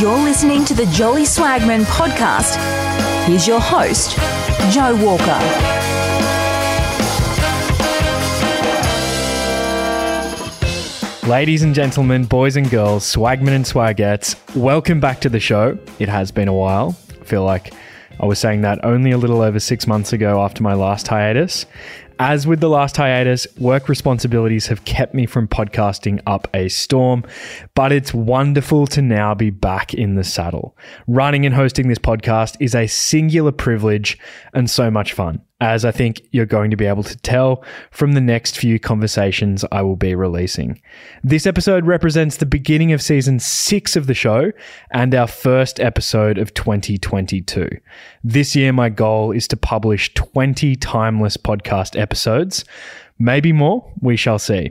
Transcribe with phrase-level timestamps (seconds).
[0.00, 2.56] You're listening to the Jolly Swagman podcast.
[3.26, 4.16] Here's your host,
[4.72, 5.38] Joe Walker.
[11.28, 15.76] Ladies and gentlemen, boys and girls, swagmen and swagettes, welcome back to the show.
[15.98, 16.96] It has been a while.
[17.20, 17.74] I feel like
[18.18, 21.66] I was saying that only a little over six months ago after my last hiatus.
[22.22, 27.24] As with the last hiatus, work responsibilities have kept me from podcasting up a storm,
[27.74, 30.76] but it's wonderful to now be back in the saddle.
[31.06, 34.18] Running and hosting this podcast is a singular privilege
[34.52, 38.12] and so much fun as I think you're going to be able to tell from
[38.12, 40.80] the next few conversations I will be releasing.
[41.22, 44.52] This episode represents the beginning of season six of the show
[44.90, 47.68] and our first episode of 2022.
[48.24, 52.64] This year, my goal is to publish 20 timeless podcast episodes.
[53.22, 54.70] Maybe more, we shall see.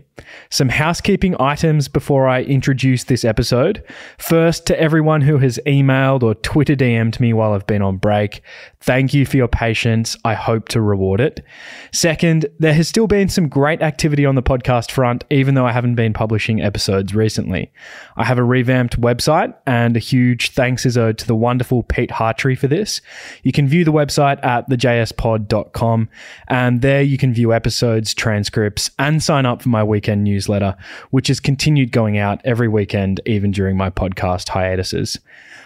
[0.49, 3.83] Some housekeeping items before I introduce this episode.
[4.17, 8.41] First, to everyone who has emailed or Twitter DM'd me while I've been on break,
[8.81, 10.15] thank you for your patience.
[10.23, 11.43] I hope to reward it.
[11.91, 15.71] Second, there has still been some great activity on the podcast front, even though I
[15.71, 17.71] haven't been publishing episodes recently.
[18.15, 22.11] I have a revamped website, and a huge thanks is owed to the wonderful Pete
[22.11, 23.01] Hartree for this.
[23.43, 26.09] You can view the website at thejspod.com,
[26.47, 30.75] and there you can view episodes, transcripts, and sign up for my weekend newsletter,
[31.09, 35.19] which has continued going out every weekend, even during my podcast hiatuses.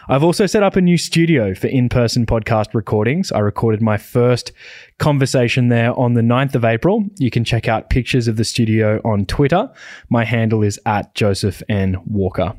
[0.09, 3.31] I've also set up a new studio for in person podcast recordings.
[3.31, 4.51] I recorded my first
[4.99, 7.05] conversation there on the 9th of April.
[7.19, 9.71] You can check out pictures of the studio on Twitter.
[10.09, 12.01] My handle is at Joseph N.
[12.05, 12.53] Walker.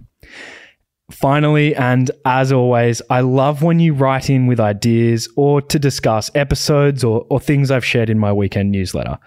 [1.10, 6.30] Finally, and as always, I love when you write in with ideas or to discuss
[6.34, 9.18] episodes or, or things I've shared in my weekend newsletter.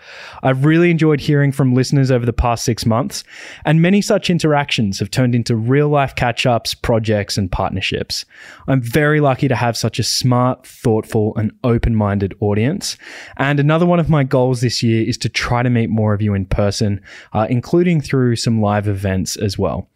[0.42, 3.24] I've really enjoyed hearing from listeners over the past six months,
[3.64, 8.26] and many such interactions have turned into real life catch ups, projects, and partnerships.
[8.68, 12.98] I'm very lucky to have such a smart, thoughtful, and open minded audience.
[13.38, 16.24] And another one of my goals this year is to try to meet more of
[16.24, 17.02] you in person,
[17.34, 19.88] uh, including through some live events as well.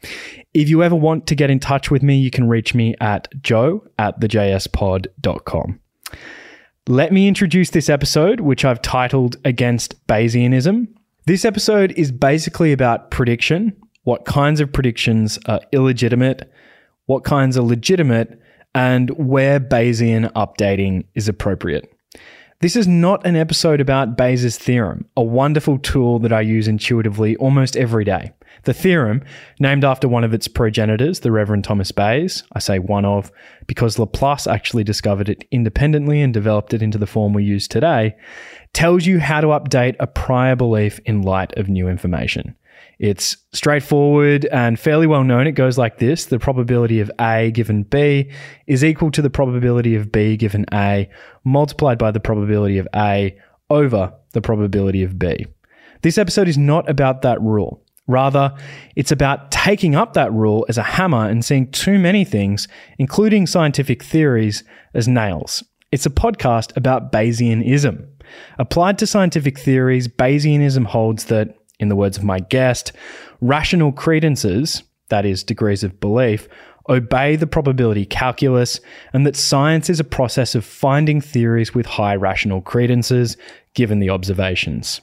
[0.54, 3.28] If you ever want to get in touch with me, you can reach me at
[3.42, 5.80] joe at thejspod.com.
[6.88, 10.88] Let me introduce this episode, which I've titled Against Bayesianism.
[11.28, 13.72] This episode is basically about prediction,
[14.04, 16.52] what kinds of predictions are illegitimate,
[17.06, 18.38] what kinds are legitimate,
[18.76, 21.90] and where Bayesian updating is appropriate.
[22.62, 27.36] This is not an episode about Bayes' theorem, a wonderful tool that I use intuitively
[27.38, 28.34] almost every day.
[28.66, 29.24] The theorem,
[29.60, 33.32] named after one of its progenitors, the Reverend Thomas Bayes, I say one of
[33.66, 38.16] because Laplace actually discovered it independently and developed it into the form we use today,
[38.74, 42.56] tells you how to update a prior belief in light of new information.
[43.02, 45.48] It's straightforward and fairly well known.
[45.48, 48.30] It goes like this the probability of A given B
[48.68, 51.10] is equal to the probability of B given A
[51.44, 53.36] multiplied by the probability of A
[53.72, 55.48] over the probability of B.
[56.04, 57.84] This episode is not about that rule.
[58.06, 58.56] Rather,
[58.96, 62.68] it's about taking up that rule as a hammer and seeing too many things,
[63.00, 64.64] including scientific theories,
[64.94, 65.64] as nails.
[65.92, 68.08] It's a podcast about Bayesianism.
[68.60, 72.94] Applied to scientific theories, Bayesianism holds that, in the words of my guest,
[73.42, 76.48] rational credences, that is, degrees of belief,
[76.90, 78.80] obey the probability calculus,
[79.14, 83.36] and that science is a process of finding theories with high rational credences
[83.74, 85.02] given the observations.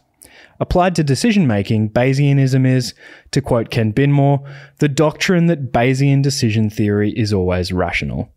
[0.61, 2.94] Applied to decision making, Bayesianism is,
[3.31, 4.44] to quote Ken Binmore,
[4.78, 8.33] the doctrine that Bayesian decision theory is always rational.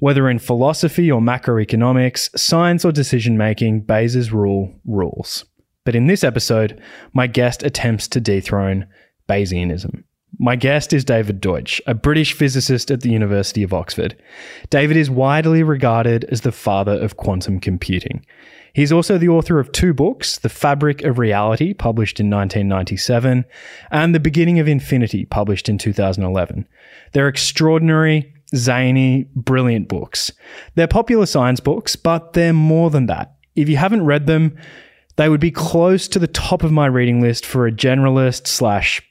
[0.00, 5.44] Whether in philosophy or macroeconomics, science or decision making, Bayes' rule rules.
[5.84, 6.80] But in this episode,
[7.12, 8.86] my guest attempts to dethrone
[9.28, 10.04] Bayesianism.
[10.38, 14.16] My guest is David Deutsch, a British physicist at the University of Oxford.
[14.70, 18.24] David is widely regarded as the father of quantum computing.
[18.72, 23.44] He's also the author of two books The Fabric of Reality, published in 1997,
[23.90, 26.66] and The Beginning of Infinity, published in 2011.
[27.12, 30.32] They're extraordinary, zany, brilliant books.
[30.74, 33.34] They're popular science books, but they're more than that.
[33.56, 34.56] If you haven't read them,
[35.20, 39.02] they would be close to the top of my reading list for a generalist slash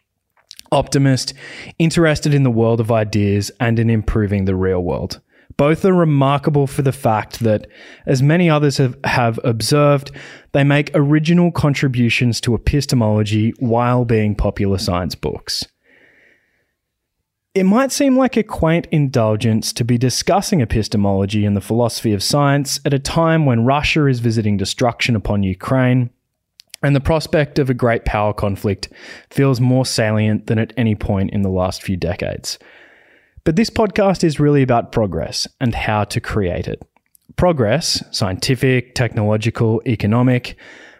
[0.71, 1.35] optimist
[1.77, 5.21] interested in the world of ideas and in improving the real world.
[5.56, 7.67] Both are remarkable for the fact that,
[8.07, 10.09] as many others have, have observed,
[10.51, 15.63] they make original contributions to epistemology while being popular science books.
[17.56, 22.22] It might seem like a quaint indulgence to be discussing epistemology and the philosophy of
[22.22, 26.12] science at a time when Russia is visiting destruction upon Ukraine,
[26.84, 28.90] and the prospect of a great power conflict
[29.31, 32.60] feels more salient than at any point in the last few decades.
[33.44, 36.84] But this podcast is really about progress and how to create it.
[37.36, 40.56] Progress, scientific, technological, economic,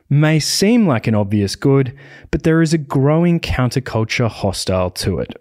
[0.10, 1.96] may seem like an obvious good,
[2.32, 5.40] but there is a growing counterculture hostile to it.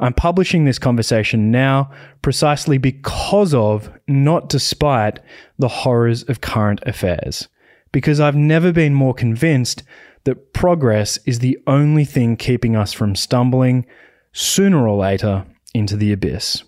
[0.00, 1.90] I'm publishing this conversation now
[2.22, 5.18] precisely because of, not despite,
[5.58, 7.48] the horrors of current affairs.
[7.90, 9.82] Because I've never been more convinced
[10.22, 13.86] that progress is the only thing keeping us from stumbling,
[14.32, 16.62] sooner or later, into the abyss.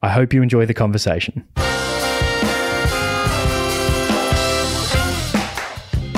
[0.00, 1.48] I hope you enjoy the conversation.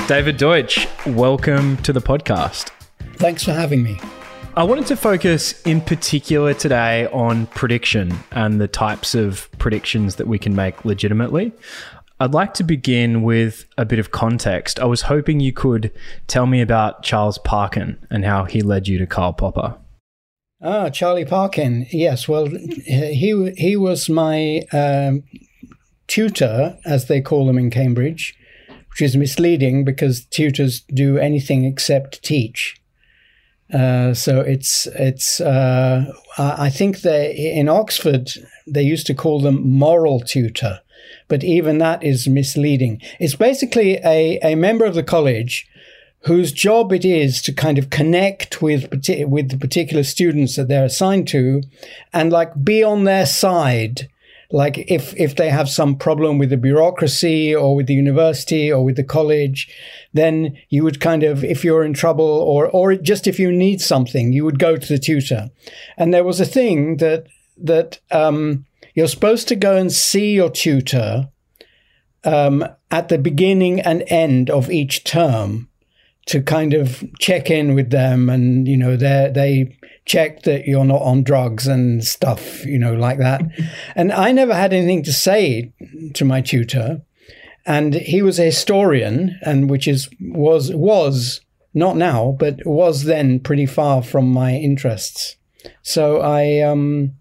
[0.07, 2.69] David Deutsch, welcome to the podcast.
[3.15, 3.97] Thanks for having me.
[4.55, 10.27] I wanted to focus in particular today on prediction and the types of predictions that
[10.27, 11.53] we can make legitimately.
[12.19, 14.79] I'd like to begin with a bit of context.
[14.79, 15.91] I was hoping you could
[16.27, 19.75] tell me about Charles Parkin and how he led you to Karl Popper.
[20.61, 21.87] Ah, Charlie Parkin.
[21.89, 25.23] Yes, well, he he was my um,
[26.05, 28.37] tutor, as they call them in Cambridge,
[28.91, 32.79] which is misleading because tutors do anything except teach.
[33.73, 36.05] Uh, so it's it's uh,
[36.37, 38.29] I think they in Oxford
[38.67, 40.81] they used to call them moral tutor,
[41.27, 43.01] but even that is misleading.
[43.19, 45.67] It's basically a, a member of the college
[46.25, 48.89] whose job it is to kind of connect with
[49.27, 51.63] with the particular students that they're assigned to,
[52.13, 54.07] and like be on their side
[54.53, 58.85] like if if they have some problem with the bureaucracy or with the university or
[58.85, 59.67] with the college
[60.13, 63.81] then you would kind of if you're in trouble or or just if you need
[63.81, 65.49] something you would go to the tutor.
[65.97, 67.25] And there was a thing that
[67.57, 71.29] that um, you're supposed to go and see your tutor
[72.23, 75.67] um, at the beginning and end of each term
[76.27, 80.85] to kind of check in with them and you know they they check that you're
[80.85, 83.41] not on drugs and stuff you know like that.
[83.95, 85.71] And i never had anything to say
[86.13, 87.01] to my tutor.
[87.65, 91.41] And he was a historian and which is was was
[91.73, 95.37] not now but was then pretty far from my interests.
[95.81, 97.13] So i um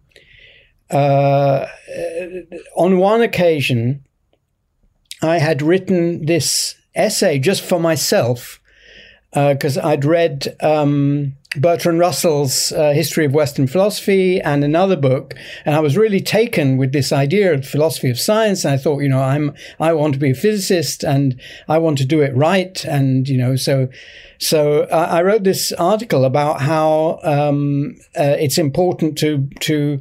[0.90, 1.66] uh
[2.76, 4.04] on one occasion
[5.22, 8.60] i had written this essay just for myself
[9.32, 15.34] because uh, I'd read um, Bertrand Russell's uh, History of Western Philosophy and another book,
[15.66, 18.64] and I was really taken with this idea of philosophy of science.
[18.64, 21.38] And I thought, you know, I'm I want to be a physicist, and
[21.68, 23.88] I want to do it right, and you know, so
[24.38, 30.00] so uh, I wrote this article about how um, uh, it's important to to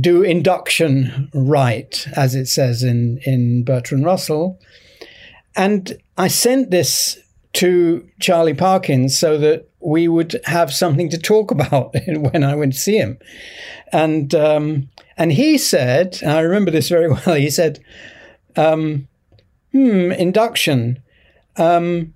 [0.00, 4.58] do induction right, as it says in in Bertrand Russell,
[5.54, 7.18] and I sent this
[7.52, 12.72] to Charlie Parkins so that we would have something to talk about when I went
[12.74, 13.18] to see him.
[13.92, 17.34] And um, and he said, and I remember this very well.
[17.36, 17.80] He said,
[18.56, 19.08] um,
[19.72, 21.02] "Hmm, induction.
[21.56, 22.14] Um,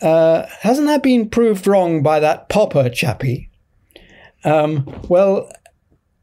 [0.00, 3.50] uh, hasn't that been proved wrong by that Popper chappie?"
[4.44, 5.50] Um, well,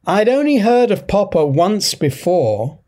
[0.05, 2.79] I'd only heard of Popper once before,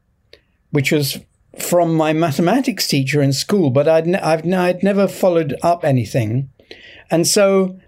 [0.71, 1.19] which was
[1.59, 5.83] from my mathematics teacher in school, but I'd, n- I've, n- I'd never followed up
[5.83, 6.49] anything.
[7.13, 7.79] And so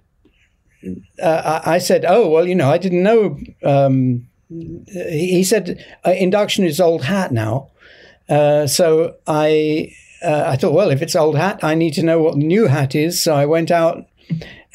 [1.20, 3.40] uh, I said, oh, well, you know, I didn't know.
[3.64, 4.28] Um,
[4.88, 7.72] he said, uh, induction is old hat now.
[8.30, 9.92] Uh, so I,
[10.24, 12.94] uh, I thought, well, if it's old hat, I need to know what new hat
[12.94, 13.20] is.
[13.20, 14.06] So I went out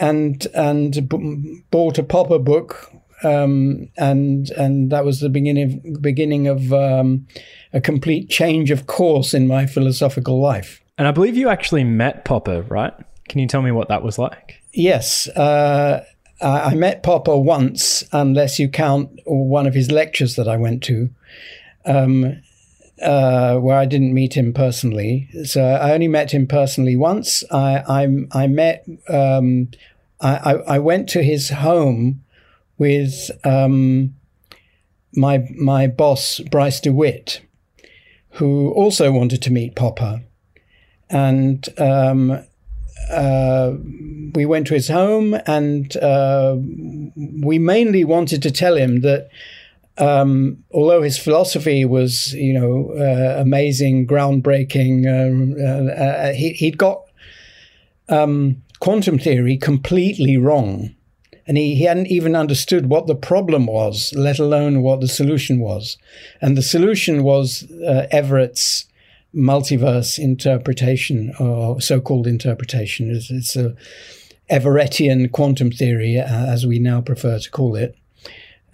[0.00, 2.90] and and b- bought a Popper book,
[3.22, 7.26] um, and and that was the beginning of, beginning of um,
[7.72, 10.80] a complete change of course in my philosophical life.
[10.98, 12.94] And I believe you actually met Popper, right?
[13.30, 14.60] Can you tell me what that was like?
[14.72, 15.28] Yes.
[15.28, 16.04] Uh,
[16.40, 21.10] I met Popper once, unless you count one of his lectures that I went to,
[21.84, 22.42] um,
[23.00, 25.28] uh, where I didn't meet him personally.
[25.44, 27.44] So I only met him personally once.
[27.52, 29.68] I I, I met um,
[30.20, 32.24] I, I went to his home
[32.78, 34.16] with um,
[35.14, 37.42] my my boss Bryce DeWitt,
[38.30, 40.22] who also wanted to meet Popper.
[41.08, 42.44] And um,
[43.08, 43.74] uh,
[44.34, 49.28] we went to his home, and uh, we mainly wanted to tell him that
[49.98, 56.78] um, although his philosophy was, you know, uh, amazing, groundbreaking, uh, uh, uh, he, would
[56.78, 57.02] got
[58.08, 60.94] um, quantum theory completely wrong
[61.50, 65.58] and he, he hadn't even understood what the problem was, let alone what the solution
[65.58, 65.98] was.
[66.40, 68.86] And the solution was uh, Everett's
[69.34, 73.10] multiverse interpretation, or so-called interpretation.
[73.10, 73.74] It's, it's a
[74.50, 77.96] Everettian quantum theory, uh, as we now prefer to call it.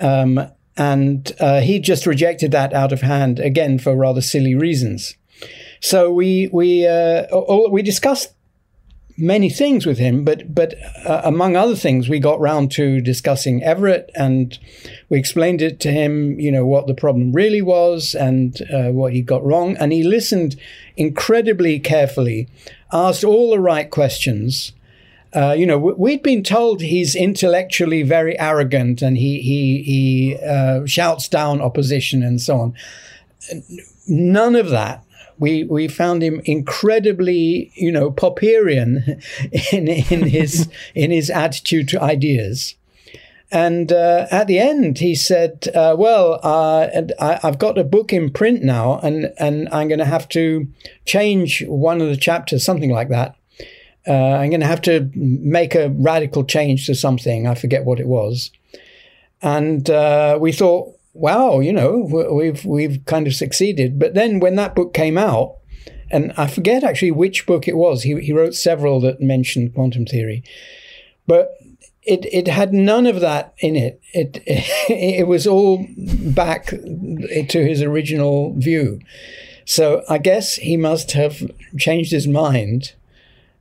[0.01, 0.41] Um,
[0.77, 5.17] and uh, he just rejected that out of hand again for rather silly reasons.
[5.81, 8.35] So we we uh, all, we discussed
[9.19, 10.75] many things with him, but but
[11.07, 14.59] uh, among other things, we got round to discussing Everett, and
[15.09, 19.13] we explained it to him, you know, what the problem really was and uh, what
[19.13, 20.57] he got wrong, and he listened
[20.97, 22.49] incredibly carefully,
[22.93, 24.73] asked all the right questions.
[25.35, 30.87] Uh, you know, we'd been told he's intellectually very arrogant and he he he uh,
[30.87, 32.75] shouts down opposition and so on.
[34.09, 35.05] None of that
[35.39, 39.23] we we found him incredibly, you know, Popperian
[39.73, 42.75] in in his in his attitude to ideas.
[43.53, 46.89] And uh, at the end, he said, uh, "Well, uh,
[47.21, 50.67] I, have got a book in print now, and and I'm going to have to
[51.05, 53.37] change one of the chapters, something like that.
[54.09, 57.47] Uh, I'm going to have to make a radical change to something.
[57.47, 58.51] I forget what it was."
[59.43, 61.99] And uh, we thought, wow, you know,
[62.33, 63.99] we've we've kind of succeeded.
[63.99, 65.57] But then when that book came out,
[66.11, 68.03] and I forget actually which book it was.
[68.03, 70.43] He he wrote several that mentioned quantum theory,
[71.27, 71.53] but
[72.03, 74.01] it it had none of that in it.
[74.13, 79.01] It it was all back to his original view.
[79.65, 82.95] So I guess he must have changed his mind.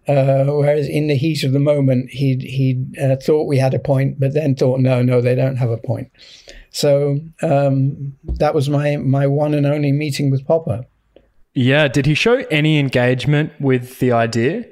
[0.07, 3.79] Uh, whereas in the heat of the moment, he he uh, thought we had a
[3.79, 6.11] point, but then thought, no, no, they don't have a point.
[6.75, 10.83] So um, that was my my one and only meeting with Popper.
[11.53, 14.65] Yeah, did he show any engagement with the idea,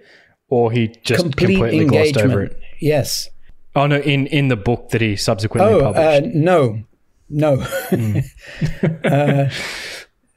[0.49, 2.13] or he just Complete completely engagement.
[2.13, 2.59] glossed over it?
[2.81, 3.29] Yes.
[3.73, 3.99] Oh no!
[3.99, 6.25] In in the book that he subsequently oh, published.
[6.25, 6.83] Uh, no,
[7.29, 7.57] no.
[7.89, 8.25] Mm.
[9.05, 9.49] uh,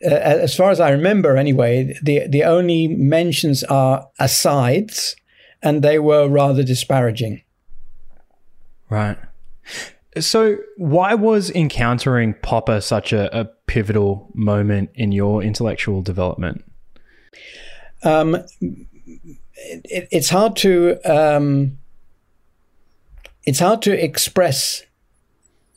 [0.08, 5.16] as far as I remember, anyway, the the only mentions are asides,
[5.64, 7.42] and they were rather disparaging.
[8.88, 9.18] Right.
[10.18, 16.64] So, why was encountering Popper such a, a pivotal moment in your intellectual development?
[18.02, 21.78] Um, it, it's hard to um,
[23.44, 24.84] it's hard to express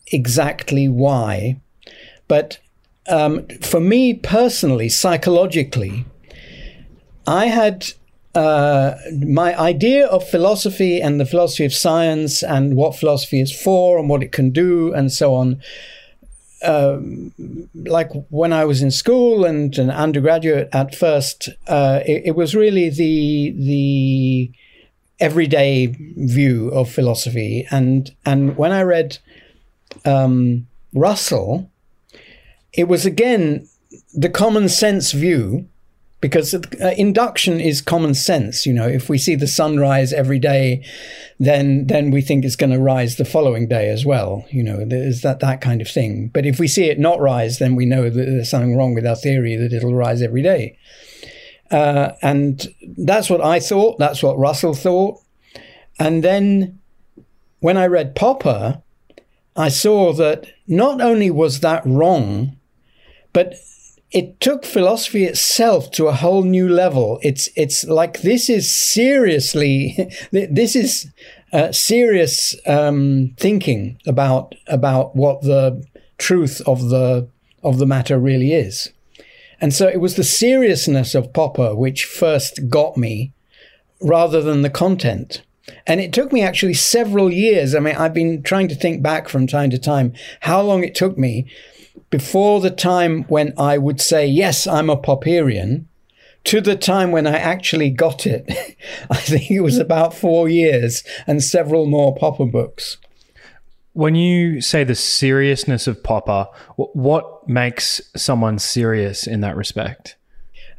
[0.08, 1.60] exactly why,
[2.28, 2.60] but
[3.10, 6.06] um, for me personally, psychologically,
[7.28, 7.94] I had
[8.36, 8.96] uh,
[9.26, 14.08] my idea of philosophy and the philosophy of science and what philosophy is for and
[14.08, 15.62] what it can do and so on.
[16.62, 17.32] Um,
[17.74, 22.54] like when I was in school and an undergraduate at first, uh, it, it, was
[22.54, 24.52] really the the
[25.22, 27.66] everyday view of philosophy.
[27.72, 29.20] And and when I read
[30.04, 31.72] um, Russell,
[32.74, 33.70] it was again
[34.14, 35.68] the common sense view
[36.22, 38.66] because uh, induction is common sense.
[38.66, 40.84] You know, if we see the sun rise every day,
[41.40, 44.46] then then we think it's going to rise the following day as well.
[44.50, 46.30] You know, there's that that kind of thing.
[46.34, 49.06] But if we see it not rise, then we know that there's something wrong with
[49.06, 50.78] our theory that it'll rise every day.
[51.72, 54.00] Uh, and that's what I thought.
[54.00, 55.22] That's what Russell thought.
[56.00, 56.80] And then
[57.60, 58.82] when I read Popper,
[59.56, 62.58] I saw that not only was that wrong,
[63.34, 63.56] but
[64.12, 67.20] it took philosophy itself to a whole new level.
[67.22, 71.12] It's it's like this is seriously this is
[71.54, 75.84] uh, serious um, thinking about about what the
[76.18, 77.28] truth of the
[77.64, 78.92] of the matter really is.
[79.62, 83.34] And so it was the seriousness of Popper which first got me,
[84.02, 85.42] rather than the content.
[85.86, 87.76] And it took me actually several years.
[87.76, 90.96] I mean, I've been trying to think back from time to time how long it
[90.96, 91.46] took me
[92.10, 95.86] before the time when I would say, yes, I'm a Popperian,
[96.46, 98.46] to the time when I actually got it.
[99.10, 102.98] I think it was about four years and several more Popper books.
[103.94, 110.16] When you say the seriousness of Popper, what makes someone serious in that respect?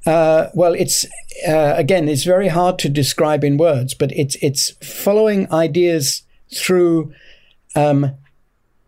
[0.06, 1.04] Uh, well, it's
[1.46, 6.22] uh, again, it's very hard to describe in words, but it's it's following ideas
[6.54, 7.12] through
[7.76, 8.14] um,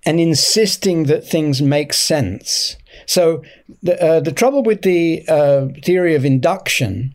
[0.04, 2.76] and insisting that things make sense.
[3.06, 3.42] So
[3.82, 7.14] the uh, the trouble with the uh, theory of induction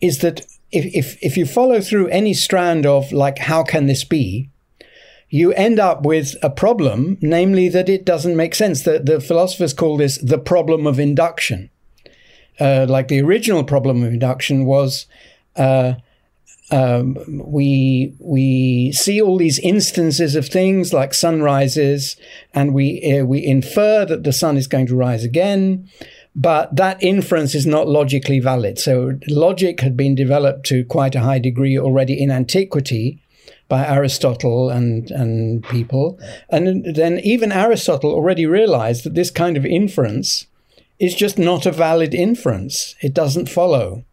[0.00, 0.40] is that
[0.72, 4.50] if, if if you follow through any strand of like how can this be,
[5.28, 8.82] you end up with a problem, namely that it doesn't make sense.
[8.82, 11.70] The the philosophers call this the problem of induction.
[12.60, 15.06] Uh, like the original problem of induction was.
[15.56, 15.94] Uh,
[16.74, 22.16] um, we we see all these instances of things like sunrises,
[22.52, 25.88] and we uh, we infer that the sun is going to rise again,
[26.34, 28.80] but that inference is not logically valid.
[28.80, 33.22] So logic had been developed to quite a high degree already in antiquity
[33.68, 36.18] by Aristotle and and people,
[36.50, 40.48] and then even Aristotle already realized that this kind of inference
[40.98, 42.96] is just not a valid inference.
[43.00, 44.04] It doesn't follow.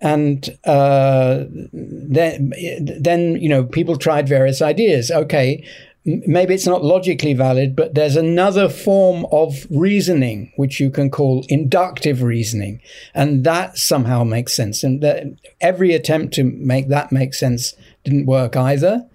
[0.00, 2.52] And uh, then,
[2.98, 5.10] then you know, people tried various ideas.
[5.10, 5.62] Okay,
[6.04, 11.44] maybe it's not logically valid, but there's another form of reasoning which you can call
[11.48, 12.80] inductive reasoning,
[13.14, 14.82] and that somehow makes sense.
[14.82, 19.06] And every attempt to make that make sense didn't work either.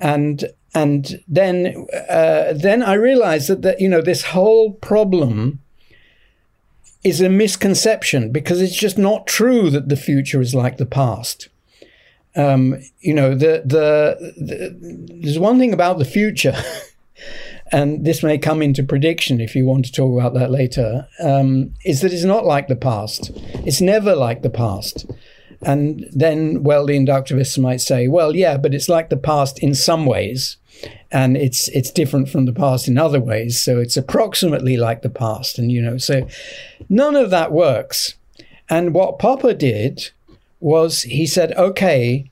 [0.00, 0.44] And
[0.74, 5.60] and then uh, then I realized that that you know this whole problem
[7.04, 11.48] is a misconception because it's just not true that the future is like the past.
[12.34, 16.56] Um, you know, the, the, the, there's one thing about the future,
[17.72, 21.74] and this may come into prediction if you want to talk about that later, um,
[21.84, 23.30] is that it's not like the past.
[23.66, 25.06] It's never like the past.
[25.62, 29.74] And then, well, the inductivists might say, well, yeah, but it's like the past in
[29.74, 30.56] some ways,
[31.10, 33.60] and it's it's different from the past in other ways.
[33.60, 36.26] So it's approximately like the past, and you know, so
[36.88, 38.14] none of that works.
[38.68, 40.10] And what Popper did
[40.60, 42.30] was he said, okay,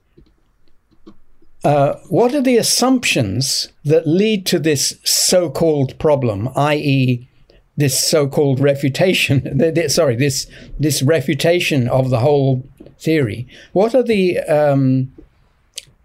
[1.65, 7.29] uh, what are the assumptions that lead to this so-called problem, i.e.,
[7.77, 9.61] this so-called refutation?
[9.89, 10.47] sorry, this
[10.79, 12.65] this refutation of the whole
[12.99, 13.47] theory.
[13.73, 15.13] What are the um,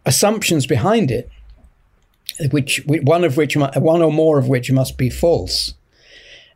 [0.05, 1.29] assumptions behind it?
[2.51, 5.73] Which one of which one or more of which must be false,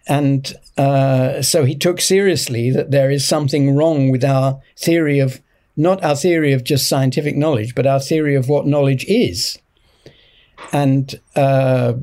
[0.07, 5.41] and uh, so he took seriously that there is something wrong with our theory of
[5.77, 9.57] not our theory of just scientific knowledge, but our theory of what knowledge is.
[10.71, 11.93] And uh,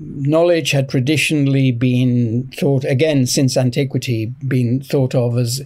[0.00, 5.62] knowledge had traditionally been thought, again, since antiquity, been thought of as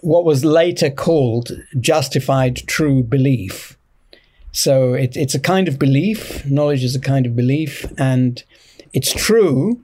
[0.00, 3.76] what was later called justified true belief.
[4.52, 8.42] So it, it's a kind of belief, knowledge is a kind of belief, and
[8.92, 9.80] it's true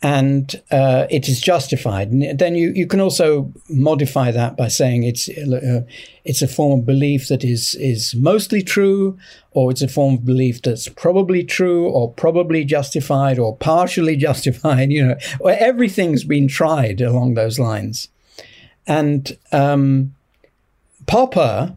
[0.00, 2.12] and uh, it is justified.
[2.12, 5.82] And then you, you can also modify that by saying it's uh,
[6.24, 9.18] it's a form of belief that is is mostly true,
[9.52, 14.92] or it's a form of belief that's probably true, or probably justified, or partially justified.
[14.92, 18.08] You know, everything's been tried along those lines,
[18.86, 20.14] and um,
[21.06, 21.76] Popper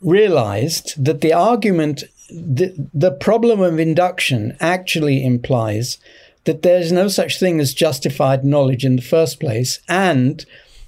[0.00, 5.98] realized that the argument, the, the problem of induction, actually implies
[6.44, 10.46] that there's no such thing as justified knowledge in the first place, and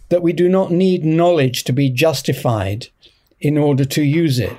[0.09, 2.89] that we do not need knowledge to be justified
[3.41, 4.57] in order to use it.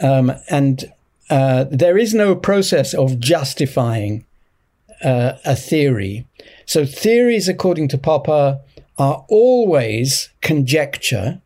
[0.00, 0.92] Um, and
[1.30, 4.24] uh, there is no process of justifying
[5.04, 6.26] uh, a theory.
[6.66, 8.60] So, theories, according to Popper,
[8.96, 11.40] are always conjecture,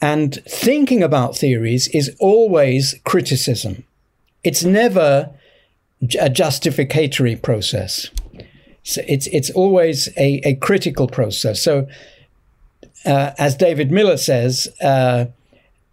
[0.00, 3.84] and thinking about theories is always criticism.
[4.42, 5.30] It's never
[6.20, 8.10] a justificatory process.
[8.82, 11.62] So it's it's always a, a critical process.
[11.62, 11.86] So,
[13.06, 15.26] uh, as David Miller says, uh,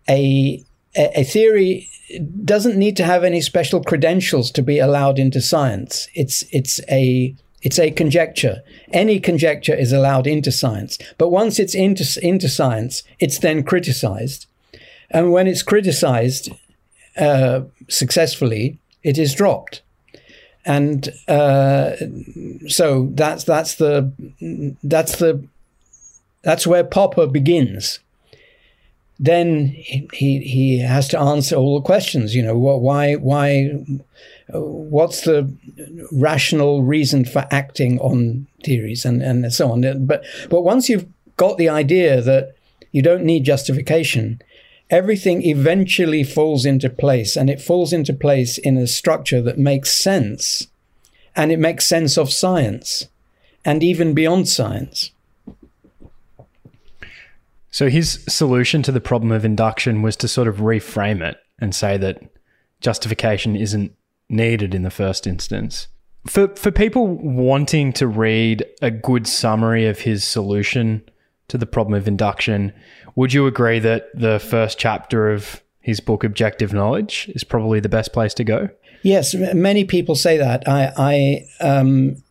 [0.10, 0.64] a
[0.96, 1.88] a theory
[2.44, 6.10] doesn't need to have any special credentials to be allowed into science.
[6.14, 8.62] It's it's a it's a conjecture.
[8.91, 14.47] Any conjecture is allowed into science, but once it's into into science, it's then criticized,
[15.10, 16.50] and when it's criticized
[17.17, 19.82] uh, successfully, it is dropped
[20.65, 21.95] and uh,
[22.67, 24.12] so that's that's the
[24.84, 25.43] that's the
[26.43, 28.00] that's where Popper begins.
[29.19, 32.36] Then he he has to answer all the questions.
[32.36, 33.71] You know, why why
[34.54, 35.52] what's the
[36.12, 40.06] rational reason for acting on theories and and so on.
[40.06, 42.56] But but once you've got the idea that
[42.92, 44.42] you don't need justification,
[44.90, 49.92] everything eventually falls into place and it falls into place in a structure that makes
[49.92, 50.68] sense
[51.36, 53.08] and it makes sense of science
[53.64, 55.12] and even beyond science.
[57.70, 61.74] So his solution to the problem of induction was to sort of reframe it and
[61.74, 62.22] say that
[62.82, 63.94] justification isn't
[64.32, 65.88] needed in the first instance.
[66.28, 71.04] For for people wanting to read a good summary of his solution
[71.48, 72.74] to the problem of induction,
[73.15, 77.89] would you agree that the first chapter of his book, Objective Knowledge, is probably the
[77.89, 78.70] best place to go?
[79.04, 80.67] Yes, many people say that.
[80.67, 82.24] I, I, um,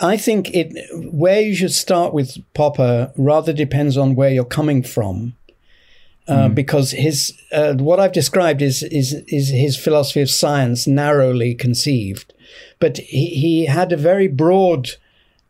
[0.00, 0.74] I think it
[1.12, 5.34] where you should start with Popper rather depends on where you're coming from,
[6.28, 6.54] uh, mm.
[6.54, 12.32] because his uh, what I've described is is is his philosophy of science narrowly conceived,
[12.78, 14.90] but he, he had a very broad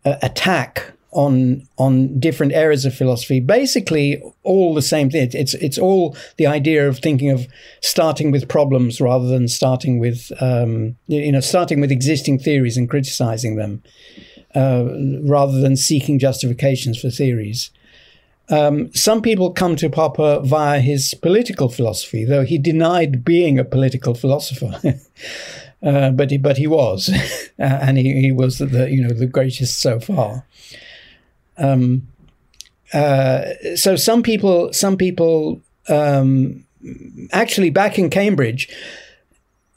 [0.04, 3.40] uh, attack on on different areas of philosophy.
[3.40, 5.30] Basically, all the same thing.
[5.32, 7.46] It's it's all the idea of thinking of
[7.80, 12.88] starting with problems rather than starting with um, you know starting with existing theories and
[12.88, 13.82] criticizing them,
[14.54, 14.84] uh,
[15.22, 17.70] rather than seeking justifications for theories.
[18.48, 23.64] Um, some people come to Popper via his political philosophy, though he denied being a
[23.64, 24.80] political philosopher.
[25.82, 27.10] uh, but he, but he was,
[27.58, 30.46] and he, he was the you know the greatest so far.
[31.58, 32.06] Um,
[32.92, 36.64] uh, so some people some people um,
[37.32, 38.68] actually back in Cambridge,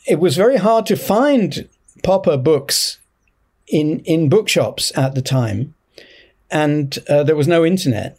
[0.06, 1.68] it was very hard to find
[2.04, 3.00] Popper books
[3.68, 5.74] in in bookshops at the time,
[6.52, 8.19] and uh, there was no internet.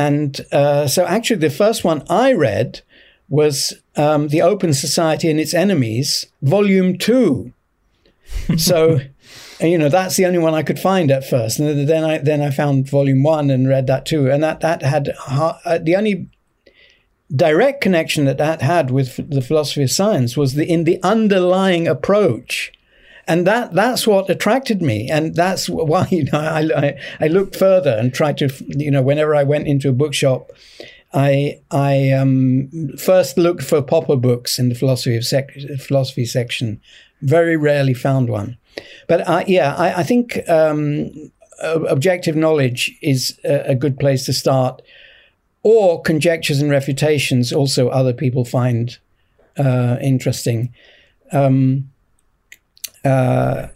[0.00, 2.80] And uh, so, actually, the first one I read
[3.28, 7.52] was um, The Open Society and Its Enemies, Volume 2.
[8.56, 9.00] so,
[9.60, 11.58] you know, that's the only one I could find at first.
[11.58, 14.30] And then I, then I found Volume 1 and read that too.
[14.30, 16.30] And that, that had uh, the only
[17.36, 21.86] direct connection that that had with the philosophy of science was the, in the underlying
[21.86, 22.72] approach
[23.26, 27.56] and that that's what attracted me, and that's why you know I, I, I looked
[27.56, 30.50] further and tried to you know whenever I went into a bookshop,
[31.12, 36.80] I I um, first looked for Popper books in the philosophy of sec- philosophy section.
[37.22, 38.56] Very rarely found one,
[39.06, 41.30] but uh, yeah, I, I think um,
[41.60, 44.80] objective knowledge is a, a, good place to start,
[45.62, 47.52] or conjectures and refutations.
[47.52, 48.96] Also, other people find
[49.58, 50.72] uh, interesting.
[51.32, 51.89] Um,
[53.04, 53.68] uh,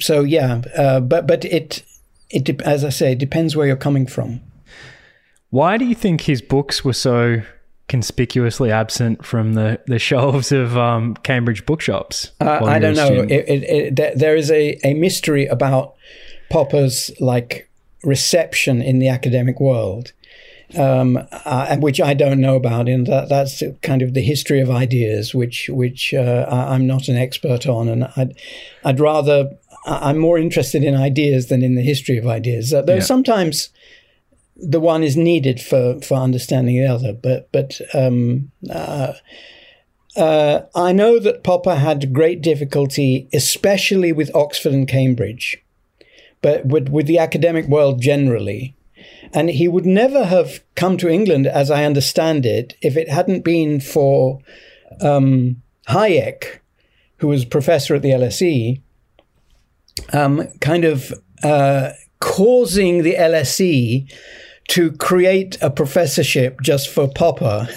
[0.00, 1.84] so yeah, uh, but but it
[2.30, 4.40] it as I say, it depends where you're coming from.
[5.50, 7.42] Why do you think his books were so
[7.88, 12.32] conspicuously absent from the, the shelves of um, Cambridge bookshops?
[12.40, 13.22] Uh, I don't know.
[13.22, 15.94] It, it, it, there is a, a mystery about
[16.50, 17.70] Popper's like
[18.02, 20.12] reception in the academic world
[20.76, 24.70] um, uh, which I don't know about, and that, that's kind of the history of
[24.70, 28.36] ideas, which which uh, I'm not an expert on, and I'd
[28.84, 29.50] I'd rather
[29.86, 32.72] I'm more interested in ideas than in the history of ideas.
[32.72, 33.00] Uh, though yeah.
[33.00, 33.68] sometimes
[34.56, 39.12] the one is needed for for understanding the other, but but um, uh,
[40.16, 45.62] uh, I know that Popper had great difficulty, especially with Oxford and Cambridge,
[46.40, 48.74] but with with the academic world generally.
[49.32, 53.42] And he would never have come to England, as I understand it, if it hadn't
[53.42, 54.40] been for
[55.00, 56.60] um, Hayek,
[57.18, 58.80] who was professor at the LSE,
[60.12, 61.12] um, kind of
[61.42, 61.90] uh,
[62.20, 64.10] causing the LSE
[64.68, 67.68] to create a professorship just for Popper.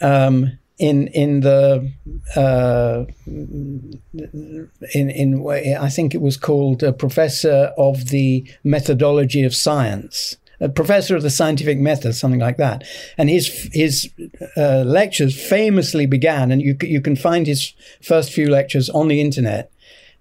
[0.00, 1.90] Um, in in the
[2.34, 10.36] uh, in in I think it was called a professor of the methodology of science,
[10.60, 12.84] a professor of the scientific method, something like that.
[13.16, 14.10] And his his
[14.56, 19.20] uh, lectures famously began, and you you can find his first few lectures on the
[19.20, 19.70] internet.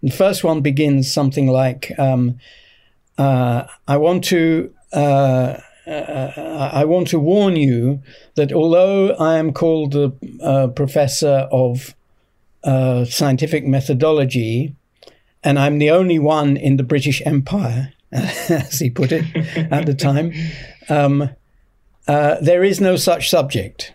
[0.01, 2.39] And the first one begins something like, um,
[3.17, 4.71] uh, "I want to."
[5.87, 8.01] Uh, I want to warn you
[8.35, 11.93] that although I am called the uh, professor of
[12.63, 14.75] uh, scientific methodology,
[15.43, 19.25] and I'm the only one in the British Empire as he put it
[19.71, 20.33] at the time,
[20.89, 21.29] um,
[22.07, 23.93] uh, there is no such subject.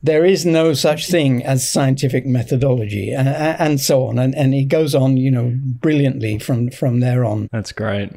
[0.00, 4.18] There is no such thing as scientific methodology, and, and so on.
[4.20, 7.48] And, and he goes on, you know, brilliantly from, from there on.
[7.50, 8.12] That's great.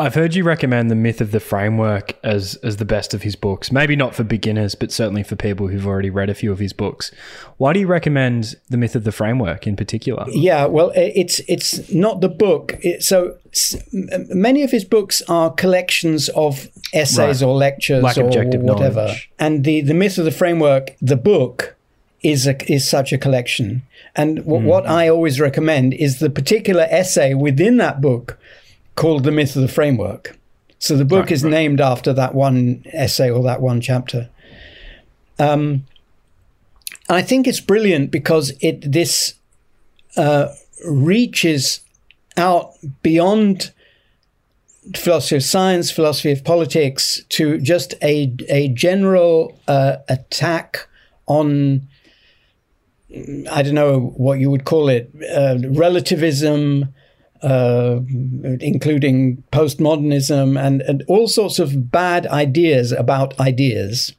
[0.00, 3.36] I've heard you recommend The Myth of the Framework as as the best of his
[3.36, 3.70] books.
[3.70, 6.72] Maybe not for beginners, but certainly for people who've already read a few of his
[6.72, 7.10] books.
[7.58, 10.24] Why do you recommend The Myth of the Framework in particular?
[10.30, 12.76] Yeah, well, it's it's not the book.
[13.00, 13.36] So
[14.02, 17.48] many of his books are collections of essays right.
[17.48, 18.58] or lectures like or whatever.
[18.58, 19.30] Knowledge.
[19.38, 21.76] And the the Myth of the Framework, the book,
[22.22, 23.82] is a, is such a collection.
[24.16, 24.64] And w- mm.
[24.64, 28.38] what I always recommend is the particular essay within that book
[28.94, 30.38] called The Myth of the Framework.
[30.78, 31.50] So the book right, is right.
[31.50, 34.30] named after that one essay or that one chapter.
[35.38, 35.84] Um,
[37.08, 39.34] I think it's brilliant because it this
[40.16, 40.48] uh,
[40.86, 41.80] reaches
[42.36, 43.72] out beyond
[44.94, 50.88] philosophy of science, philosophy of politics, to just a a general uh, attack
[51.26, 51.88] on
[53.50, 56.94] I don't know what you would call it uh, relativism,
[57.42, 58.00] uh,
[58.60, 64.12] including postmodernism and, and all sorts of bad ideas about ideas,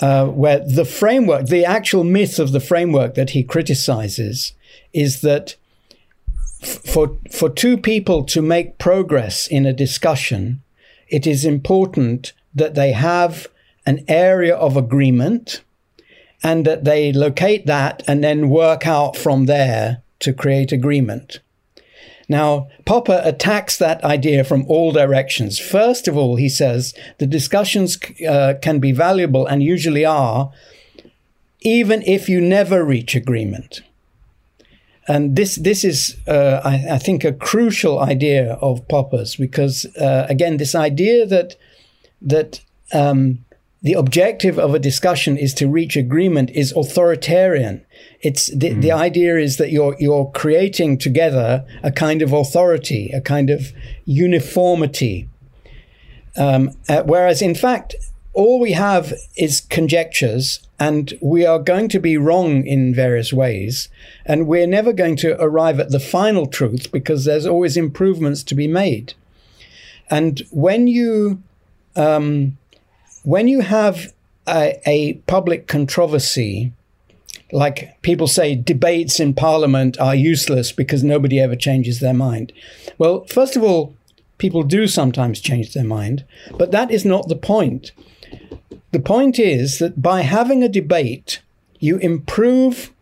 [0.00, 4.52] uh, where the framework, the actual myth of the framework that he criticizes,
[4.92, 5.56] is that
[6.60, 10.62] for for two people to make progress in a discussion,
[11.08, 13.48] it is important that they have
[13.86, 15.62] an area of agreement
[16.42, 21.40] and that they locate that and then work out from there to create agreement.
[22.28, 25.58] Now, Popper attacks that idea from all directions.
[25.58, 30.52] First of all, he says the discussions uh, can be valuable and usually are,
[31.62, 33.80] even if you never reach agreement.
[35.08, 40.26] And this this is, uh, I, I, think, a crucial idea of Popper's because, uh,
[40.28, 41.56] again, this idea that
[42.20, 42.60] that
[42.92, 43.44] um,
[43.80, 47.84] the objective of a discussion is to reach agreement is authoritarian.
[48.20, 48.82] It's the, mm.
[48.82, 53.72] the idea is that you're you're creating together a kind of authority, a kind of
[54.04, 55.28] uniformity.
[56.36, 57.94] Um, uh, whereas, in fact,
[58.32, 63.88] all we have is conjectures, and we are going to be wrong in various ways,
[64.26, 68.54] and we're never going to arrive at the final truth because there's always improvements to
[68.56, 69.14] be made.
[70.10, 71.42] And when you
[71.96, 72.57] um,
[73.28, 74.14] when you have
[74.48, 76.72] a, a public controversy,
[77.52, 82.54] like people say debates in parliament are useless because nobody ever changes their mind.
[82.96, 83.94] Well, first of all,
[84.38, 86.24] people do sometimes change their mind,
[86.56, 87.92] but that is not the point.
[88.92, 91.42] The point is that by having a debate,
[91.80, 92.94] you improve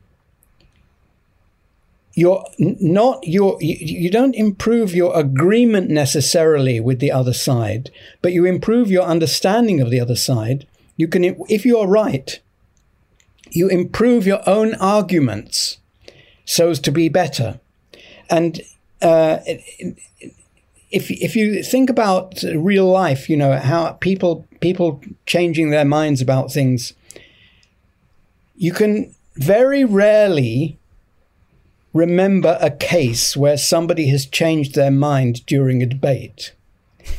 [2.17, 7.91] your not your you, you don't improve your agreement necessarily with the other side
[8.23, 10.67] but you improve your understanding of the other side.
[10.97, 12.41] You can if you are right
[13.51, 15.79] you improve your own arguments
[16.45, 17.61] so as to be better.
[18.31, 18.61] And
[19.03, 19.39] uh,
[20.91, 26.23] if if you think about real life you know how people people changing their minds
[26.23, 26.95] about things
[28.57, 30.79] you can very rarely
[31.97, 36.53] remember a case where somebody has changed their mind during a debate.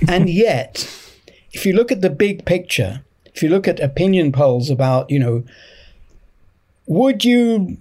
[0.07, 0.89] and yet,
[1.51, 5.19] if you look at the big picture, if you look at opinion polls about, you
[5.19, 5.43] know,
[6.85, 7.77] would you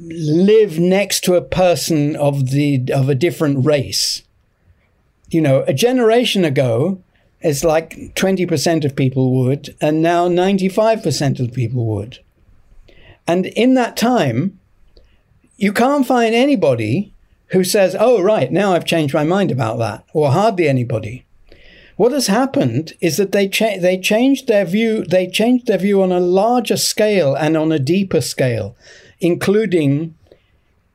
[0.00, 4.22] live next to a person of the of a different race?
[5.30, 7.02] You know, a generation ago,
[7.40, 12.18] it's like 20% of people would, and now 95% of people would.
[13.26, 14.57] And in that time,
[15.58, 17.12] you can't find anybody
[17.48, 21.24] who says, oh, right, now I've changed my mind about that, or hardly anybody.
[21.96, 26.00] What has happened is that they, cha- they changed their view, they changed their view
[26.00, 28.76] on a larger scale and on a deeper scale,
[29.18, 30.14] including,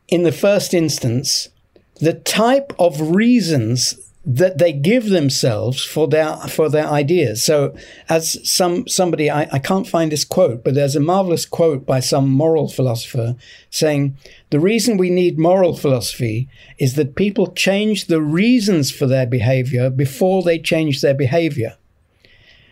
[0.08, 1.50] in the first instance,
[1.96, 7.44] the type of reasons that they give themselves for their for their ideas.
[7.44, 7.76] So,
[8.08, 12.00] as some somebody, I, I can't find this quote, but there's a marvelous quote by
[12.00, 13.36] some moral philosopher
[13.70, 14.18] saying,
[14.50, 19.90] "The reason we need moral philosophy is that people change the reasons for their behavior
[19.90, 21.76] before they change their behavior."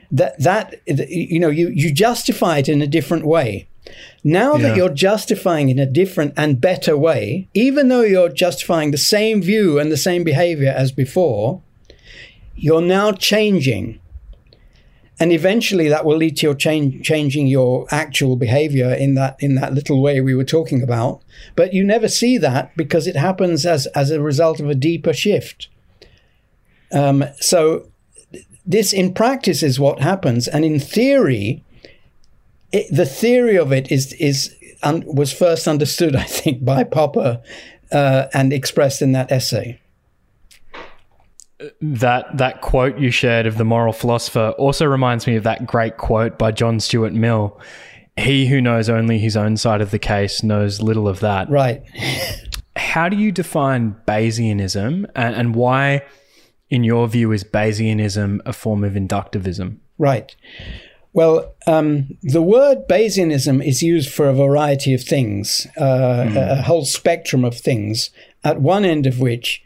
[0.10, 3.68] That that you know, you you justify it in a different way.
[4.24, 4.70] Now yeah.
[4.70, 9.42] that you're justifying in a different and better way, even though you're justifying the same
[9.42, 11.62] view and the same behavior as before,
[12.56, 14.00] you're now changing.
[15.20, 19.54] And eventually that will lead to your change, changing your actual behavior in that in
[19.56, 21.22] that little way we were talking about.
[21.56, 25.14] But you never see that because it happens as, as a result of a deeper
[25.14, 25.70] shift.
[26.92, 27.88] Um, so
[28.66, 30.48] this in practice is what happens.
[30.48, 31.64] And in theory,
[32.72, 37.42] it, the theory of it is is um, was first understood, I think, by Popper
[37.92, 39.80] uh, and expressed in that essay.
[41.80, 45.98] That that quote you shared of the moral philosopher also reminds me of that great
[45.98, 47.60] quote by John Stuart Mill.
[48.18, 51.50] He who knows only his own side of the case knows little of that.
[51.50, 51.84] Right.
[52.76, 56.04] How do you define Bayesianism and, and why,
[56.70, 59.78] in your view, is Bayesianism a form of inductivism?
[59.98, 60.36] Right.
[61.13, 66.60] Well, um, the word Bayesianism is used for a variety of things, uh, mm.
[66.60, 68.12] a, whole spectrum of things,
[68.43, 69.62] at one end of which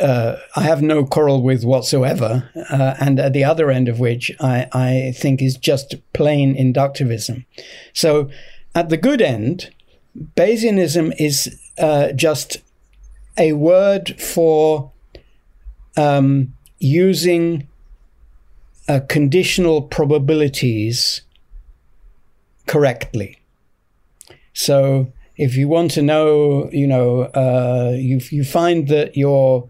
[0.00, 4.30] uh, I have no quarrel with whatsoever, uh, and at the other end of which
[4.40, 7.44] I, I think is just plain inductivism.
[7.92, 8.30] So,
[8.72, 9.70] at the good end,
[10.36, 12.58] Bayesianism is uh, just
[13.36, 14.92] a word for
[15.96, 17.66] um, using
[18.90, 21.22] uh, conditional probabilities
[22.66, 23.38] correctly.
[24.52, 29.68] So if you want to know, you know, uh, you you find that your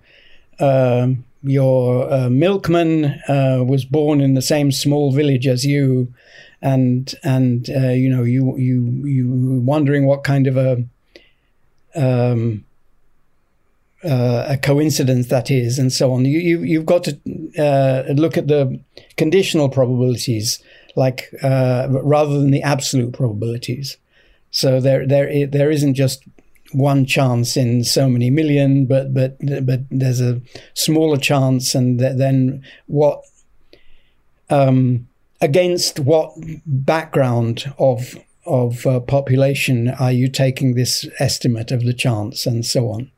[0.59, 1.09] uh,
[1.42, 6.12] your uh, milkman uh, was born in the same small village as you,
[6.62, 9.28] and and uh, you know you you you
[9.61, 10.83] wondering what kind of a
[11.94, 12.64] um,
[14.04, 16.24] uh, a coincidence that is, and so on.
[16.24, 17.18] You, you you've got to
[17.58, 18.80] uh, look at the
[19.16, 20.62] conditional probabilities,
[20.96, 23.96] like uh, rather than the absolute probabilities.
[24.50, 26.24] So there there there isn't just
[26.72, 29.36] one chance in so many million, but but
[29.66, 30.40] but there's a
[30.74, 33.22] smaller chance, and th- then what?
[34.48, 35.06] Um,
[35.40, 36.32] against what
[36.66, 42.88] background of of uh, population are you taking this estimate of the chance, and so
[42.88, 43.10] on?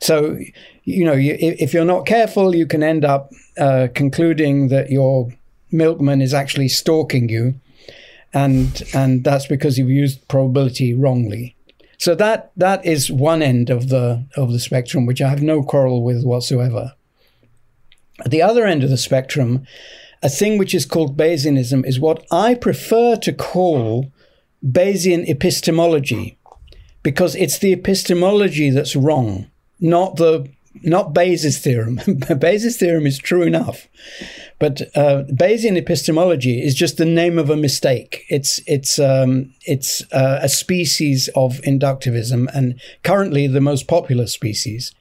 [0.00, 0.38] So,
[0.84, 5.28] you know, you, if you're not careful, you can end up uh, concluding that your
[5.70, 7.54] milkman is actually stalking you,
[8.32, 11.54] and and that's because you've used probability wrongly.
[11.98, 15.62] So that that is one end of the of the spectrum, which I have no
[15.62, 16.94] quarrel with whatsoever.
[18.24, 19.66] At the other end of the spectrum,
[20.22, 24.10] a thing which is called Bayesianism is what I prefer to call
[24.64, 26.38] Bayesian epistemology,
[27.02, 29.49] because it's the epistemology that's wrong,
[29.80, 30.48] not the
[30.82, 32.00] not Bayes' theorem.
[32.38, 33.88] Bayes' theorem is true enough,
[34.58, 38.24] but uh, Bayesian epistemology is just the name of a mistake.
[38.28, 44.94] It's it's um, it's uh, a species of inductivism, and currently the most popular species.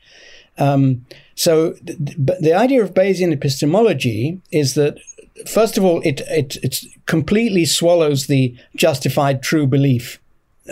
[0.58, 2.08] Um, so th-
[2.40, 4.98] the idea of Bayesian epistemology is that
[5.48, 10.20] first of all, it it it completely swallows the justified true belief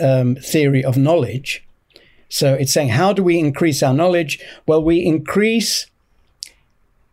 [0.00, 1.64] um, theory of knowledge
[2.28, 4.38] so it's saying, how do we increase our knowledge?
[4.66, 5.86] Well, we increase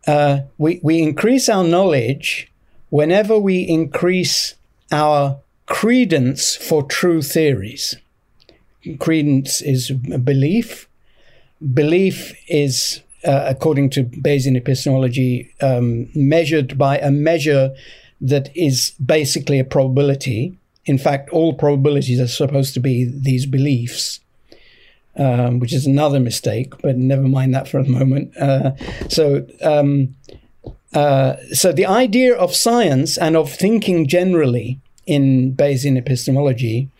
[0.06, 2.50] uh, we we increase our knowledge
[2.90, 4.54] whenever we increase
[4.92, 7.96] our credence for true theories.
[9.00, 10.88] Credence is belief.
[11.74, 17.74] Belief is, uh, according to Bayesian epistemology, um, measured by a measure
[18.20, 20.56] that is basically a probability.
[20.84, 24.20] In fact, all probabilities are supposed to be these beliefs
[25.16, 28.36] um, which is another mistake, but never mind that for a moment.
[28.36, 28.72] Uh,
[29.08, 30.14] so, um,
[30.94, 36.90] uh, so the idea of science and of thinking generally in Bayesian epistemology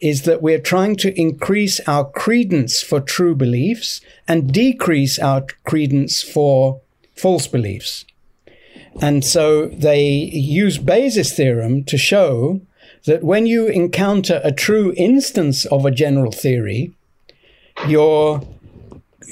[0.00, 6.22] is that we're trying to increase our credence for true beliefs and decrease our credence
[6.22, 6.80] for
[7.14, 8.04] false beliefs.
[9.00, 12.60] And so they use Bayes' theorem to show
[13.06, 16.92] that when you encounter a true instance of a general theory,
[17.86, 18.40] your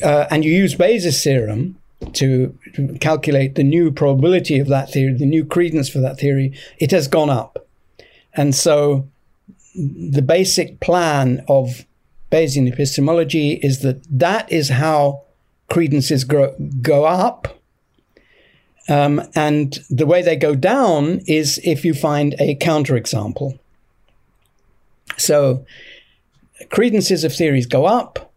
[0.02, 1.78] uh, and you use Bayes' theorem
[2.14, 2.56] to
[3.00, 7.06] calculate the new probability of that theory, the new credence for that theory, it has
[7.06, 7.66] gone up.
[8.34, 9.08] And so
[9.74, 11.86] the basic plan of
[12.30, 15.22] Bayesian epistemology is that that is how
[15.70, 17.60] credences grow, go up.
[18.88, 23.58] Um, and the way they go down is if you find a counterexample.
[25.16, 25.64] So
[26.70, 28.31] credences of theories go up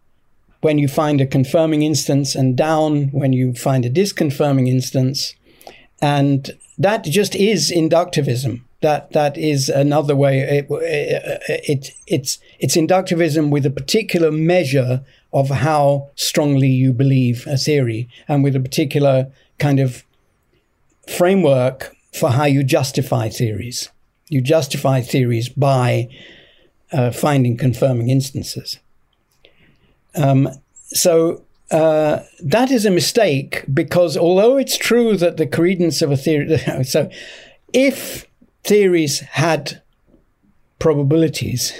[0.60, 5.34] when you find a confirming instance and down when you find a disconfirming instance.
[6.00, 8.62] And that just is inductivism.
[8.82, 10.40] That that is another way.
[10.40, 17.56] It, it, it's it's inductivism with a particular measure of how strongly you believe a
[17.56, 20.04] theory, and with a particular kind of
[21.08, 23.90] framework for how you justify theories.
[24.28, 26.08] You justify theories by
[26.92, 28.78] uh, finding confirming instances.
[30.16, 30.48] Um,
[30.86, 36.16] so uh, that is a mistake because although it's true that the credence of a
[36.16, 37.10] theory, so
[37.72, 38.26] if
[38.64, 39.82] theories had
[40.78, 41.72] probabilities,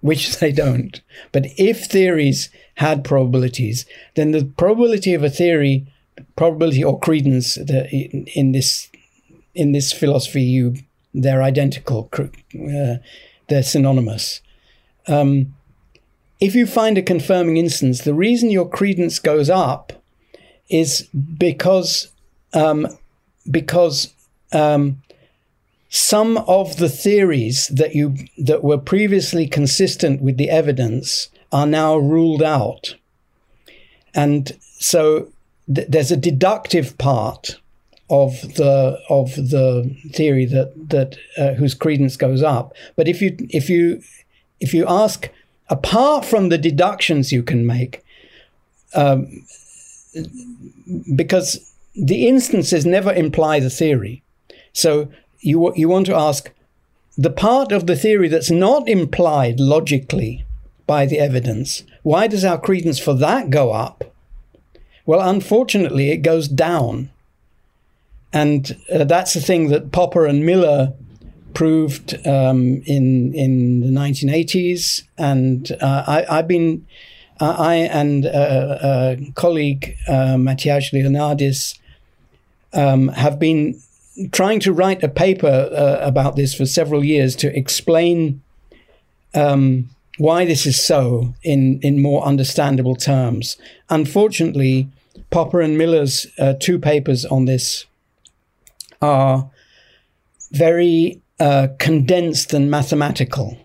[0.00, 1.00] which they don't,
[1.32, 5.86] but if theories had probabilities, then the probability of a theory,
[6.36, 8.90] probability or credence in, in this
[9.54, 10.74] in this philosophy, you
[11.14, 12.96] they're identical, uh,
[13.48, 14.40] they're synonymous.
[15.06, 15.54] Um,
[16.44, 19.94] if you find a confirming instance, the reason your credence goes up
[20.68, 22.10] is because
[22.52, 22.86] um,
[23.50, 24.12] because
[24.52, 25.00] um,
[25.88, 31.96] some of the theories that you that were previously consistent with the evidence are now
[31.96, 32.94] ruled out,
[34.14, 35.28] and so
[35.74, 37.58] th- there's a deductive part
[38.10, 42.74] of the of the theory that that uh, whose credence goes up.
[42.96, 44.02] But if you if you
[44.60, 45.30] if you ask
[45.68, 48.04] apart from the deductions you can make,
[48.94, 49.44] um,
[51.14, 54.22] because the instances never imply the theory.
[54.72, 55.08] So
[55.40, 56.50] you, you want to ask
[57.16, 60.44] the part of the theory that's not implied logically
[60.86, 64.12] by the evidence, why does our credence for that go up?
[65.06, 67.10] Well, unfortunately, it goes down.
[68.32, 70.92] And uh, that's the thing that Popper and Miller
[71.54, 76.86] proved um, in in the 1980s, and uh, I, have been
[77.40, 81.78] I and uh, a colleague uh, Matjaž Leonardis
[82.72, 83.80] um, have been
[84.32, 88.42] trying to write a paper uh, about this for several years to explain
[89.34, 93.56] um, why this is so in, in more understandable terms.
[93.90, 94.88] Unfortunately,
[95.30, 97.86] Popper and Miller's uh, two papers on this
[99.02, 99.50] are
[100.52, 103.58] very uh, condensed and mathematical,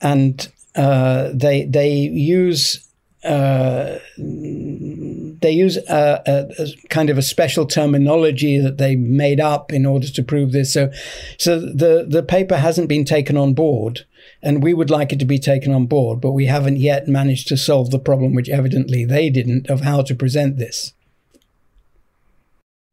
[0.00, 2.88] and uh, they they use
[3.24, 9.72] uh, they use a, a, a, kind of a special terminology that they made up
[9.72, 10.72] in order to prove this.
[10.72, 10.92] So,
[11.38, 14.06] so the the paper hasn't been taken on board,
[14.40, 17.48] and we would like it to be taken on board, but we haven't yet managed
[17.48, 20.92] to solve the problem, which evidently they didn't, of how to present this.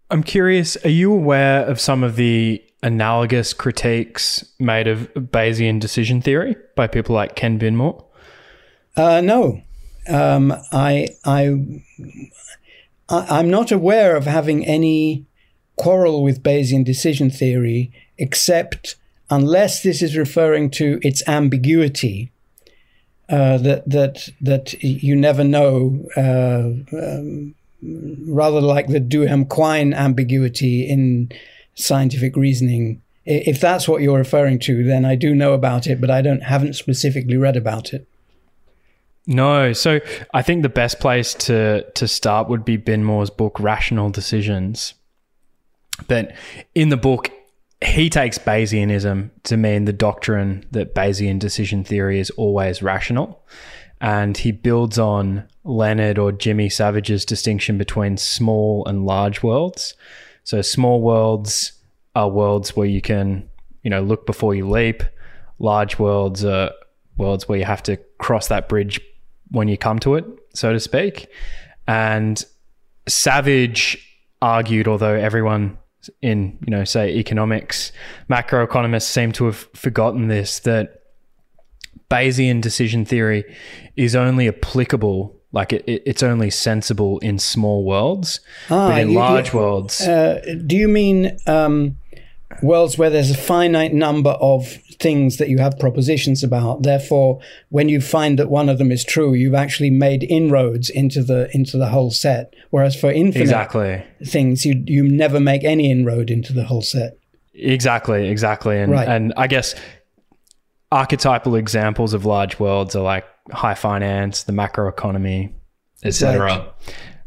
[0.09, 0.83] I'm curious.
[0.83, 6.87] Are you aware of some of the analogous critiques made of Bayesian decision theory by
[6.87, 8.03] people like Ken Binmore?
[8.95, 9.61] Uh, no,
[10.07, 11.57] um, I, I,
[13.09, 15.25] I'm not aware of having any
[15.75, 18.95] quarrel with Bayesian decision theory, except
[19.29, 22.31] unless this is referring to its ambiguity.
[23.29, 27.53] Uh, that that that you never know, uh, um,
[28.27, 31.31] rather like the Duhem Quine ambiguity in
[31.75, 33.01] scientific reasoning.
[33.25, 36.43] If that's what you're referring to, then I do know about it, but I don't
[36.43, 38.07] haven't specifically read about it.
[39.27, 39.99] No, so
[40.33, 44.95] I think the best place to to start would be Binmore's book Rational Decisions.
[46.07, 46.33] But
[46.73, 47.31] in the book,
[47.81, 53.43] he takes Bayesianism to mean the doctrine that Bayesian decision theory is always rational.
[54.01, 59.93] And he builds on Leonard or Jimmy Savage's distinction between small and large worlds.
[60.49, 61.73] So small worlds
[62.15, 63.47] are worlds where you can,
[63.83, 65.03] you know, look before you leap.
[65.59, 66.71] Large worlds are
[67.17, 68.99] worlds where you have to cross that bridge
[69.51, 70.25] when you come to it,
[70.55, 71.27] so to speak.
[71.87, 72.43] And
[73.07, 73.95] Savage
[74.41, 75.77] argued, although everyone
[76.23, 77.91] in, you know, say economics,
[78.27, 81.03] macroeconomists seem to have forgotten this, that
[82.09, 83.43] Bayesian decision theory
[83.95, 88.39] is only applicable like it, it, it's only sensible in small worlds,
[88.69, 90.01] ah, but in you, large you, worlds.
[90.01, 91.97] Uh, do you mean um,
[92.61, 96.83] worlds where there's a finite number of things that you have propositions about.
[96.83, 97.39] Therefore,
[97.69, 101.49] when you find that one of them is true, you've actually made inroads into the
[101.53, 102.53] into the whole set.
[102.69, 104.03] Whereas for infinite exactly.
[104.25, 107.17] things, you you never make any inroad into the whole set.
[107.53, 109.07] Exactly, exactly, and right.
[109.07, 109.75] and I guess
[110.91, 115.53] archetypal examples of large worlds are like high finance, the macroeconomy,
[116.03, 116.73] etc.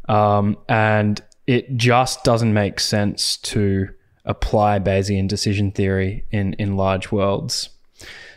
[0.08, 3.88] Um, and it just doesn't make sense to
[4.24, 7.70] apply Bayesian decision theory in in large worlds.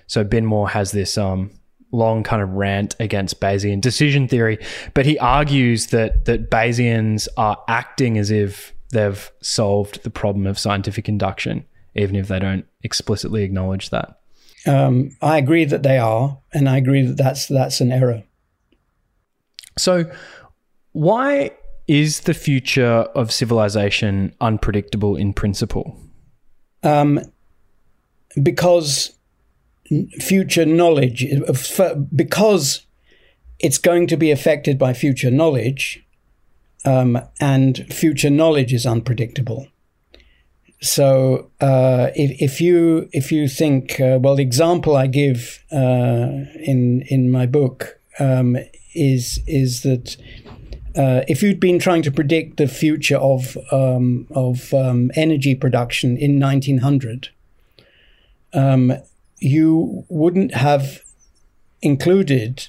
[0.07, 1.51] So Binmore has this um,
[1.91, 4.59] long kind of rant against Bayesian decision theory,
[4.93, 10.59] but he argues that that Bayesians are acting as if they've solved the problem of
[10.59, 11.65] scientific induction,
[11.95, 14.19] even if they don't explicitly acknowledge that.
[14.65, 18.23] Um, I agree that they are, and I agree that that's that's an error.
[19.77, 20.11] So,
[20.93, 21.51] why
[21.87, 25.99] is the future of civilization unpredictable in principle?
[26.83, 27.19] Um,
[28.41, 29.15] because
[30.19, 31.25] future knowledge,
[32.15, 32.85] because
[33.59, 36.05] it's going to be affected by future knowledge,
[36.85, 39.67] um, and future knowledge is unpredictable.
[40.81, 46.45] So uh, if, if you if you think uh, well, the example I give uh,
[46.61, 48.57] in in my book um,
[48.93, 50.17] is is that
[50.95, 56.17] uh, if you'd been trying to predict the future of um, of um, energy production
[56.17, 57.29] in 1900,
[58.53, 58.93] um,
[59.39, 61.01] you wouldn't have
[61.81, 62.67] included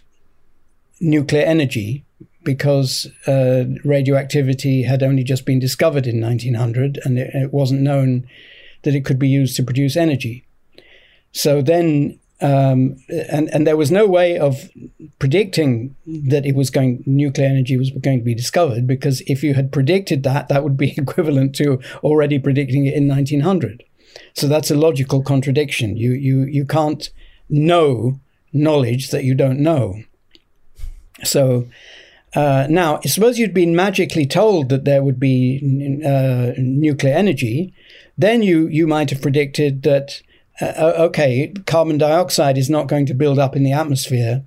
[1.00, 2.05] nuclear energy
[2.46, 8.26] because uh, radioactivity had only just been discovered in 1900 and it, it wasn't known
[8.84, 10.46] that it could be used to produce energy.
[11.32, 14.70] So then um, and and there was no way of
[15.18, 19.54] predicting that it was going nuclear energy was going to be discovered because if you
[19.54, 23.84] had predicted that, that would be equivalent to already predicting it in 1900.
[24.34, 25.96] So that's a logical contradiction.
[25.96, 27.10] You you you can't
[27.48, 28.20] know
[28.52, 30.02] knowledge that you don't know.
[31.24, 31.66] So.
[32.34, 35.60] Uh, now, suppose you'd been magically told that there would be
[36.04, 37.72] uh, nuclear energy,
[38.18, 40.20] then you you might have predicted that
[40.60, 44.44] uh, okay, carbon dioxide is not going to build up in the atmosphere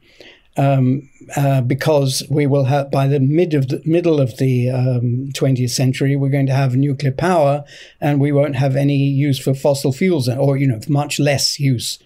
[0.58, 5.30] um, uh, because we will have by the mid of the middle of the um,
[5.34, 7.64] 20th century we're going to have nuclear power
[8.02, 12.00] and we won't have any use for fossil fuels or you know much less use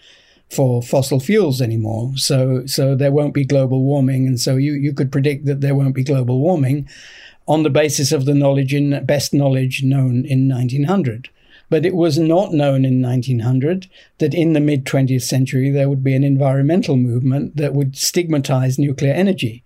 [0.54, 2.12] for fossil fuels anymore.
[2.16, 5.76] So so there won't be global warming, and so you you could predict that there
[5.76, 6.88] won't be global warming
[7.48, 11.30] on the basis of the knowledge in best knowledge known in 1900.
[11.70, 13.90] But it was not known in 1900
[14.20, 18.78] that in the mid 20th century there would be an environmental movement that would stigmatize
[18.78, 19.64] nuclear energy,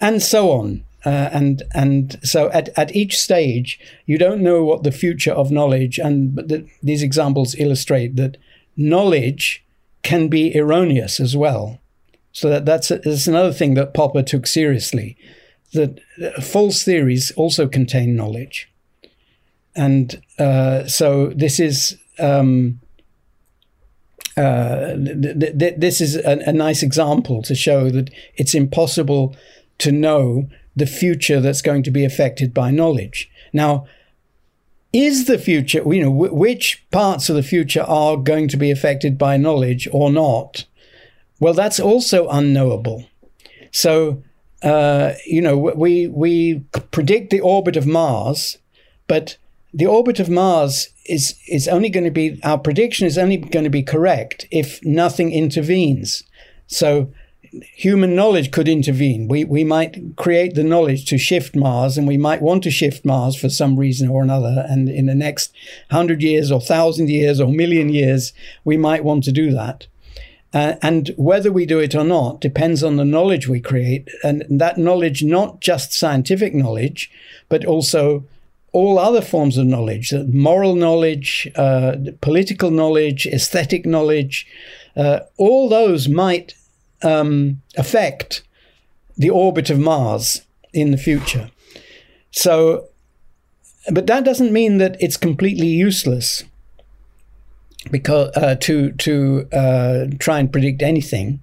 [0.00, 0.84] and so on.
[1.04, 5.50] Uh, and and so at, at each stage, you don't know what the future of
[5.50, 8.36] knowledge, and the, these examples illustrate that
[8.76, 9.63] knowledge
[10.04, 11.80] can be erroneous as well.
[12.30, 15.16] So that, that's, a, that's another thing that Popper took seriously,
[15.72, 15.98] that
[16.42, 18.70] false theories also contain knowledge.
[19.74, 22.80] And uh, so this is um,
[24.36, 29.34] uh, th- th- this is a, a nice example to show that it's impossible
[29.78, 33.30] to know the future that's going to be affected by knowledge.
[33.52, 33.86] Now,
[34.94, 38.70] is the future, you know, w- which parts of the future are going to be
[38.70, 40.64] affected by knowledge or not?
[41.40, 43.04] Well, that's also unknowable.
[43.72, 44.22] So,
[44.62, 46.60] uh, you know, we we
[46.92, 48.56] predict the orbit of Mars,
[49.08, 49.36] but
[49.74, 53.64] the orbit of Mars is is only going to be our prediction is only going
[53.64, 56.22] to be correct if nothing intervenes.
[56.68, 57.12] So
[57.62, 59.28] human knowledge could intervene.
[59.28, 63.04] We, we might create the knowledge to shift Mars, and we might want to shift
[63.04, 64.64] Mars for some reason or another.
[64.68, 65.52] And in the next
[65.90, 68.32] hundred years, or thousand years, or million years,
[68.64, 69.86] we might want to do that.
[70.52, 74.08] Uh, and whether we do it or not depends on the knowledge we create.
[74.22, 77.10] And that knowledge, not just scientific knowledge,
[77.48, 78.24] but also
[78.72, 84.46] all other forms of knowledge moral knowledge, uh, political knowledge, aesthetic knowledge.
[84.96, 86.54] Uh, all those might
[87.04, 88.42] um, affect
[89.16, 90.42] the orbit of Mars
[90.72, 91.50] in the future.
[92.30, 92.88] So,
[93.90, 96.42] but that doesn't mean that it's completely useless
[97.90, 101.40] because uh, to to uh, try and predict anything,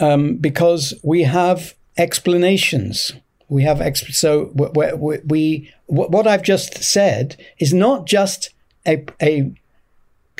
[0.00, 3.12] um, because we have explanations.
[3.48, 8.50] We have exp- so we, we, we what I've just said is not just
[8.86, 9.52] a, a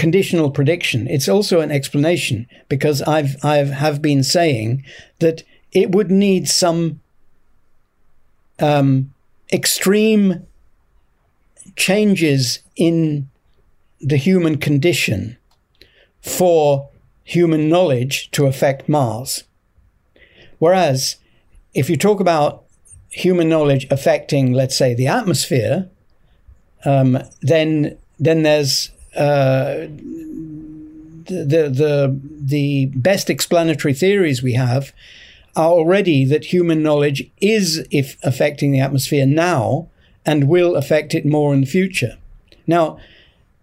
[0.03, 1.07] conditional prediction.
[1.07, 4.85] It's also an explanation because I've I've have been saying
[5.21, 6.99] that it would need some
[8.59, 9.15] um,
[9.53, 10.45] extreme
[11.77, 13.29] changes in
[14.01, 15.37] the human condition
[16.21, 16.91] for
[17.23, 19.45] human knowledge to affect Mars.
[20.59, 21.15] Whereas,
[21.75, 22.65] if you talk about
[23.09, 25.89] human knowledge affecting, let's say, the atmosphere,
[26.85, 29.87] um, then then there's uh,
[31.27, 34.93] the the the best explanatory theories we have
[35.55, 39.89] are already that human knowledge is if affecting the atmosphere now
[40.25, 42.17] and will affect it more in the future.
[42.67, 42.99] Now,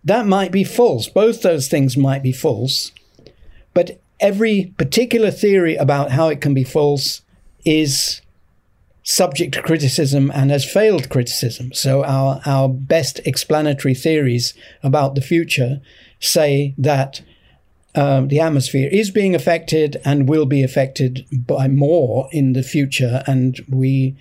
[0.03, 1.07] that might be false.
[1.07, 2.91] Both those things might be false,
[3.73, 7.21] but every particular theory about how it can be false
[7.65, 8.21] is
[9.09, 11.73] subject to criticism and has failed criticism.
[11.73, 14.53] So our, our best explanatory theories
[14.83, 15.81] about the future
[16.19, 17.23] say that
[17.95, 23.23] um, the atmosphere is being affected and will be affected by more in the future,
[23.25, 24.15] and we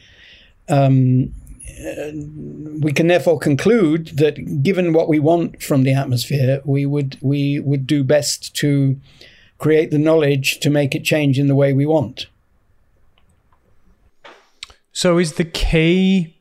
[0.70, 1.34] um,
[1.86, 2.10] uh,
[2.80, 7.60] we can therefore conclude that given what we want from the atmosphere, we would we
[7.60, 8.98] would do best to
[9.58, 12.26] create the knowledge to make it change in the way we want.
[14.98, 16.34] So, is the key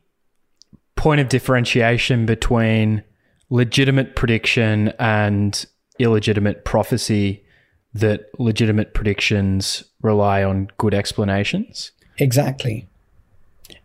[0.95, 3.03] point of differentiation between
[3.51, 5.63] legitimate prediction and
[5.99, 7.45] illegitimate prophecy
[7.93, 11.91] that legitimate predictions rely on good explanations?
[12.17, 12.87] Exactly.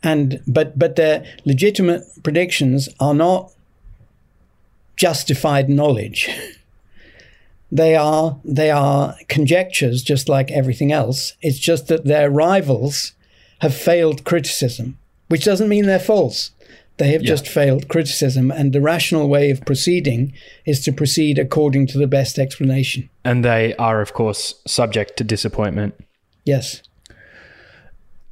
[0.02, 3.52] And but but the legitimate predictions are not
[4.96, 6.30] justified knowledge.
[7.70, 11.34] they are they are conjectures just like everything else.
[11.42, 13.12] It's just that their rivals
[13.62, 14.98] have failed criticism,
[15.28, 16.50] which doesn't mean they're false.
[16.96, 17.28] They have yeah.
[17.28, 20.34] just failed criticism, and the rational way of proceeding
[20.66, 23.08] is to proceed according to the best explanation.
[23.24, 25.94] And they are, of course, subject to disappointment.
[26.44, 26.82] Yes.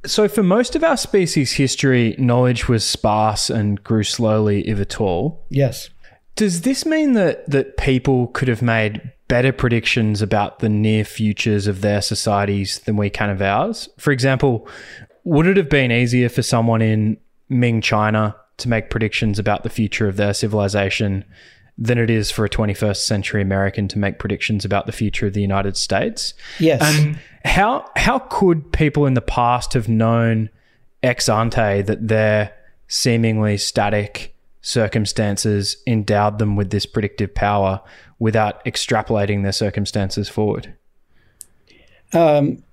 [0.05, 4.99] So, for most of our species' history, knowledge was sparse and grew slowly, if at
[4.99, 5.45] all.
[5.49, 5.89] Yes.
[6.35, 11.67] Does this mean that, that people could have made better predictions about the near futures
[11.67, 13.87] of their societies than we can of ours?
[13.97, 14.67] For example,
[15.23, 17.17] would it have been easier for someone in
[17.49, 21.25] Ming China to make predictions about the future of their civilization
[21.77, 25.33] than it is for a 21st century American to make predictions about the future of
[25.33, 26.33] the United States?
[26.59, 26.81] Yes.
[26.81, 30.49] And how how could people in the past have known
[31.01, 32.53] ex ante that their
[32.87, 37.81] seemingly static circumstances endowed them with this predictive power
[38.19, 40.73] without extrapolating their circumstances forward?
[42.13, 42.63] um,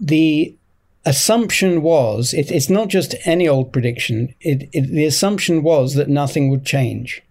[0.00, 0.55] the
[1.06, 4.34] assumption was it, it's not just any old prediction.
[4.40, 7.22] It, it, the assumption was that nothing would change.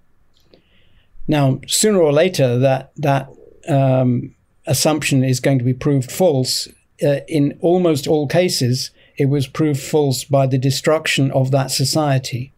[1.28, 3.30] Now, sooner or later, that that
[3.68, 4.34] um,
[4.66, 6.68] assumption is going to be proved false.
[7.04, 12.54] Uh, in almost all cases, it was proved false by the destruction of that society,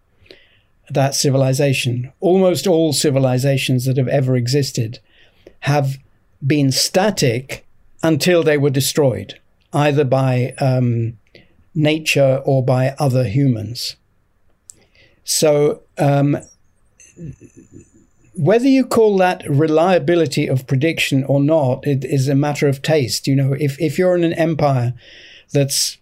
[0.90, 2.12] that civilization.
[2.20, 5.00] Almost all civilizations that have ever existed
[5.62, 5.98] have
[6.46, 7.66] been static
[8.04, 9.40] until they were destroyed
[9.74, 11.18] either by um,
[11.76, 13.96] nature or by other humans.
[15.24, 16.38] So, um,
[18.36, 23.28] whether you call that reliability of prediction or not, it is a matter of taste.
[23.28, 24.94] You know, if, if you're in an empire
[25.52, 25.98] that's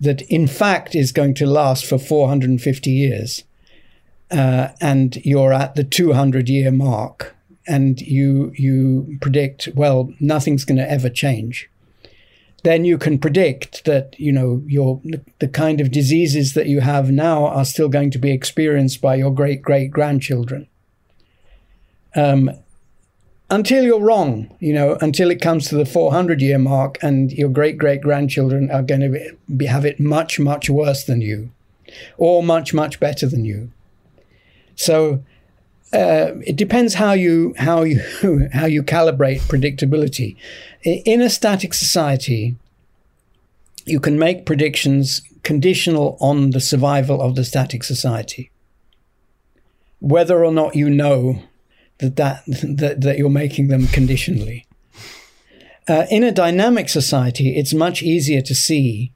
[0.00, 3.44] that in fact is going to last for 450 years,
[4.30, 7.34] uh, and you're at the 200 year mark,
[7.66, 11.68] and you you predict, well, nothing's going to ever change
[12.62, 15.00] then you can predict that you know your
[15.38, 19.14] the kind of diseases that you have now are still going to be experienced by
[19.14, 20.68] your great great grandchildren.
[22.14, 22.50] Um,
[23.48, 27.48] until you're wrong, you know, until it comes to the 400 year mark and your
[27.48, 31.50] great great grandchildren are going to be, have it much much worse than you,
[32.16, 33.72] or much much better than you.
[34.76, 35.22] So
[35.92, 38.00] uh, it depends how you how you
[38.52, 40.36] how you calibrate predictability.
[40.84, 42.56] In a static society,
[43.84, 48.50] you can make predictions conditional on the survival of the static society.
[49.98, 51.42] Whether or not you know
[51.98, 54.66] that that that, that you're making them conditionally.
[55.88, 59.10] Uh, in a dynamic society, it's much easier to see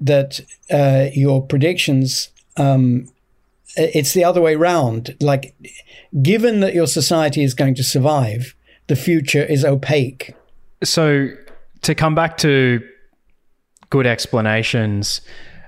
[0.00, 0.40] that
[0.70, 3.06] uh, your predictions um,
[3.76, 5.16] it's the other way around.
[5.20, 5.54] Like,
[6.22, 8.54] given that your society is going to survive,
[8.88, 10.34] the future is opaque.
[10.82, 11.28] So,
[11.82, 12.80] to come back to
[13.90, 15.20] good explanations,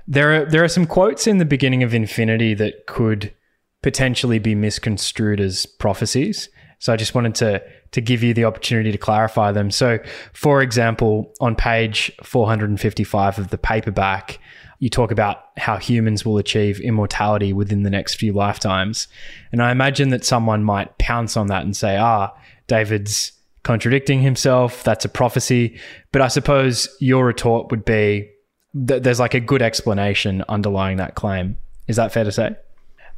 [0.07, 3.33] there are there are some quotes in the beginning of Infinity that could
[3.81, 6.49] potentially be misconstrued as prophecies.
[6.79, 9.71] So I just wanted to to give you the opportunity to clarify them.
[9.71, 9.99] So,
[10.33, 14.39] for example, on page 455 of the paperback,
[14.83, 19.07] you talk about how humans will achieve immortality within the next few lifetimes.
[19.53, 22.33] And I imagine that someone might pounce on that and say, ah,
[22.67, 23.31] David's
[23.63, 24.83] contradicting himself.
[24.83, 25.79] That's a prophecy.
[26.11, 28.29] But I suppose your retort would be
[28.73, 31.57] that there's like a good explanation underlying that claim.
[31.87, 32.53] Is that fair to say?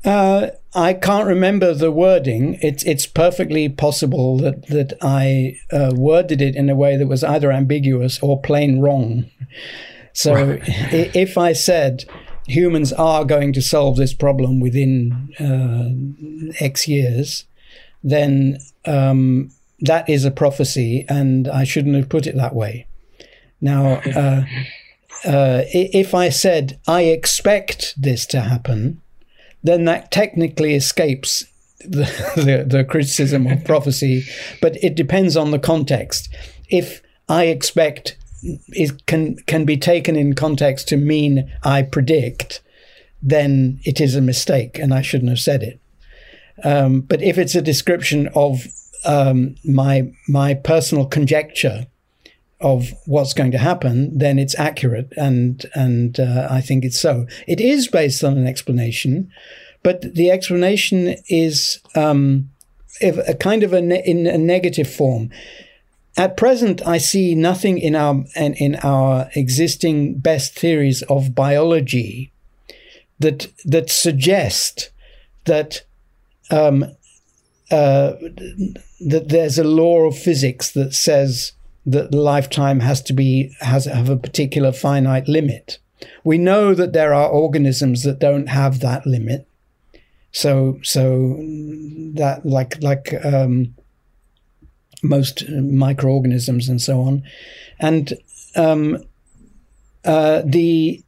[0.03, 2.59] Uh, I can't remember the wording.
[2.61, 7.23] It's it's perfectly possible that that I uh, worded it in a way that was
[7.23, 9.25] either ambiguous or plain wrong.
[10.15, 10.61] So right.
[10.65, 12.05] if I said
[12.47, 17.43] humans are going to solve this problem within uh, X years,
[18.01, 19.51] then um,
[19.81, 22.87] that is a prophecy, and I shouldn't have put it that way.
[23.59, 24.45] Now, uh,
[25.25, 29.01] uh, if I said I expect this to happen,
[29.63, 31.43] then that technically escapes
[31.79, 32.05] the,
[32.37, 34.23] the, the criticism of prophecy,
[34.61, 36.33] but it depends on the context.
[36.69, 38.15] If I expect
[38.69, 42.61] is can can be taken in context to mean I predict,
[43.21, 45.79] then it is a mistake, and I shouldn't have said it.
[46.63, 48.65] Um, but if it's a description of
[49.05, 51.87] um, my my personal conjecture
[52.61, 57.27] of what's going to happen, then it's accurate, and and uh, I think it's so.
[57.47, 59.31] It is based on an explanation,
[59.83, 62.49] but the explanation is um,
[63.01, 65.29] a kind of a ne- in a negative form.
[66.17, 72.31] At present, I see nothing in our in, in our existing best theories of biology
[73.19, 74.91] that that suggest
[75.45, 75.83] that
[76.49, 76.83] um,
[77.71, 78.13] uh,
[79.01, 81.51] that there's a law of physics that says
[81.85, 85.79] that lifetime has to be has have a particular finite limit.
[86.23, 89.47] We know that there are organisms that don't have that limit.
[90.31, 91.37] So so
[92.15, 93.75] that like like um,
[95.07, 97.23] most microorganisms and so on.
[97.79, 98.13] And
[98.55, 99.03] um,
[100.03, 101.03] uh, the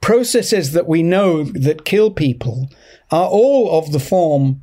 [0.00, 2.70] processes that we know that kill people
[3.10, 4.62] are all of the form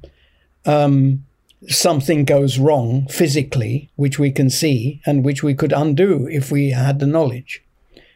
[0.66, 1.26] um,
[1.68, 6.72] something goes wrong physically, which we can see and which we could undo if we
[6.72, 7.64] had the knowledge.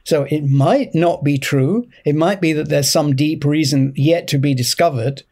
[0.03, 1.87] So it might not be true.
[2.05, 5.23] It might be that there's some deep reason yet to be discovered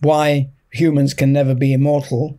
[0.00, 2.38] why humans can never be immortal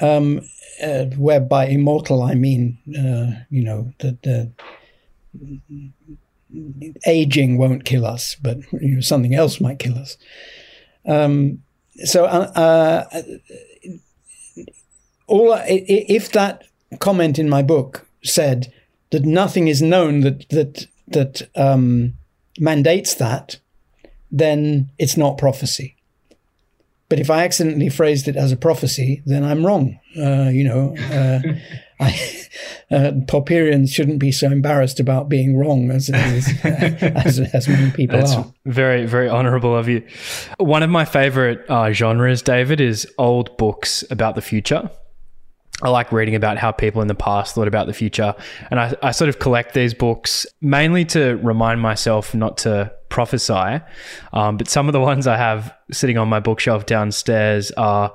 [0.00, 0.40] um,
[0.82, 4.52] uh, where by immortal I mean, uh, you know, that the
[7.06, 10.16] aging won't kill us, but you know, something else might kill us.
[11.06, 11.62] Um,
[12.04, 13.20] so, uh, uh
[15.26, 16.64] all if that
[17.00, 18.72] comment in my book said
[19.10, 22.14] that nothing is known that that that um,
[22.58, 23.58] mandates that,
[24.30, 25.96] then it's not prophecy.
[27.08, 29.98] But if I accidentally phrased it as a prophecy, then I'm wrong.
[30.16, 31.40] Uh, you know, uh,
[32.00, 32.10] I,
[32.90, 38.18] uh, Popperians shouldn't be so embarrassed about being wrong as as, as, as many people
[38.18, 38.52] That's are.
[38.66, 40.06] very, very honorable of you.
[40.58, 44.90] One of my favorite uh, genres, David, is old books about the future.
[45.80, 48.34] I like reading about how people in the past thought about the future.
[48.70, 53.80] And I, I sort of collect these books mainly to remind myself not to prophesy.
[54.32, 58.14] Um, but some of the ones I have sitting on my bookshelf downstairs are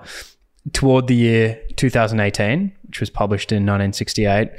[0.72, 4.50] toward the year 2018, which was published in 1968.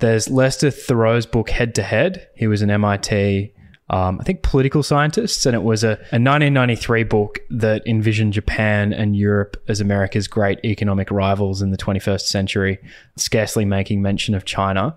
[0.00, 2.28] There's Lester Thurow's book Head to Head.
[2.34, 3.52] He was an MIT
[3.92, 8.94] um, I think political scientists, and it was a, a 1993 book that envisioned Japan
[8.94, 12.78] and Europe as America's great economic rivals in the 21st century,
[13.16, 14.96] scarcely making mention of China.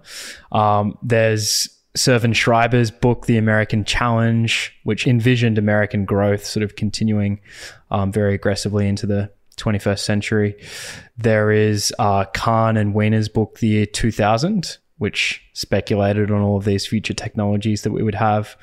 [0.54, 7.39] Um, there's Servan Schreiber's book, The American Challenge, which envisioned American growth sort of continuing
[7.89, 10.56] um, very aggressively into the 21st century.
[11.18, 16.66] There is uh, Kahn and Wiener's book, The Year 2000, which speculated on all of
[16.66, 18.58] these future technologies that we would have.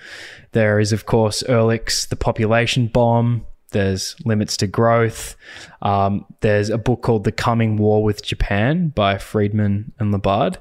[0.53, 3.47] There is, of course, Ehrlich's The Population Bomb.
[3.73, 5.37] There's Limits to Growth.
[5.83, 10.59] Um, there's a book called The Coming War with Japan by Friedman and LeBard.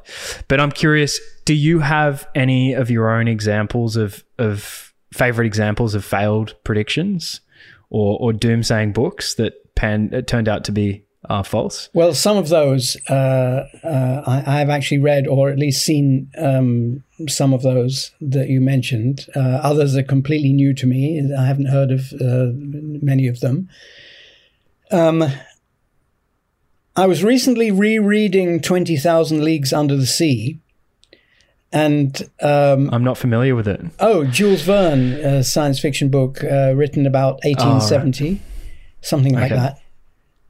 [0.48, 5.96] But I'm curious, do you have any of your own examples of, of favorite examples
[5.96, 7.42] of failed predictions
[7.90, 11.90] or, or doomsaying books that pan, turned out to be are false?
[11.94, 17.04] Well, some of those uh, uh, I, have actually read or at least seen um,
[17.28, 19.28] some of those that you mentioned.
[19.36, 21.22] Uh, others are completely new to me.
[21.38, 23.70] I haven't heard of uh, many of them.
[24.92, 25.24] Um,
[26.96, 30.60] I was recently rereading 20,000 Leagues Under the Sea.
[31.72, 33.80] And um, I'm not familiar with it.
[34.02, 38.42] Oh, Jules Verne, a science fiction book uh, written about 1870, oh, right.
[39.00, 39.56] something like okay.
[39.56, 39.81] that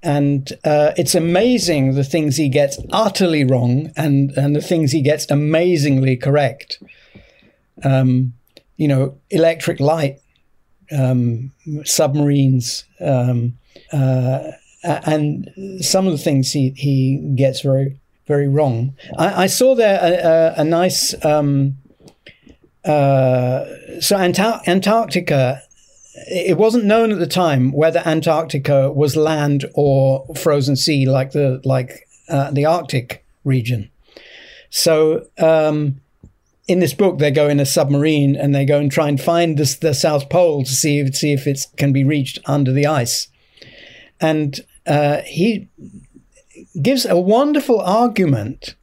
[0.03, 5.01] and uh, it's amazing the things he gets utterly wrong and and the things he
[5.01, 6.81] gets amazingly correct.
[7.83, 8.33] Um,
[8.77, 10.19] you know, electric light,
[10.91, 11.51] um,
[11.83, 13.57] submarines, um,
[13.93, 14.51] uh,
[14.83, 15.49] and
[15.81, 17.97] some of the things he he gets very
[18.27, 18.95] very wrong.
[19.17, 21.13] I, I saw there a, a, a nice.
[21.23, 21.77] Um,
[22.83, 23.65] uh,
[23.99, 25.61] so Antar- Antarctica
[26.13, 31.61] it wasn't known at the time whether Antarctica was land or frozen sea, like the
[31.63, 33.89] like uh, the Arctic region.
[34.69, 36.01] So um,
[36.67, 39.57] in this book, they go in a submarine and they go and try and find
[39.57, 42.85] this, the South Pole to see if, see if it can be reached under the
[42.85, 43.27] ice.
[44.19, 45.67] And uh, he
[46.81, 48.75] gives a wonderful argument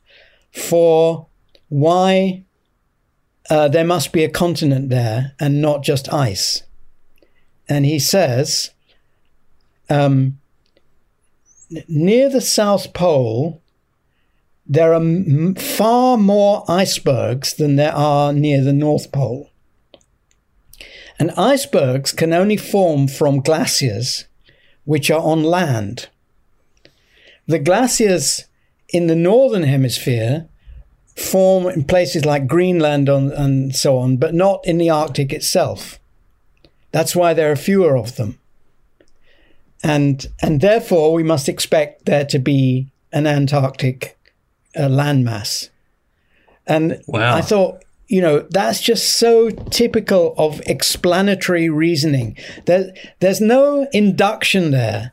[0.52, 1.28] for
[1.68, 2.44] why
[3.48, 6.62] uh, there must be a continent there and not just ice
[7.68, 8.70] and he says,
[9.90, 10.38] um,
[11.86, 13.60] near the South Pole,
[14.66, 19.50] there are m- far more icebergs than there are near the North Pole.
[21.18, 24.26] And icebergs can only form from glaciers,
[24.84, 26.08] which are on land.
[27.46, 28.44] The glaciers
[28.90, 30.48] in the northern hemisphere
[31.16, 35.98] form in places like Greenland on, and so on, but not in the Arctic itself.
[36.92, 38.38] That's why there are fewer of them.
[39.82, 44.18] And, and therefore, we must expect there to be an Antarctic
[44.76, 45.70] uh, landmass.
[46.66, 47.36] And wow.
[47.36, 52.36] I thought, you know, that's just so typical of explanatory reasoning.
[52.66, 55.12] There, there's no induction there.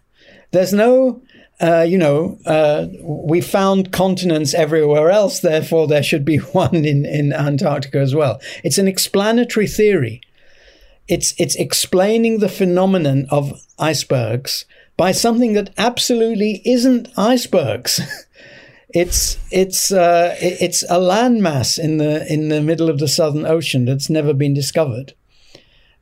[0.51, 1.21] There's no,
[1.61, 7.05] uh, you know, uh, we found continents everywhere else, therefore there should be one in,
[7.05, 8.39] in Antarctica as well.
[8.63, 10.21] It's an explanatory theory
[11.07, 14.65] it's it's explaining the phenomenon of icebergs
[14.97, 17.99] by something that absolutely isn't icebergs.
[18.89, 23.85] it's it's uh, it's a landmass in the in the middle of the Southern Ocean
[23.85, 25.13] that's never been discovered,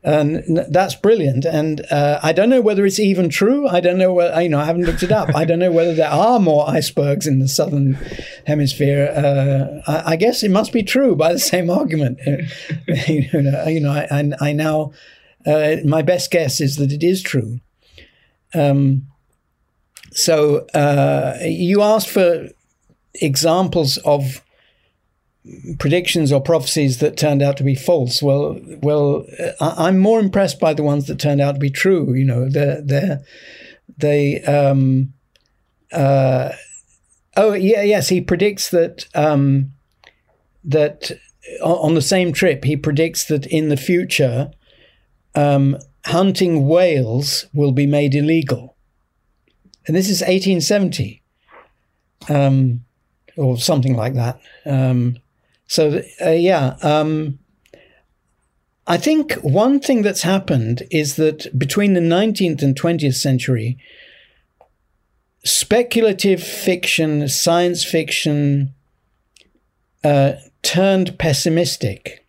[0.03, 1.45] and that's brilliant.
[1.45, 3.67] And uh, I don't know whether it's even true.
[3.67, 4.21] I don't know.
[4.37, 5.33] You know, I haven't looked it up.
[5.33, 7.93] I don't know whether there are more icebergs in the Southern
[8.45, 9.13] Hemisphere.
[9.15, 12.19] Uh, I, I, guess it must be true by the same argument.
[13.07, 14.91] you know, you know I, I, I now
[15.45, 17.59] uh, my best guess is that it is true.
[18.53, 19.07] Um,
[20.11, 22.49] so uh, you asked for
[23.15, 24.43] examples of
[25.77, 28.21] predictions or prophecies that turned out to be false.
[28.21, 29.25] Well, well,
[29.59, 32.13] I'm more impressed by the ones that turned out to be true.
[32.13, 33.17] You know, they they
[33.97, 34.43] they.
[34.43, 35.13] Um,
[35.91, 36.53] uh,
[37.37, 39.73] oh yeah, yes, he predicts that um,
[40.63, 41.11] that
[41.61, 44.51] on the same trip, he predicts that in the future,
[45.35, 48.75] um, hunting whales will be made illegal.
[49.85, 51.21] And this is 1870,
[52.29, 52.85] um,
[53.35, 54.39] or something like that.
[54.65, 55.17] Um,
[55.73, 56.75] so, uh, yeah.
[56.83, 57.39] Um,
[58.85, 63.79] I think one thing that's happened is that between the 19th and 20th century,
[65.43, 68.75] speculative fiction, science fiction
[70.03, 72.23] uh, turned pessimistic.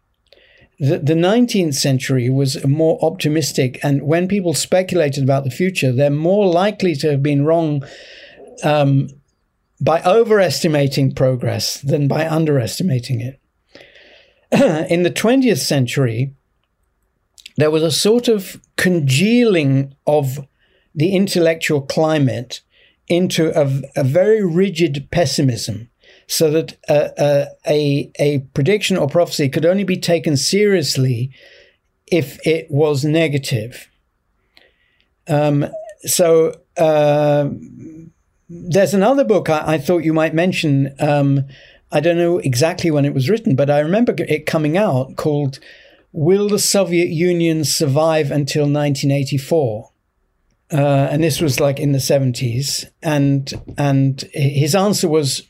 [0.80, 6.09] The, the 19th century was more optimistic, and when people speculated about the future, they're
[6.09, 7.84] more likely to have been wrong
[8.62, 9.11] um,
[9.80, 13.40] by overestimating progress than by underestimating it.
[14.90, 16.34] In the 20th century,
[17.56, 20.46] there was a sort of congealing of
[20.94, 22.60] the intellectual climate
[23.08, 25.90] into a, a very rigid pessimism
[26.26, 31.30] so that a, a, a prediction or prophecy could only be taken seriously
[32.06, 33.88] if it was negative.
[35.28, 35.66] Um,
[36.02, 37.48] so uh,
[38.49, 40.95] there's another book I, I, thought you might mention.
[40.99, 41.47] Um,
[41.90, 45.59] I don't know exactly when it was written, but I remember it coming out called
[46.12, 49.90] Will the Soviet Union Survive Until 1984?
[50.72, 52.86] Uh, and this was like in the 70s.
[53.03, 55.42] And, and his answer was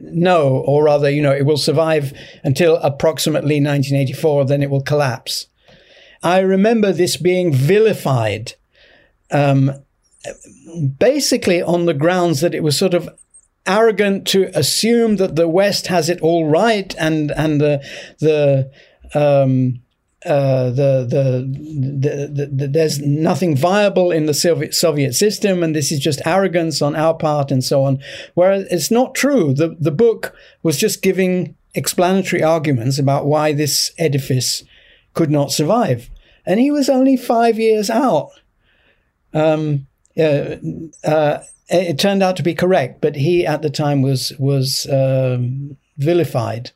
[0.00, 2.12] no, or rather, you know, it will survive
[2.44, 5.46] until approximately 1984, then it will collapse.
[6.22, 8.54] I remember this being vilified,
[9.30, 9.72] um,
[10.98, 13.08] basically on the grounds that it was sort of
[13.66, 17.84] arrogant to assume that the West has it all right and and the
[18.20, 18.70] the
[19.14, 19.80] um,
[20.24, 25.92] uh, the, the, the, the, there's nothing viable in the Soviet, Soviet system, and this
[25.92, 28.00] is just arrogance on our part, and so on.
[28.34, 29.54] Whereas it's not true.
[29.54, 34.64] The the book was just giving explanatory arguments about why this edifice
[35.14, 36.10] could not survive,
[36.44, 38.30] and he was only five years out.
[39.32, 39.86] Um,
[40.18, 40.56] uh,
[41.04, 45.76] uh, it turned out to be correct, but he at the time was was um,
[45.98, 46.70] vilified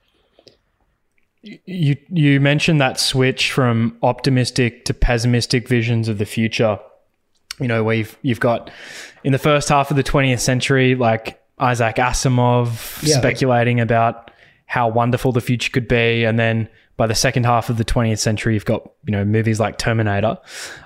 [1.42, 6.78] you you mentioned that switch from optimistic to pessimistic visions of the future.
[7.58, 8.70] You know, where you've you've got
[9.24, 13.18] in the first half of the 20th century, like Isaac Asimov yeah.
[13.18, 14.30] speculating about
[14.66, 16.68] how wonderful the future could be, and then
[17.00, 20.36] by the second half of the 20th century, you've got you know movies like Terminator,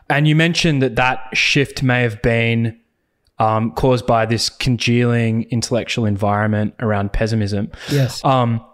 [0.08, 2.78] and you mentioned that that shift may have been
[3.40, 7.68] um, caused by this congealing intellectual environment around pessimism.
[7.90, 8.24] Yes.
[8.24, 8.64] Um,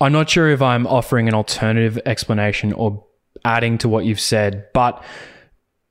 [0.00, 3.04] I'm not sure if I'm offering an alternative explanation or
[3.44, 5.02] adding to what you've said, but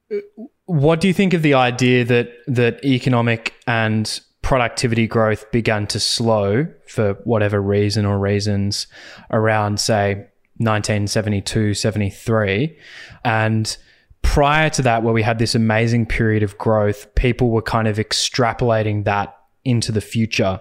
[0.10, 0.20] uh,
[0.68, 6.00] what do you think of the idea that that economic and productivity growth began to
[6.00, 8.88] slow for whatever reason or reasons
[9.30, 10.16] around say
[10.58, 12.76] 1972 73
[13.24, 13.78] and
[14.24, 17.98] prior to that where we had this amazing period of growth people were kind of
[17.98, 20.60] extrapolating that into the future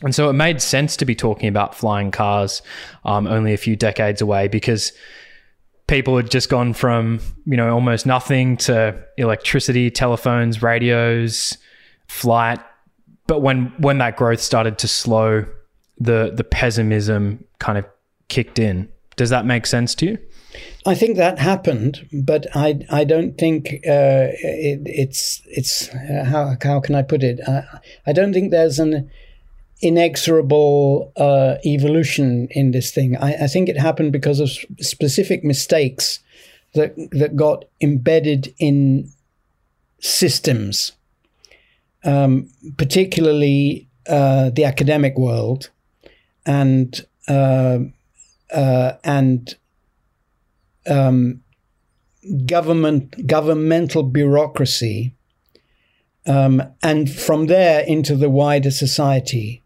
[0.00, 2.62] and so it made sense to be talking about flying cars
[3.04, 4.94] um, only a few decades away because
[5.86, 11.58] people had just gone from, you know, almost nothing to electricity, telephones, radios,
[12.08, 12.58] flight.
[13.26, 15.46] But when when that growth started to slow,
[15.98, 17.84] the the pessimism kind of
[18.28, 18.88] kicked in.
[19.16, 20.18] Does that make sense to you?
[20.84, 26.56] I think that happened, but I I don't think uh, it, it's it's uh, how
[26.62, 27.40] how can I put it?
[27.46, 27.64] I,
[28.06, 29.10] I don't think there's an
[29.82, 33.16] inexorable uh, evolution in this thing.
[33.16, 34.48] I, I, think it happened because of
[34.80, 36.20] specific mistakes
[36.72, 39.10] that that got embedded in
[40.00, 40.92] systems,
[42.06, 42.48] um,
[42.78, 45.70] particularly uh, the academic world,
[46.46, 47.78] and uh,
[48.54, 49.56] uh and
[50.86, 51.42] um,
[52.46, 55.12] government governmental bureaucracy.
[56.28, 59.62] Um, and from there into the wider society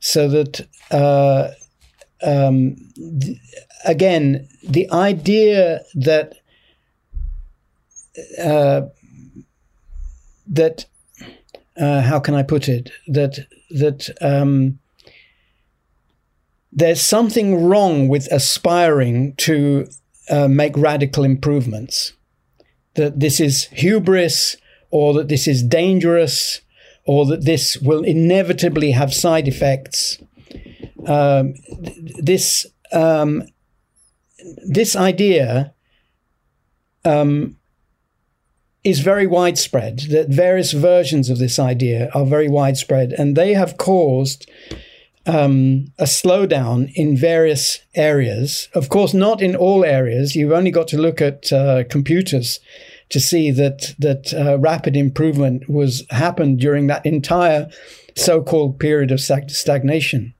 [0.00, 1.48] so that uh,
[2.22, 2.76] um,
[3.20, 3.38] th-
[3.84, 6.34] again the idea that
[8.42, 8.82] uh,
[10.46, 10.86] that
[11.80, 13.38] uh, how can I put it that
[13.70, 14.78] that um,
[16.72, 19.86] there's something wrong with aspiring to
[20.28, 22.12] uh, make radical improvements
[22.94, 24.56] that this is hubris
[24.90, 26.60] or that this is dangerous
[27.04, 30.18] or that this will inevitably have side effects.
[31.06, 31.54] Um,
[32.18, 33.44] this um,
[34.66, 35.74] this idea
[37.04, 37.57] um,
[38.88, 40.00] is very widespread.
[40.10, 44.50] That various versions of this idea are very widespread, and they have caused
[45.26, 48.68] um, a slowdown in various areas.
[48.74, 50.34] Of course, not in all areas.
[50.34, 52.60] You've only got to look at uh, computers
[53.10, 57.70] to see that that uh, rapid improvement was happened during that entire
[58.14, 60.34] so-called period of stagnation.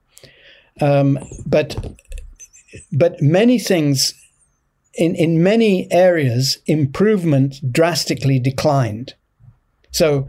[0.81, 1.95] Um, but
[2.91, 4.13] but many things
[4.99, 9.13] in in many areas improvement drastically declined.
[9.91, 10.27] So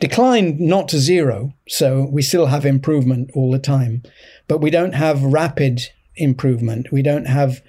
[0.00, 4.02] declined not to zero, so we still have improvement all the time,
[4.48, 6.92] but we don't have rapid improvement.
[6.92, 7.62] We don't have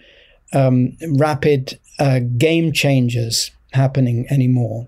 [0.52, 4.88] um, rapid uh, game changes happening anymore.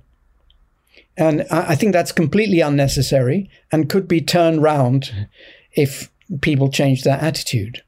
[1.15, 5.27] And I, I think that's completely unnecessary and could be turned round
[5.73, 7.83] if people change their attitude.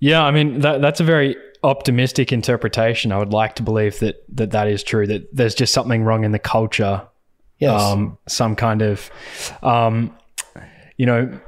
[0.00, 3.12] Yeah, I mean that that's a very optimistic interpretation.
[3.12, 5.06] I would like to believe that that, that is true.
[5.06, 7.02] That there's just something wrong in the culture
[7.62, 7.80] Yes.
[7.80, 9.08] Um, some kind of,
[9.62, 10.12] um,
[10.96, 11.38] you know,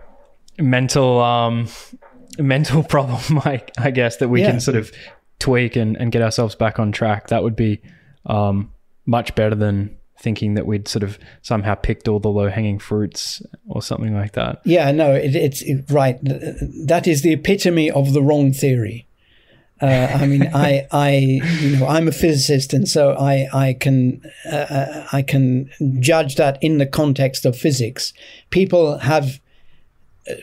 [0.61, 1.67] mental um,
[2.39, 4.53] mental problem, I, I guess, that we yeah.
[4.53, 4.93] can sort of
[5.41, 7.29] tweak and, and get ourselves back on track.
[7.29, 7.81] That would be
[8.27, 8.73] um,
[9.07, 13.43] much better than thinking that we'd sort of somehow picked all the low hanging fruits
[13.67, 14.61] or something like that.
[14.65, 16.17] Yeah, no, it, it's it, right.
[16.23, 19.09] That is the epitome of the wrong theory.
[19.83, 21.17] Uh, I mean, I, I,
[21.61, 25.69] you know, I'm a physicist, and so I, I can, uh, I can
[26.01, 28.13] judge that in the context of physics.
[28.51, 29.41] People have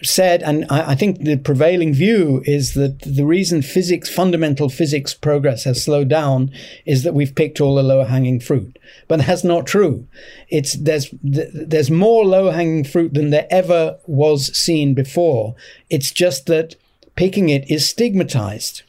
[0.03, 5.13] said, and I, I, think the prevailing view is that the reason physics, fundamental physics
[5.13, 6.51] progress has slowed down,
[6.85, 8.77] is that we've picked all the low-hanging fruit.
[9.07, 10.07] But that's not true.
[10.49, 15.55] It's there's there's more low-hanging fruit than there ever was seen before.
[15.89, 16.75] It's just that
[17.15, 18.83] picking it is stigmatized.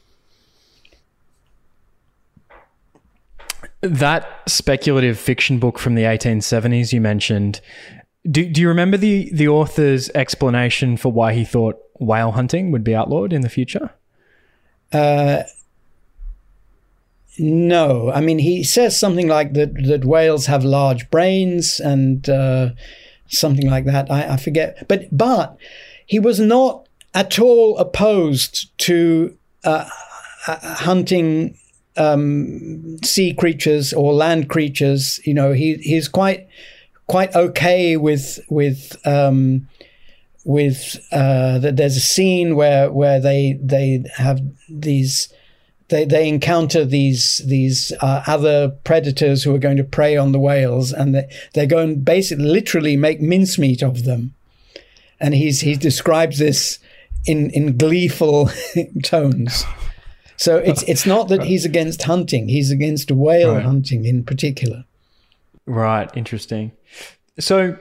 [3.83, 7.61] That speculative fiction book from the 1870s you mentioned,
[8.31, 12.85] do, do you remember the, the author's explanation for why he thought whale hunting would
[12.85, 13.91] be outlawed in the future?
[14.93, 15.43] Uh,
[17.39, 18.13] no.
[18.13, 22.71] I mean, he says something like that, that whales have large brains and uh,
[23.27, 24.11] something like that.
[24.11, 24.87] I, I forget.
[24.87, 25.57] But, but
[26.07, 29.89] he was not at all opposed to uh,
[30.45, 31.59] hunting
[31.97, 35.21] um, sea creatures or land creatures.
[35.25, 36.49] You know, he he's quite
[37.07, 39.69] quite okay with with um,
[40.45, 41.77] with uh, that.
[41.77, 45.33] There's a scene where where they they have these.
[45.89, 50.39] They, they encounter these these uh, other predators who are going to prey on the
[50.39, 54.33] whales, and they, they're going basically literally make mincemeat of them.
[55.21, 56.79] And he's he describes this
[57.27, 58.49] in in gleeful
[59.03, 59.65] tones.
[60.43, 63.65] So it's it's not that he's against hunting; he's against whale right.
[63.65, 64.85] hunting in particular.
[65.67, 66.11] Right.
[66.17, 66.73] Interesting.
[67.39, 67.79] So.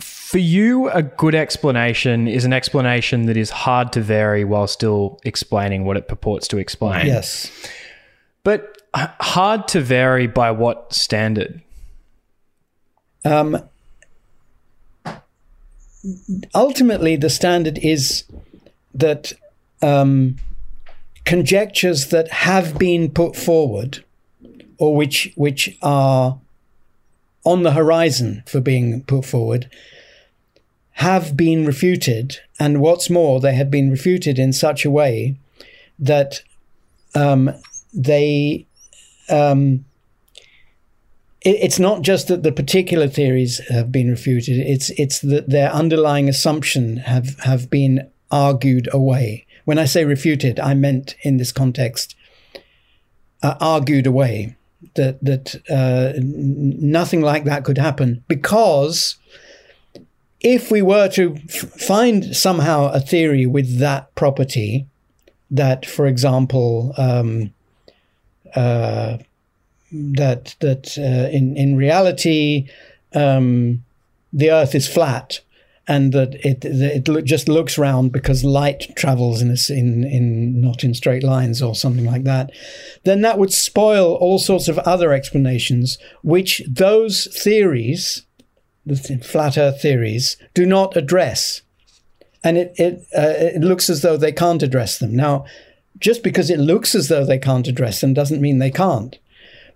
[0.00, 5.20] For you, a good explanation is an explanation that is hard to vary while still
[5.24, 7.06] explaining what it purports to explain.
[7.06, 7.50] Yes.
[8.42, 11.60] But hard to vary by what standard?
[13.26, 13.58] Um,
[16.54, 18.24] ultimately, the standard is
[18.94, 19.34] that
[19.82, 20.36] um,
[21.24, 24.04] conjectures that have been put forward
[24.78, 26.38] or which which are
[27.44, 29.68] on the horizon for being put forward
[30.96, 32.38] have been refuted.
[32.58, 35.36] And what's more they have been refuted in such a way
[35.98, 36.42] that
[37.14, 37.50] um,
[37.92, 38.66] they
[39.28, 39.84] um,
[41.42, 45.70] it, it's not just that the particular theories have been refuted it's it's that their
[45.70, 51.52] underlying assumption have have been argued away when I say refuted, I meant in this
[51.52, 52.14] context
[53.42, 54.56] uh, argued away
[54.94, 59.16] that that uh, nothing like that could happen because
[60.40, 64.86] if we were to f- find somehow a theory with that property,
[65.50, 67.52] that, for example, um,
[68.54, 69.18] uh,
[69.92, 72.68] that that uh, in in reality
[73.14, 73.84] um,
[74.32, 75.40] the Earth is flat,
[75.88, 80.84] and that it it just looks round because light travels in a, in in not
[80.84, 82.50] in straight lines or something like that,
[83.04, 88.24] then that would spoil all sorts of other explanations, which those theories,
[88.86, 91.62] the flat Earth theories, do not address,
[92.44, 95.44] and it it uh, it looks as though they can't address them now.
[95.98, 99.18] Just because it looks as though they can't address them doesn't mean they can't.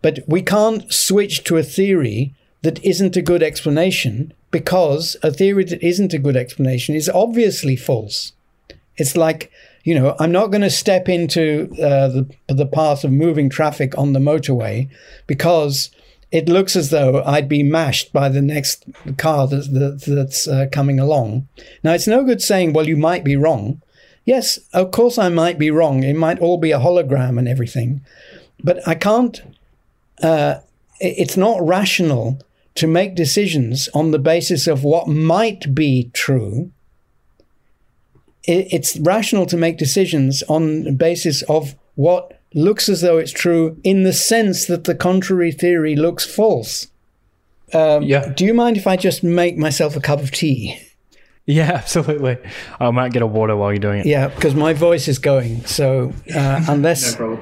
[0.03, 5.65] But we can't switch to a theory that isn't a good explanation because a theory
[5.65, 8.33] that isn't a good explanation is obviously false.
[8.97, 9.51] It's like,
[9.85, 13.97] you know, I'm not going to step into uh, the, the path of moving traffic
[13.99, 14.89] on the motorway
[15.27, 15.91] because
[16.33, 18.85] it looks as though I'd be mashed by the next
[19.17, 21.49] car that, that, that's uh, coming along.
[21.85, 23.81] Now, it's no good saying, well, you might be wrong.
[24.25, 26.03] Yes, of course I might be wrong.
[26.03, 28.05] It might all be a hologram and everything.
[28.63, 29.41] But I can't,
[30.21, 30.57] uh,
[30.99, 32.41] it's not rational
[32.77, 36.70] to make decisions on the basis of what might be true.
[38.45, 43.79] It's rational to make decisions on the basis of what looks as though it's true
[43.83, 46.87] in the sense that the contrary theory looks false.
[47.72, 48.29] Um, yeah.
[48.29, 50.81] Do you mind if I just make myself a cup of tea?
[51.49, 52.39] Yeah, absolutely.
[52.81, 54.07] I might get a water while you're doing it.
[54.07, 55.64] Yeah, because my voice is going.
[55.64, 57.39] So uh, unless no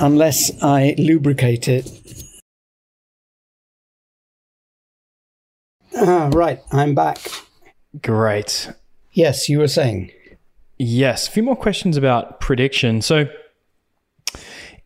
[0.00, 1.90] unless I lubricate it.
[6.00, 7.18] Ah, right, I'm back.
[8.02, 8.70] Great.
[9.12, 10.10] Yes, you were saying.
[10.78, 13.02] Yes, a few more questions about prediction.
[13.02, 13.26] So,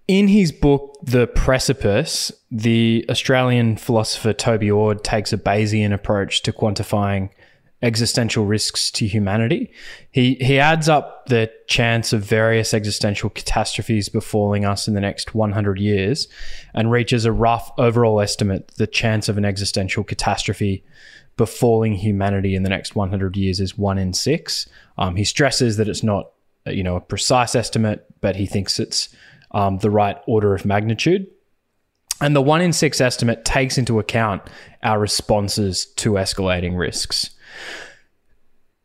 [0.08, 6.52] in his book, The Precipice, the Australian philosopher Toby Ord takes a Bayesian approach to
[6.52, 7.30] quantifying
[7.84, 9.70] existential risks to humanity.
[10.10, 15.34] He he adds up the chance of various existential catastrophes befalling us in the next
[15.34, 16.26] 100 years
[16.72, 20.82] and reaches a rough overall estimate the chance of an existential catastrophe
[21.36, 24.68] befalling humanity in the next 100 years is 1 in 6.
[24.96, 26.30] Um, he stresses that it's not
[26.66, 29.14] you know a precise estimate, but he thinks it's
[29.50, 31.26] um, the right order of magnitude.
[32.22, 34.42] And the 1 in 6 estimate takes into account
[34.82, 37.33] our responses to escalating risks.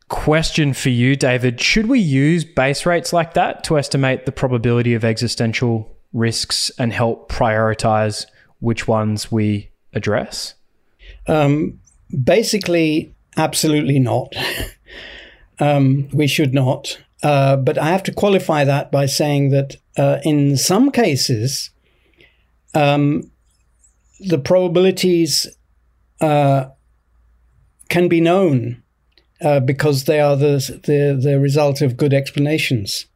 [0.08, 1.60] Question for you, David.
[1.60, 6.92] Should we use base rates like that to estimate the probability of existential risks and
[6.92, 8.26] help prioritize
[8.58, 10.54] which ones we address?
[11.28, 11.78] Um,
[12.24, 14.34] basically, absolutely not.
[15.60, 17.00] um, we should not.
[17.22, 21.70] Uh, but I have to qualify that by saying that uh, in some cases,
[22.74, 23.30] um,
[24.20, 25.46] the probabilities
[26.20, 26.66] uh,
[27.90, 28.82] can be known
[29.42, 33.06] uh, because they are the, the, the result of good explanations.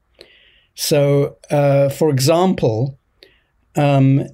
[0.75, 2.99] So, uh, for example,
[3.77, 4.27] um,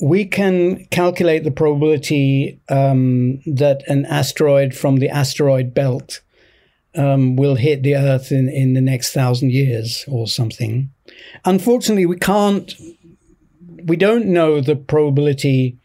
[0.00, 6.20] we can calculate the probability um, that an asteroid from the asteroid belt
[6.96, 10.90] um, will hit the Earth in, in the next thousand years or something.
[11.44, 12.74] Unfortunately, we can't,
[13.84, 15.78] we don't know the probability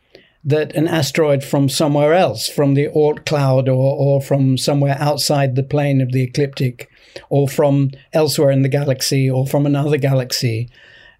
[0.44, 5.56] that an asteroid from somewhere else, from the Oort cloud or, or from somewhere outside
[5.56, 6.90] the plane of the ecliptic,
[7.30, 10.70] or from elsewhere in the galaxy, or from another galaxy.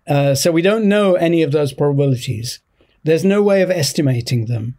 [0.08, 2.60] Uh, so we don't know any of those probabilities.
[3.04, 4.78] There's no way of estimating them.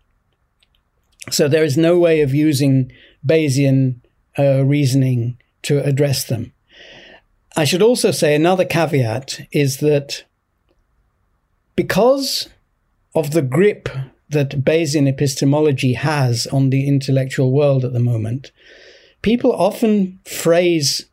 [1.31, 2.91] So there is no way of using
[3.27, 4.01] Bayesian
[4.39, 6.53] uh, reasoning to address them.
[7.57, 10.25] I should also say another caveat is that
[11.77, 12.49] because
[13.15, 13.89] of the grip
[14.31, 18.53] that Bayesian epistemology has on the intellectual world at the moment,
[19.23, 21.07] people often phrase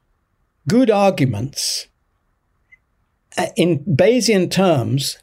[0.68, 1.88] good arguments
[3.38, 5.18] uh, in Bayesian terms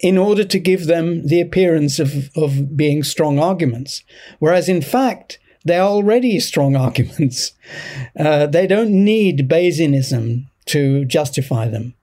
[0.00, 4.02] in order to give them the appearance of, of being strong arguments.
[4.38, 7.52] Whereas in fact, they're already strong arguments.
[8.18, 11.94] Uh, they don't need Bayesianism to justify them.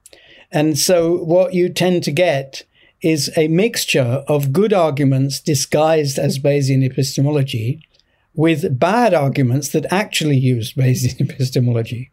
[0.52, 2.64] And so what you tend to get
[3.02, 7.88] is a mixture of good arguments disguised as Bayesian epistemology
[8.34, 12.12] with bad arguments that actually use Bayesian epistemology.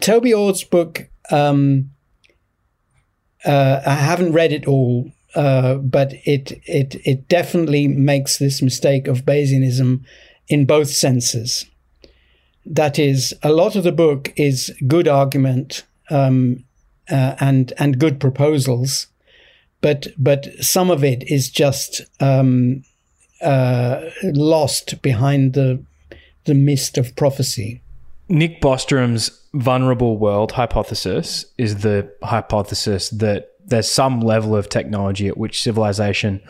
[0.00, 1.90] Toby Ord's book, um,
[3.44, 9.06] uh, I haven't read it all, uh, but it, it, it definitely makes this mistake
[9.06, 10.04] of Bayesianism
[10.48, 11.66] in both senses.
[12.66, 16.64] That is, a lot of the book is good argument um,
[17.10, 19.06] uh, and, and good proposals
[19.84, 22.82] but but some of it is just um,
[23.42, 25.84] uh, lost behind the
[26.46, 27.82] the mist of prophecy.
[28.30, 35.36] Nick Bostrom's vulnerable world hypothesis is the hypothesis that there's some level of technology at
[35.36, 36.40] which civilization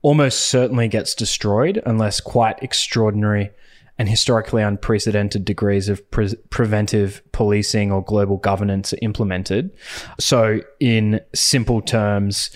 [0.00, 3.50] almost certainly gets destroyed unless quite extraordinary
[3.98, 9.70] and historically unprecedented degrees of pre- preventive policing or global governance are implemented.
[10.18, 12.50] So, in simple terms,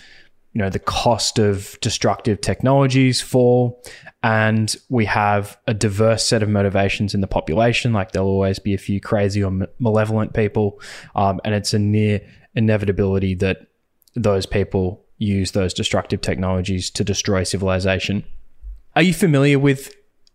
[0.52, 3.82] you know the cost of destructive technologies fall.
[4.22, 7.92] And we have a diverse set of motivations in the population.
[7.92, 9.50] Like there'll always be a few crazy or
[9.80, 10.80] malevolent people.
[11.16, 12.20] Um, and it's a near
[12.54, 13.66] inevitability that
[14.14, 18.24] those people use those destructive technologies to destroy civilization.
[18.94, 19.92] Are you familiar with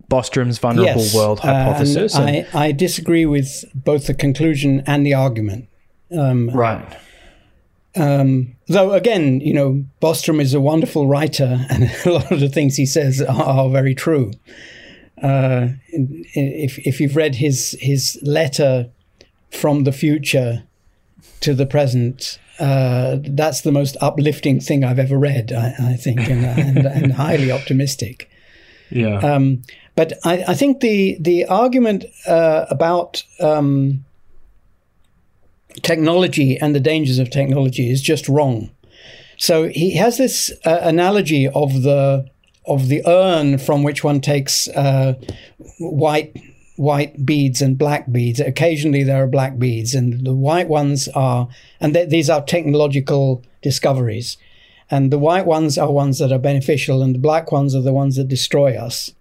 [0.09, 2.15] Bostrom's vulnerable yes, world hypothesis?
[2.15, 5.69] Uh, I, I disagree with both the conclusion and the argument.
[6.11, 6.97] Um, right
[7.97, 12.49] um, though again, you know, Bostrom is a wonderful writer, and a lot of the
[12.49, 14.31] things he says are, are very true.
[15.21, 18.89] Uh, if if you've read his his letter
[19.49, 20.63] from the future
[21.39, 25.51] to the present, uh, that's the most uplifting thing I've ever read.
[25.51, 28.29] I, I think, and, and, and, highly optimistic.
[28.89, 29.17] Yeah.
[29.19, 29.63] Um,
[29.95, 34.05] but I, I, think the the argument uh, about um,
[35.81, 38.69] technology and the dangers of technology is just wrong.
[39.37, 42.27] So he has this uh, analogy of the
[42.65, 45.13] of the urn from which one takes uh,
[45.79, 46.35] white
[46.75, 48.39] white beads and black beads.
[48.39, 51.49] Occasionally there are black beads, and the white ones are,
[51.79, 54.37] and th- these are technological discoveries.
[54.89, 57.93] And the white ones are ones that are beneficial, and the black ones are the
[57.93, 59.11] ones that destroy us.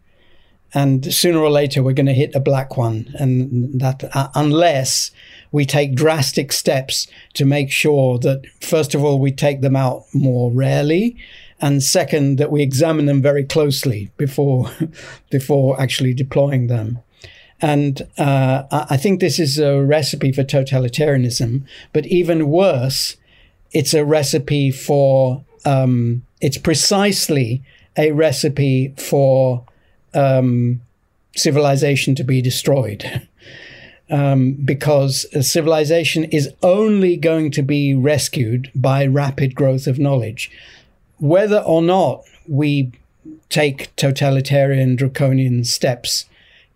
[0.75, 5.11] And sooner or later, we're going to hit a black one, and that uh, unless
[5.57, 10.05] we take drastic steps to make sure that, first of all, we take them out
[10.13, 11.17] more rarely,
[11.63, 14.71] and second, that we examine them very closely before
[15.31, 16.99] before actually deploying them.
[17.63, 21.63] And uh, I think this is a recipe for totalitarianism,
[21.95, 23.17] but even worse,
[23.73, 27.63] it's a recipe for, um, it's precisely
[27.97, 29.65] a recipe for
[30.13, 30.83] um,
[31.35, 33.27] civilization to be destroyed.
[34.09, 40.49] Um, because civilization is only going to be rescued by rapid growth of knowledge.
[41.19, 42.93] Whether or not we
[43.49, 46.27] take totalitarian, draconian steps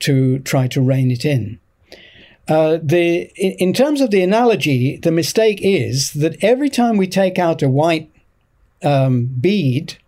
[0.00, 1.60] to try to rein it in.
[2.48, 7.38] Uh, the in terms of the analogy, the mistake is that every time we take
[7.38, 8.10] out a white
[8.82, 9.98] um, bead,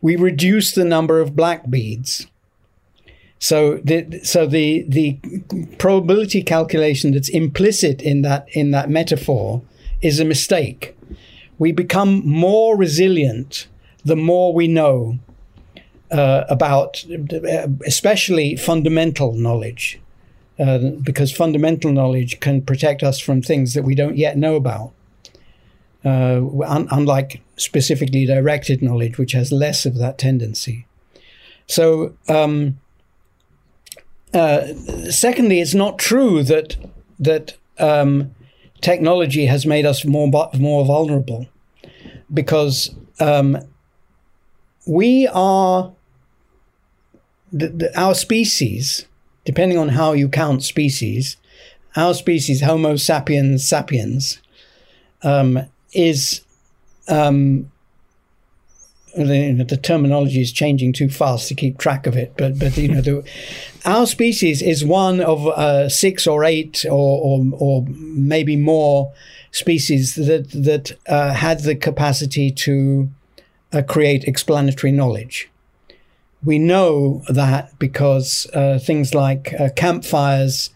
[0.00, 2.26] we reduce the number of black beads.
[3.38, 5.18] So the so the the
[5.78, 9.62] probability calculation that's implicit in that in that metaphor
[10.00, 10.96] is a mistake.
[11.58, 13.68] We become more resilient
[14.04, 15.18] the more we know
[16.10, 17.04] uh, about,
[17.84, 20.00] especially fundamental knowledge,
[20.58, 24.92] uh, because fundamental knowledge can protect us from things that we don't yet know about.
[26.04, 30.86] Uh, un- unlike specifically directed knowledge, which has less of that tendency.
[31.66, 32.78] So, um,
[34.36, 34.74] uh,
[35.10, 36.76] secondly, it's not true that
[37.18, 38.34] that um,
[38.82, 41.46] technology has made us more more vulnerable,
[42.32, 43.56] because um,
[44.86, 45.92] we are
[47.50, 49.06] the, the, our species,
[49.44, 51.38] depending on how you count species,
[51.96, 54.40] our species, Homo sapiens sapiens,
[55.22, 55.60] um,
[55.92, 56.42] is
[57.08, 57.72] um,
[59.16, 62.34] the, the, terminology is changing too fast to keep track of it.
[62.36, 63.28] But but you know, the,
[63.84, 69.12] our species is one of uh, six or eight or, or, or maybe more
[69.50, 73.10] species that that uh, had the capacity to
[73.72, 75.48] uh, create explanatory knowledge
[76.46, 80.70] we know that because uh, things like uh, campfires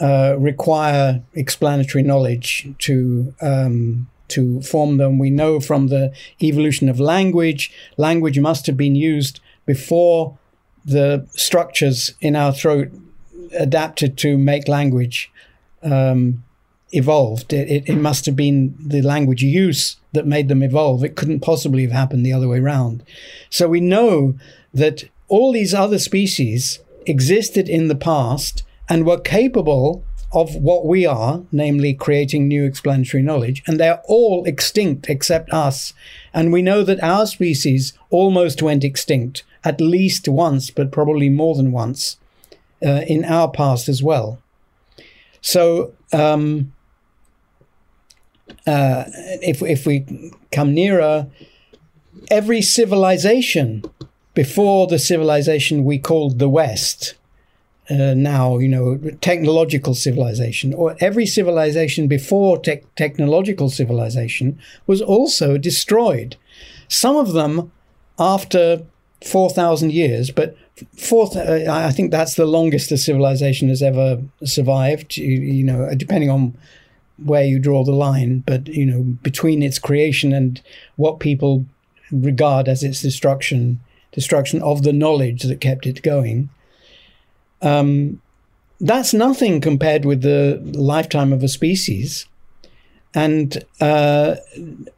[0.00, 5.18] uh, require explanatory knowledge to um, to form them.
[5.18, 10.38] We know from the evolution of language, language must have been used before
[10.84, 12.90] the structures in our throat
[13.52, 15.30] adapted to make language
[15.82, 16.44] um,
[16.92, 17.52] evolved.
[17.52, 21.04] It, it, it, must have been the language use that made them evolve.
[21.04, 23.02] It couldn't possibly have happened the other way around.
[23.50, 24.34] So we know
[24.72, 31.06] that all these other species existed in the past and were capable of what we
[31.06, 35.94] are, namely creating new explanatory knowledge, and they're all extinct except us.
[36.34, 41.54] And we know that our species almost went extinct at least once, but probably more
[41.54, 42.18] than once
[42.84, 44.40] uh, in our past as well.
[45.40, 46.72] So, um,
[48.66, 49.04] uh,
[49.42, 51.26] if, if we come nearer,
[52.30, 53.82] every civilization
[54.34, 57.14] before the civilization we called the West,
[57.90, 65.56] uh, now, you know, technological civilization, or every civilization before te- technological civilization was also
[65.56, 66.36] destroyed.
[66.88, 67.72] Some of them
[68.18, 68.84] after
[69.24, 70.56] 4,000 years, but
[70.96, 75.92] fourth, uh, I think that's the longest a civilization has ever survived, you, you know,
[75.94, 76.56] depending on
[77.24, 80.60] where you draw the line, but, you know, between its creation and
[80.96, 81.66] what people
[82.12, 83.80] regard as its destruction
[84.12, 86.48] destruction of the knowledge that kept it going.
[87.62, 88.20] Um,
[88.80, 92.26] that's nothing compared with the lifetime of a species.
[93.14, 94.36] And uh,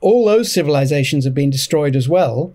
[0.01, 2.55] all those civilizations have been destroyed as well.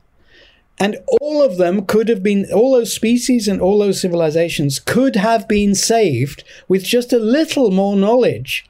[0.77, 5.15] And all of them could have been, all those species and all those civilizations could
[5.15, 8.69] have been saved with just a little more knowledge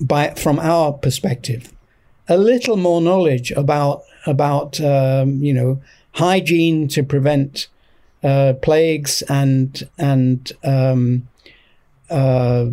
[0.00, 1.72] by, from our perspective.
[2.28, 5.80] a little more knowledge about about um, you know
[6.12, 7.68] hygiene to prevent
[8.26, 11.28] uh, plagues and and um,
[12.10, 12.66] uh,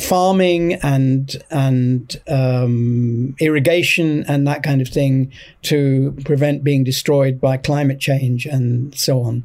[0.00, 7.56] farming and and um, irrigation and that kind of thing to prevent being destroyed by
[7.56, 9.44] climate change and so on.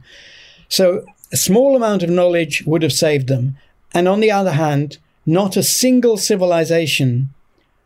[0.70, 3.56] So a small amount of knowledge would have saved them,
[3.94, 7.30] and on the other hand, not a single civilization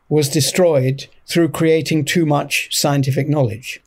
[0.08, 3.82] was destroyed through creating too much scientific knowledge.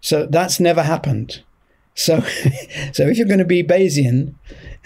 [0.00, 1.42] So that's never happened.
[1.94, 2.20] So,
[2.92, 4.34] so if you're going to be Bayesian,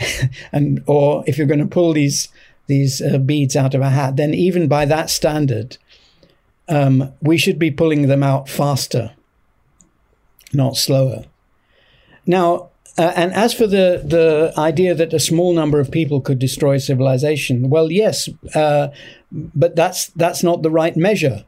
[0.52, 2.28] and or if you're going to pull these
[2.66, 5.78] these uh, beads out of a hat, then even by that standard,
[6.68, 9.12] um, we should be pulling them out faster,
[10.52, 11.24] not slower.
[12.26, 12.68] Now,
[12.98, 16.78] uh, and as for the the idea that a small number of people could destroy
[16.78, 18.88] civilization, well, yes, uh,
[19.32, 21.44] but that's that's not the right measure.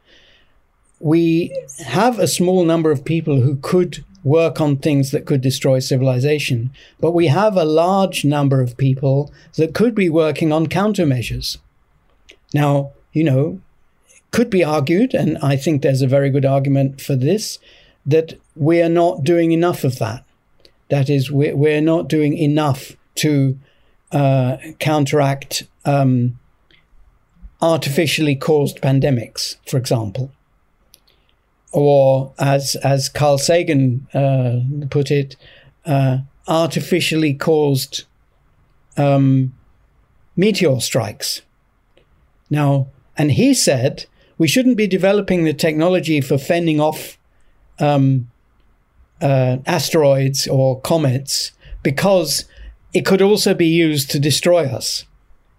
[1.01, 1.55] We
[1.87, 6.70] have a small number of people who could work on things that could destroy civilization,
[7.01, 11.59] but we have a large number of people that could be working on countermeasures.
[12.52, 13.60] Now, you know,
[14.30, 17.59] could be argued, and I think there's a very good argument for this,
[18.06, 20.24] that we are not doing enough of that.
[20.88, 23.59] That is, we're, we're not doing enough to
[24.12, 26.38] uh, counteract um,
[27.62, 30.30] artificially caused pandemics, for example
[31.72, 35.36] or as as Carl Sagan uh, put it,
[35.86, 36.18] uh,
[36.48, 38.05] artificially caused
[38.97, 39.52] um,
[40.36, 41.42] meteor strikes.
[42.48, 44.06] Now, and he said
[44.38, 47.18] we shouldn't be developing the technology for fending off
[47.78, 48.30] um,
[49.20, 51.52] uh, asteroids or comets
[51.82, 52.47] because
[52.92, 55.05] it could also be used to destroy us.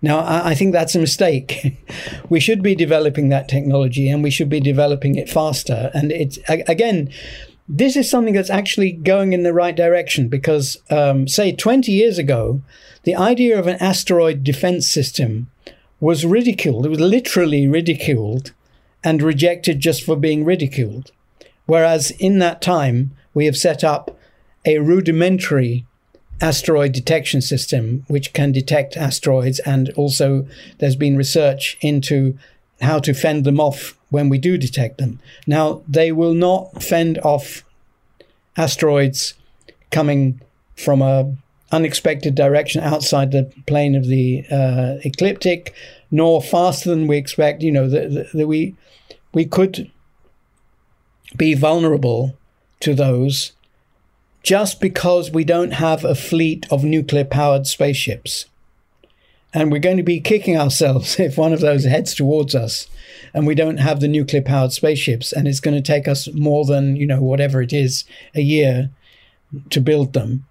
[0.01, 1.77] Now, I, think that's a mistake.
[2.29, 5.91] we should be developing that technology and we should be developing it faster.
[5.93, 7.11] And it's, again,
[7.69, 12.17] this is something that's actually going in the right direction because, um, say, 20 years
[12.17, 12.61] ago,
[13.03, 15.51] the idea of an asteroid defense system
[15.99, 16.85] was ridiculed.
[16.87, 18.53] It was literally ridiculed
[19.03, 21.11] and rejected just for being ridiculed.
[21.67, 24.17] Whereas in that time, we have set up
[24.65, 25.85] a rudimentary
[26.41, 29.59] asteroid detection system, which can detect asteroids.
[29.59, 30.47] And also,
[30.79, 32.37] there's been research into
[32.81, 35.19] how to fend them off when we do detect them.
[35.47, 37.63] Now, they will not fend off
[38.57, 39.35] asteroids
[39.91, 40.41] coming
[40.75, 41.35] from a
[41.71, 45.73] unexpected direction outside the plane of the uh, ecliptic,
[46.09, 47.61] nor faster than we expect.
[47.61, 48.75] You know that, we
[49.33, 49.89] we could
[51.37, 52.37] be vulnerable
[52.81, 53.53] to those
[54.43, 58.45] just because we don't have a fleet of nuclear powered spaceships.
[59.53, 62.87] And we're going to be kicking ourselves if one of those heads towards us
[63.33, 65.31] and we don't have the nuclear powered spaceships.
[65.31, 68.03] And it's going to take us more than, you know, whatever it is,
[68.33, 68.89] a year
[69.69, 70.45] to build them.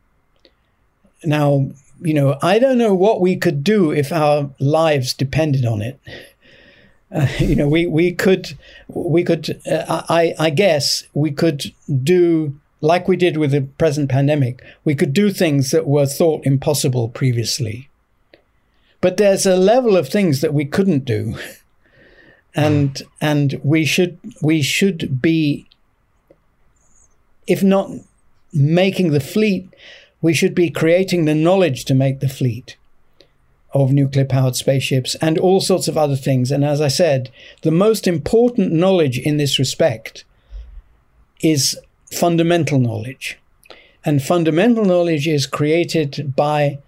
[1.24, 5.82] Now, you know, I don't know what we could do if our lives depended on
[5.82, 5.98] it.
[7.12, 8.56] Uh, you know, we, we could,
[8.86, 14.10] we could, uh, I, I guess we could do like we did with the present
[14.10, 17.88] pandemic, we could do things that were thought impossible previously.
[19.00, 21.32] But there's a level of things that we couldn't do.
[22.54, 22.60] Hmm.
[22.60, 25.66] And and we should we should be
[27.46, 27.90] if not
[28.52, 29.68] making the fleet,
[30.20, 32.76] we should be creating the knowledge to make the fleet
[33.72, 36.50] of nuclear powered spaceships and all sorts of other things.
[36.50, 37.30] And as I said,
[37.62, 40.24] the most important knowledge in this respect
[41.40, 41.78] is
[42.10, 43.38] fundamental knowledge.
[44.04, 46.78] And fundamental knowledge is created by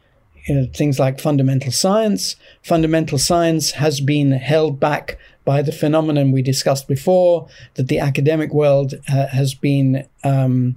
[0.46, 2.36] you know, things like fundamental science.
[2.62, 8.52] Fundamental science has been held back by the phenomenon we discussed before that the academic
[8.52, 10.76] world uh, has been um,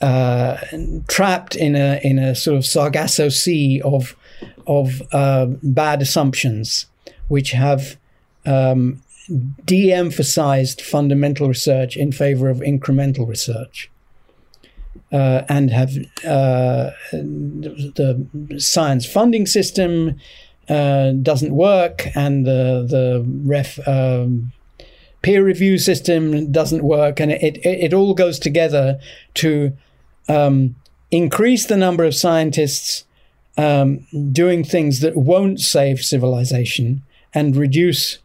[0.00, 0.56] uh,
[1.06, 4.16] trapped in a in a sort of Sargasso sea of
[4.66, 6.86] of uh, bad assumptions,
[7.28, 7.96] which have
[8.46, 9.02] um,
[9.64, 13.90] de emphasized fundamental research in favor of incremental research.
[15.10, 15.96] Uh, and have
[16.26, 18.26] uh, the
[18.58, 20.18] science funding system
[20.68, 24.52] uh, doesn't work, and the the ref um,
[25.22, 29.00] peer review system doesn't work, and it it, it all goes together
[29.32, 29.72] to
[30.28, 30.74] um,
[31.10, 33.04] increase the number of scientists
[33.56, 37.02] um, doing things that won't save civilization
[37.32, 38.18] and reduce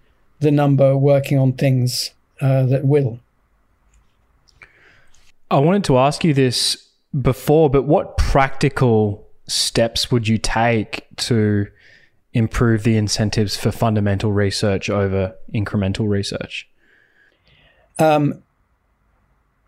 [0.44, 2.12] the number working on things
[2.42, 3.20] uh, that will.
[5.50, 6.90] I wanted to ask you this
[7.20, 11.68] before, but what practical steps would you take to
[12.34, 16.68] improve the incentives for fundamental research over incremental research?
[18.00, 18.42] Um,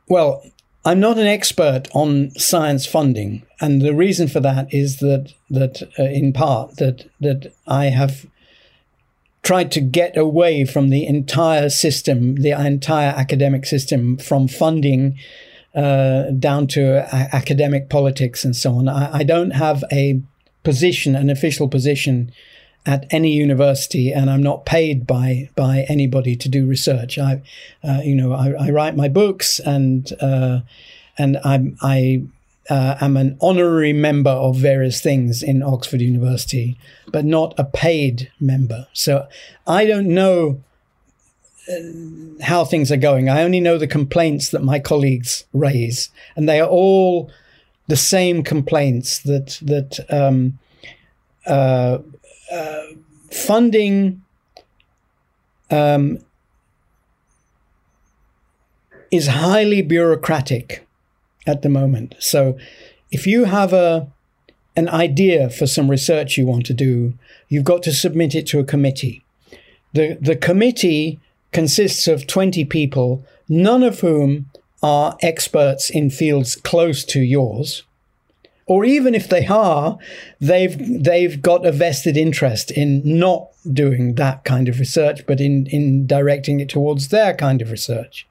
[0.08, 0.44] well,
[0.84, 5.82] I'm not an expert on science funding, and the reason for that is that that
[6.00, 8.26] uh, in part that that I have
[9.46, 15.16] tried to get away from the entire system, the entire academic system, from funding
[15.76, 18.90] uh, down to a- academic politics and so on.
[18.90, 20.20] I, I don't have a
[20.64, 22.32] position, an official position
[22.88, 27.20] at any university, and I'm not paid by by anybody to do research.
[27.20, 27.42] I,
[27.84, 30.62] uh, you know, I, I, write my books, and uh,
[31.18, 32.24] and I'm I
[32.70, 36.78] uh, am an honorary member of various things in Oxford University,
[37.08, 38.88] but not a paid member.
[38.94, 39.28] So
[39.68, 40.62] I don't know
[41.70, 43.30] uh, how things are going.
[43.30, 47.30] I only know the complaints that my colleagues raise, and they are all
[47.88, 50.00] the same complaints that that.
[50.10, 50.60] Um,
[51.46, 52.00] uh,
[52.52, 52.82] uh,
[53.32, 54.24] funding
[55.70, 56.20] um,
[59.12, 60.88] is highly bureaucratic
[61.46, 62.16] at the moment.
[62.20, 62.58] So,
[63.12, 64.08] if you have a
[64.78, 67.14] an idea for some research you want to do,
[67.48, 69.24] you've got to submit it to a committee.
[69.94, 71.20] The the committee
[71.52, 74.50] consists of 20 people, none of whom
[74.84, 77.84] are experts in fields close to yours
[78.68, 79.98] or even if they are,
[80.42, 85.68] they've they've got a vested interest in not doing that kind of research, but in
[85.68, 88.28] in directing it towards their kind of research,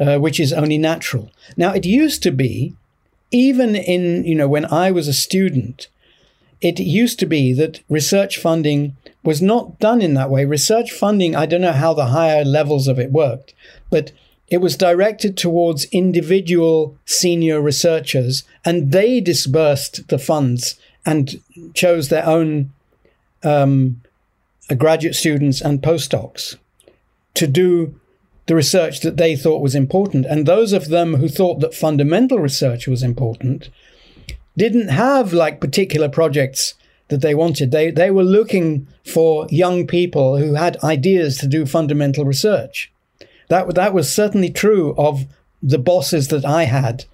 [0.00, 1.30] uh, which is only natural.
[1.56, 2.74] Now, it used to be,
[3.30, 5.88] even in you know when I was a student,
[6.60, 10.44] it used to be that research funding was not done in that way.
[10.44, 13.54] Research funding, I don't know how the higher levels of it worked,
[13.90, 14.12] but
[14.48, 21.40] it was directed towards individual senior researchers, and they disbursed the funds and
[21.74, 22.72] chose their own
[23.42, 24.00] um,
[24.76, 26.56] graduate students and postdocs
[27.34, 27.99] to do
[28.50, 30.26] the research that they thought was important.
[30.26, 33.68] And those of them who thought that fundamental research was important
[34.56, 36.74] didn't have like particular projects
[37.10, 37.70] that they wanted.
[37.70, 42.90] They, they were looking for young people who had ideas to do fundamental research.
[43.46, 45.26] That that was certainly true of
[45.62, 47.04] the bosses that I had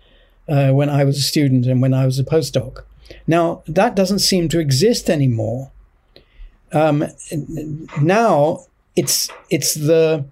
[0.48, 2.82] uh, when I was a student and when I was a postdoc.
[3.26, 5.70] Now that doesn't seem to exist anymore.
[6.72, 7.04] Um,
[8.00, 8.64] now
[8.96, 10.24] it's it's the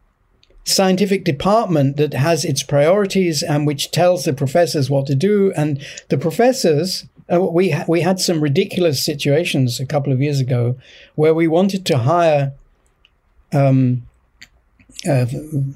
[0.65, 5.85] scientific department that has its priorities and which tells the professors what to do, and
[6.09, 7.07] the professors.
[7.33, 10.77] Uh, we ha- we had some ridiculous situations a couple of years ago
[11.15, 12.53] where we wanted to hire
[13.55, 14.03] um,
[15.09, 15.27] uh,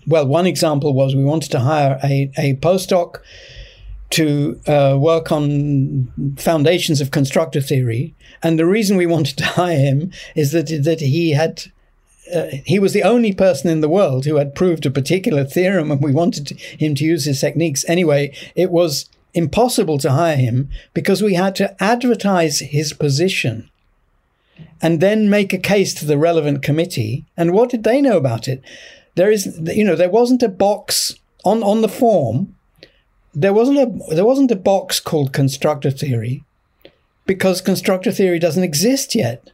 [0.06, 3.19] well, one example was we wanted to hire a, a postdoc
[4.10, 8.15] to uh, work on foundations of constructor theory.
[8.43, 11.65] And the reason we wanted to hire him is that, that he had.
[12.64, 16.02] He was the only person in the world who had proved a particular theorem, and
[16.02, 17.84] we wanted him to use his techniques.
[17.88, 23.70] Anyway, it was impossible to hire him because we had to advertise his position
[24.80, 27.24] and then make a case to the relevant committee.
[27.36, 28.62] And what did they know about it?
[29.18, 32.55] there is you know there wasn't a box on on the form
[33.34, 36.44] there wasn't a there wasn't a box called constructor theory
[37.26, 39.50] because constructor theory doesn't exist yet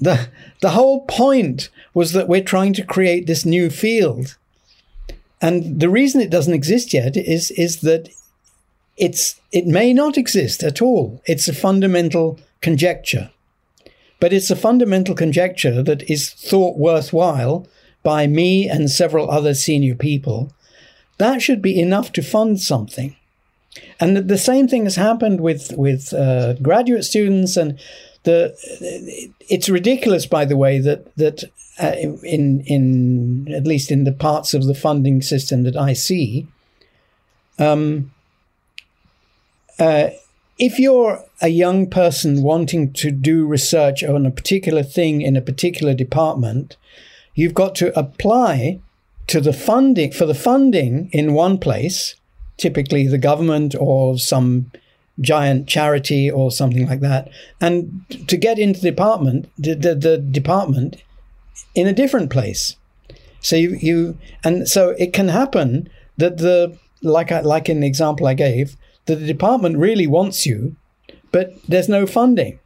[0.00, 0.28] the
[0.60, 4.36] the whole point was that we're trying to create this new field.
[5.40, 8.08] And the reason it doesn't exist yet is is that
[8.96, 11.22] it's it may not exist at all.
[11.26, 13.30] It's a fundamental conjecture.
[14.20, 17.68] But it's a fundamental conjecture that is thought worthwhile
[18.02, 20.52] by me and several other senior people,
[21.18, 23.16] that should be enough to fund something.
[24.00, 27.78] And the same thing has happened with with uh, graduate students, and
[28.28, 31.44] the it's ridiculous, by the way, that that
[31.82, 36.46] uh, in in at least in the parts of the funding system that I see,
[37.58, 38.12] um,
[39.78, 40.08] uh,
[40.58, 45.48] if you're a young person wanting to do research on a particular thing in a
[45.50, 46.76] particular department,
[47.34, 48.80] you've got to apply
[49.28, 52.16] to the funding for the funding in one place,
[52.56, 54.70] typically the government or some
[55.20, 57.28] giant charity or something like that,
[57.60, 60.96] and to get into the department, the, the, the department
[61.74, 62.76] in a different place.
[63.40, 67.86] So you, you and so it can happen that the like I, like in the
[67.86, 68.76] example I gave,
[69.06, 70.76] that the department really wants you,
[71.30, 72.58] but there's no funding.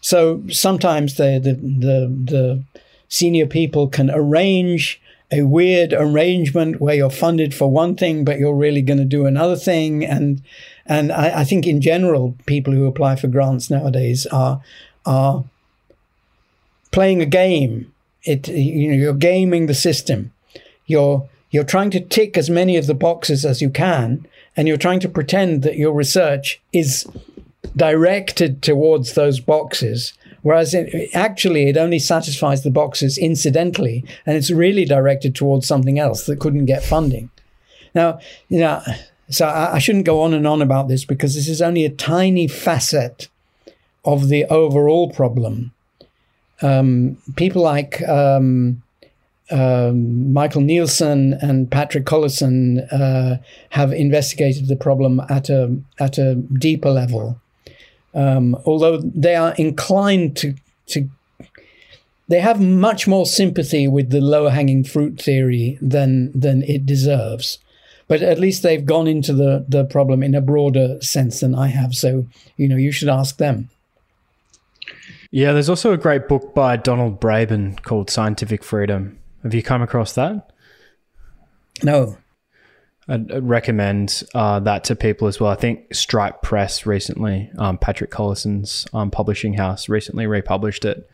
[0.00, 2.64] So sometimes the the the, the
[3.08, 5.00] senior people can arrange
[5.30, 9.26] a weird arrangement where you're funded for one thing, but you're really going to do
[9.26, 10.04] another thing.
[10.04, 10.42] And
[10.86, 14.60] and I, I, think in general, people who apply for grants nowadays are
[15.06, 15.44] are
[16.90, 17.92] playing a game.
[18.24, 20.32] It you know you're gaming the system.
[20.86, 24.26] you're you're trying to tick as many of the boxes as you can,
[24.56, 27.06] and you're trying to pretend that your research is
[27.76, 30.14] directed towards those boxes.
[30.42, 35.98] Whereas it, actually, it only satisfies the boxes incidentally, and it's really directed towards something
[35.98, 37.30] else that couldn't get funding.
[37.94, 38.18] Now,
[38.48, 38.82] you know,
[39.32, 41.90] so I, I shouldn't go on and on about this because this is only a
[41.90, 43.28] tiny facet
[44.04, 45.72] of the overall problem.
[46.60, 48.82] Um, people like um,
[49.50, 53.38] um, Michael Nielsen and Patrick Collison uh,
[53.70, 57.38] have investigated the problem at a at a deeper level.
[58.14, 60.54] Um, although they are inclined to
[60.88, 61.08] to
[62.28, 67.58] they have much more sympathy with the lower hanging fruit theory than than it deserves.
[68.12, 71.68] But at least they've gone into the, the problem in a broader sense than I
[71.68, 71.94] have.
[71.94, 72.26] So,
[72.58, 73.70] you know, you should ask them.
[75.30, 79.18] Yeah, there's also a great book by Donald Braben called Scientific Freedom.
[79.44, 80.52] Have you come across that?
[81.82, 82.18] No.
[83.08, 85.50] I'd, recommend uh, that to people as well.
[85.50, 91.08] I think Stripe Press recently, um, Patrick Collison's um, publishing house, recently republished it.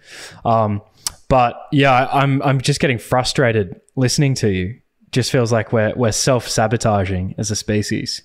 [0.45, 0.83] Um,
[1.29, 4.81] but yeah, I'm I'm just getting frustrated listening to you.
[5.13, 8.23] Just feels like we're we're self sabotaging as a species.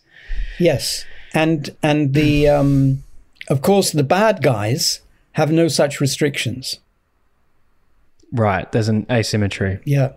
[0.60, 3.04] Yes, and and the um,
[3.50, 5.02] of course the bad guys
[5.34, 6.80] have no such restrictions.
[8.32, 8.72] Right.
[8.72, 9.80] There's an asymmetry.
[9.86, 10.14] Yeah.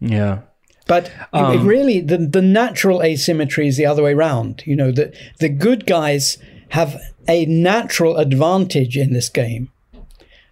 [0.00, 0.40] Yeah.
[0.86, 4.62] But um, really, the, the natural asymmetry is the other way around.
[4.64, 6.38] You know, the, the good guys
[6.70, 6.98] have
[7.28, 9.70] a natural advantage in this game,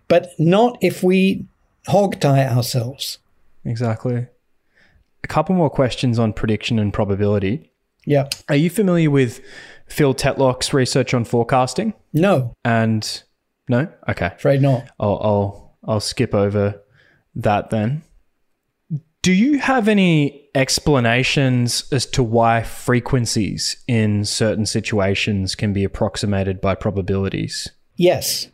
[0.08, 1.46] but not if we
[1.86, 3.18] hog tie ourselves.
[3.64, 4.26] Exactly.
[5.26, 7.72] A couple more questions on prediction and probability.
[8.04, 8.28] Yeah.
[8.48, 9.40] Are you familiar with
[9.88, 11.94] Phil Tetlock's research on forecasting?
[12.12, 12.54] No.
[12.64, 13.24] And
[13.68, 13.88] no?
[14.08, 14.26] Okay.
[14.26, 14.88] Afraid not.
[15.00, 16.80] I'll, I'll, I'll skip over
[17.34, 18.04] that then.
[19.22, 26.60] Do you have any explanations as to why frequencies in certain situations can be approximated
[26.60, 27.68] by probabilities?
[27.96, 28.46] Yes,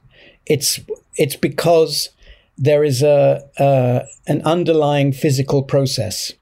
[0.47, 0.81] it's
[1.16, 2.09] it's because
[2.57, 6.32] there is a uh, an underlying physical process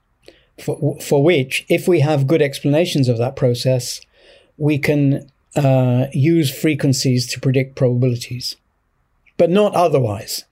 [0.61, 4.01] for for which, if we have good explanations of that process,
[4.57, 8.55] we can uh, use frequencies to predict probabilities,
[9.37, 10.45] but not otherwise.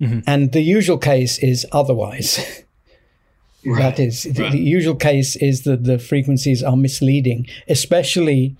[0.00, 0.20] Mm-hmm.
[0.26, 2.64] And the usual case is otherwise.
[3.64, 3.96] Right.
[3.96, 4.34] That is, right.
[4.34, 8.56] the, the usual case is that the frequencies are misleading, especially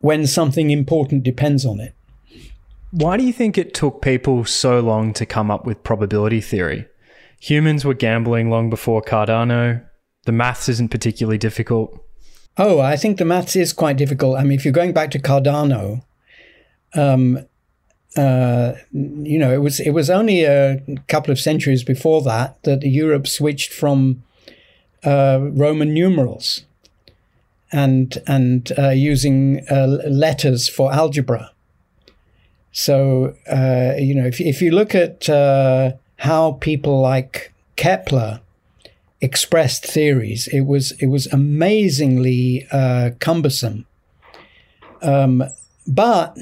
[0.00, 1.94] when something important depends on it.
[2.92, 6.86] Why do you think it took people so long to come up with probability theory?
[7.40, 9.82] Humans were gambling long before Cardano.
[10.24, 11.98] The maths isn't particularly difficult.
[12.56, 14.38] Oh, I think the maths is quite difficult.
[14.38, 16.02] I mean, if you're going back to Cardano,
[16.94, 17.46] um,
[18.16, 22.82] uh, you know, it was it was only a couple of centuries before that that
[22.82, 24.22] Europe switched from
[25.04, 26.64] uh, Roman numerals
[27.72, 31.52] and and uh, using uh, letters for algebra.
[32.72, 38.40] So uh, you know, if if you look at uh, how people like Kepler
[39.20, 42.66] expressed theories, it was it was amazingly
[43.20, 43.86] cumbersome.
[45.02, 45.44] Um,
[45.86, 46.36] but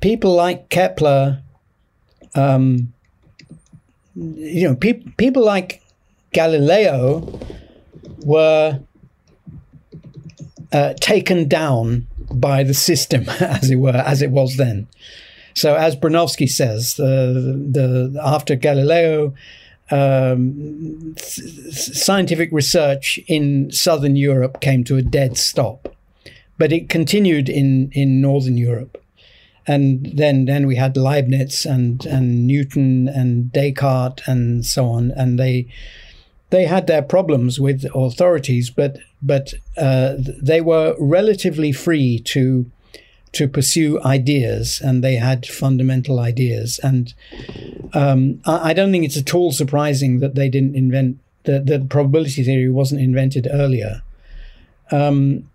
[0.00, 1.42] people like Kepler,
[2.36, 2.92] um,
[4.14, 5.82] you know, pe- people like
[6.32, 7.40] Galileo
[8.24, 8.80] were
[10.72, 14.86] uh, taken down by the system, as it were, as it was then.
[15.56, 19.32] So, as Bronowski says, the, the after Galileo,
[19.90, 25.88] um, scientific research in southern Europe came to a dead stop,
[26.58, 29.02] but it continued in in northern Europe.
[29.66, 35.38] And then then we had Leibniz and and Newton and Descartes and so on, and
[35.38, 35.68] they
[36.50, 42.70] they had their problems with authorities, but but uh, they were relatively free to
[43.36, 46.78] to pursue ideas, and they had fundamental ideas.
[46.82, 47.14] And
[47.92, 51.80] um, I, I, don't think it's at all surprising that they didn't invent that the
[51.80, 54.02] probability theory wasn't invented earlier.
[54.90, 55.48] Um,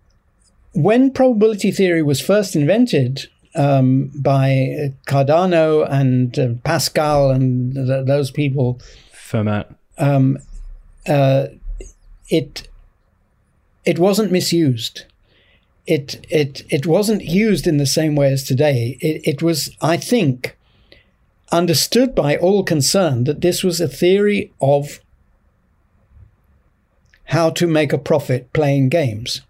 [0.72, 8.30] when probability theory was first invented, um, by Cardano and uh, Pascal and th- those
[8.30, 8.80] people.
[9.12, 9.74] Fermat.
[9.98, 10.38] Um,
[11.06, 11.46] uh,
[12.28, 12.68] it
[13.84, 15.04] it wasn't misused.
[15.86, 18.96] It it it wasn't used in the same way as today.
[19.00, 20.56] It, it was, I think,
[21.50, 25.00] understood by all concerned that this was a theory of
[27.26, 29.42] how to make a profit playing games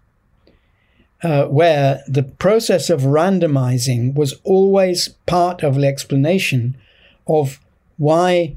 [1.23, 6.75] uh, where the process of randomizing was always part of the explanation
[7.27, 7.59] of
[7.97, 8.53] why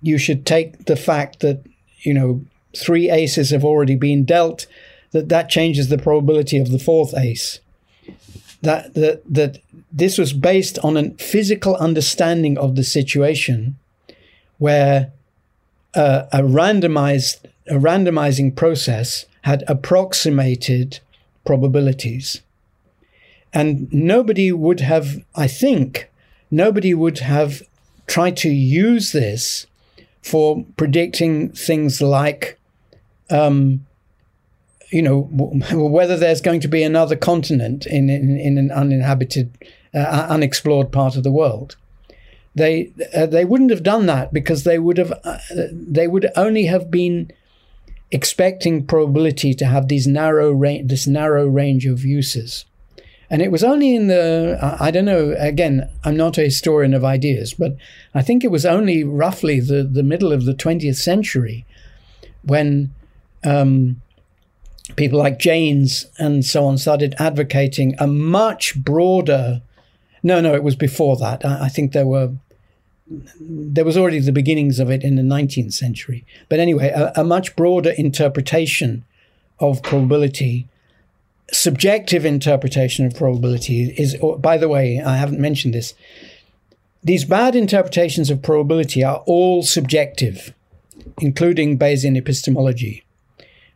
[0.00, 1.60] you should take the fact that
[2.00, 2.40] you know
[2.76, 4.66] three aces have already been dealt,
[5.14, 7.60] that that changes the probability of the fourth ace.
[8.62, 9.60] That that that
[9.92, 13.76] this was based on a physical understanding of the situation,
[14.58, 15.12] where
[15.94, 17.36] uh, a randomized
[17.68, 20.98] a randomizing process had approximated
[21.46, 22.42] probabilities.
[23.52, 26.10] And nobody would have, I think,
[26.50, 27.62] nobody would have
[28.06, 29.66] tried to use this
[30.22, 32.58] for predicting things like,
[33.30, 33.86] um,
[34.90, 35.20] you know,
[35.72, 39.56] whether there's going to be another continent in, in, in an uninhabited,
[39.94, 41.76] uh, unexplored part of the world.
[42.56, 45.38] They uh, they wouldn't have done that because they would have uh,
[45.72, 47.32] they would only have been
[48.12, 52.64] expecting probability to have these narrow range, this narrow range of uses.
[53.30, 57.04] And it was only in the, I don't know, again, I'm not a historian of
[57.04, 57.76] ideas, but
[58.14, 61.66] I think it was only roughly the, the middle of the 20th century
[62.44, 62.94] when
[63.42, 64.00] um,
[64.96, 69.62] people like Jaynes and so on started advocating a much broader.
[70.22, 71.44] No, no, it was before that.
[71.44, 72.32] I, I think there were
[73.06, 76.24] there was already the beginnings of it in the 19th century.
[76.48, 79.04] But anyway, a, a much broader interpretation
[79.58, 80.66] of probability,
[81.52, 85.94] subjective interpretation of probability is, oh, by the way, I haven't mentioned this.
[87.02, 90.54] These bad interpretations of probability are all subjective,
[91.20, 93.04] including Bayesian epistemology.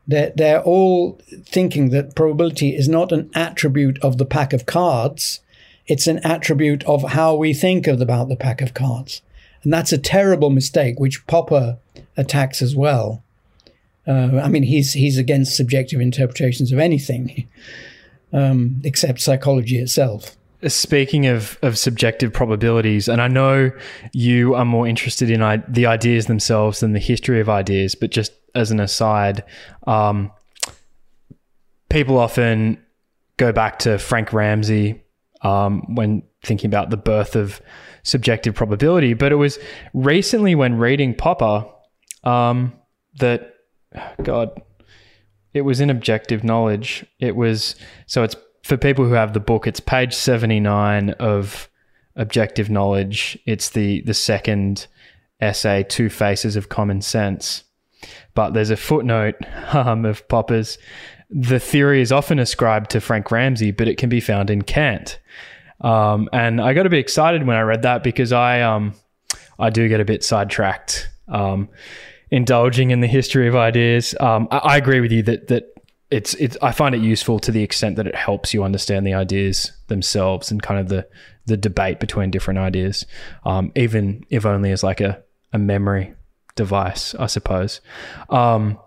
[0.08, 5.40] They're, they're all thinking that probability is not an attribute of the pack of cards,
[5.86, 9.22] it's an attribute of how we think about the pack of cards.
[9.62, 11.78] And that's a terrible mistake, which Popper
[12.16, 13.22] attacks as well.
[14.06, 17.48] Uh, I mean, he's he's against subjective interpretations of anything
[18.32, 20.36] um, except psychology itself.
[20.66, 23.70] Speaking of, of subjective probabilities, and I know
[24.12, 28.10] you are more interested in I- the ideas themselves than the history of ideas, but
[28.10, 29.44] just as an aside,
[29.86, 30.30] um,
[31.88, 32.82] people often
[33.36, 35.02] go back to Frank Ramsey
[35.42, 37.60] um, when thinking about the birth of
[38.02, 39.14] subjective probability.
[39.14, 39.58] But it was
[39.94, 41.64] recently when reading Popper
[42.24, 42.72] um,
[43.18, 43.54] that,
[44.22, 44.60] God,
[45.54, 47.06] it was in objective knowledge.
[47.18, 47.76] It was,
[48.06, 51.68] so it's for people who have the book, it's page 79 of
[52.16, 53.38] objective knowledge.
[53.46, 54.86] It's the, the second
[55.40, 57.64] essay, Two Faces of Common Sense.
[58.38, 59.34] But there's a footnote
[59.72, 60.78] um, of Popper's.
[61.28, 65.18] The theory is often ascribed to Frank Ramsey, but it can be found in Kant.
[65.80, 68.94] Um, and I got to be excited when I read that because I um,
[69.58, 71.68] I do get a bit sidetracked, um,
[72.30, 74.14] indulging in the history of ideas.
[74.20, 75.74] Um, I, I, agree with you that that
[76.12, 79.14] it's it's I find it useful to the extent that it helps you understand the
[79.14, 81.08] ideas themselves and kind of the
[81.46, 83.04] the debate between different ideas,
[83.44, 85.20] um, even if only as like a
[85.52, 86.14] a memory
[86.58, 87.80] device, I suppose.
[88.28, 88.78] Um,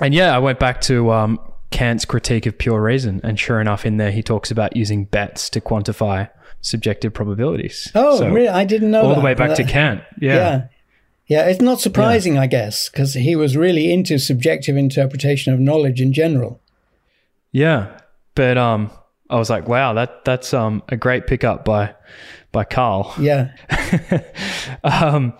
[0.00, 1.38] and yeah, I went back to
[1.74, 3.20] Kant's critique of pure reason.
[3.24, 6.30] And sure enough, in there, he talks about using bets to quantify
[6.60, 7.90] subjective probabilities.
[7.96, 8.48] Oh, so really?
[8.48, 9.16] I didn't know all that.
[9.16, 10.02] the way back to Kant.
[10.20, 10.34] Yeah.
[10.34, 10.66] Yeah.
[11.26, 12.42] Yeah, it's not surprising, yeah.
[12.42, 16.60] I guess, because he was really into subjective interpretation of knowledge in general.
[17.50, 17.98] Yeah,
[18.34, 18.90] but um,
[19.30, 21.94] I was like, wow, that that's um a great pickup by
[22.52, 23.14] by Karl.
[23.18, 23.52] Yeah.
[24.84, 25.32] um,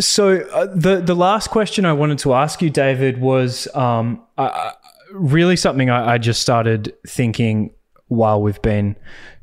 [0.00, 4.72] so uh, the the last question I wanted to ask you, David, was um, uh,
[5.12, 7.72] really something I, I, just started thinking
[8.08, 8.96] while we've been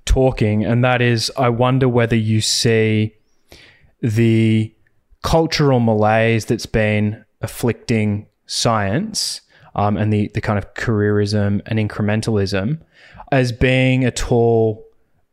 [0.05, 3.15] talking, and that is, I wonder whether you see
[4.01, 4.73] the
[5.23, 9.41] cultural malaise that's been afflicting science
[9.75, 12.81] um, and the the kind of careerism and incrementalism
[13.31, 14.85] as being at all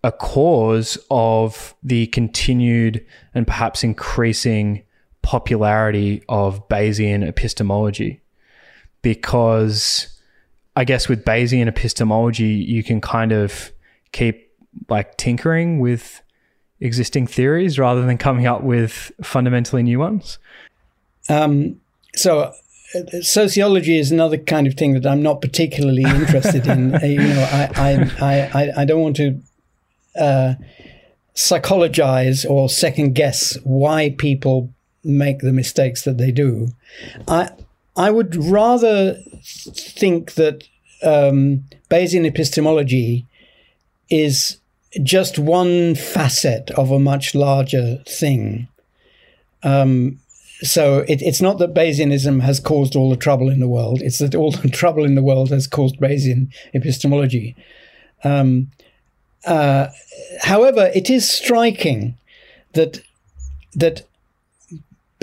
[0.02, 4.82] a cause of the continued and perhaps increasing
[5.24, 8.20] popularity of Bayesian epistemology
[9.02, 10.20] because
[10.76, 13.72] I guess with Bayesian epistemology, you can kind of
[14.12, 14.52] keep
[14.88, 16.20] like tinkering with
[16.80, 20.38] existing theories rather than coming up with fundamentally new ones.
[21.30, 21.80] Um,
[22.14, 22.52] so
[22.94, 26.94] uh, sociology is another kind of thing that I'm not particularly interested in.
[27.02, 29.40] Uh, you know, I, I, I, I don't want to
[30.20, 30.54] uh,
[31.32, 34.70] psychologize or second guess why people
[35.04, 36.68] make the mistakes that they do.
[37.28, 37.50] I
[37.96, 39.14] I would rather
[39.44, 40.64] think that
[41.02, 43.26] um, Bayesian epistemology
[44.10, 44.58] is
[45.02, 48.68] just one facet of a much larger thing.
[49.62, 50.18] Um,
[50.62, 54.18] so it, it's not that Bayesianism has caused all the trouble in the world; it's
[54.18, 57.54] that all the trouble in the world has caused Bayesian epistemology.
[58.22, 58.70] Um,
[59.44, 59.88] uh,
[60.42, 62.16] however, it is striking
[62.72, 63.02] that
[63.74, 64.06] that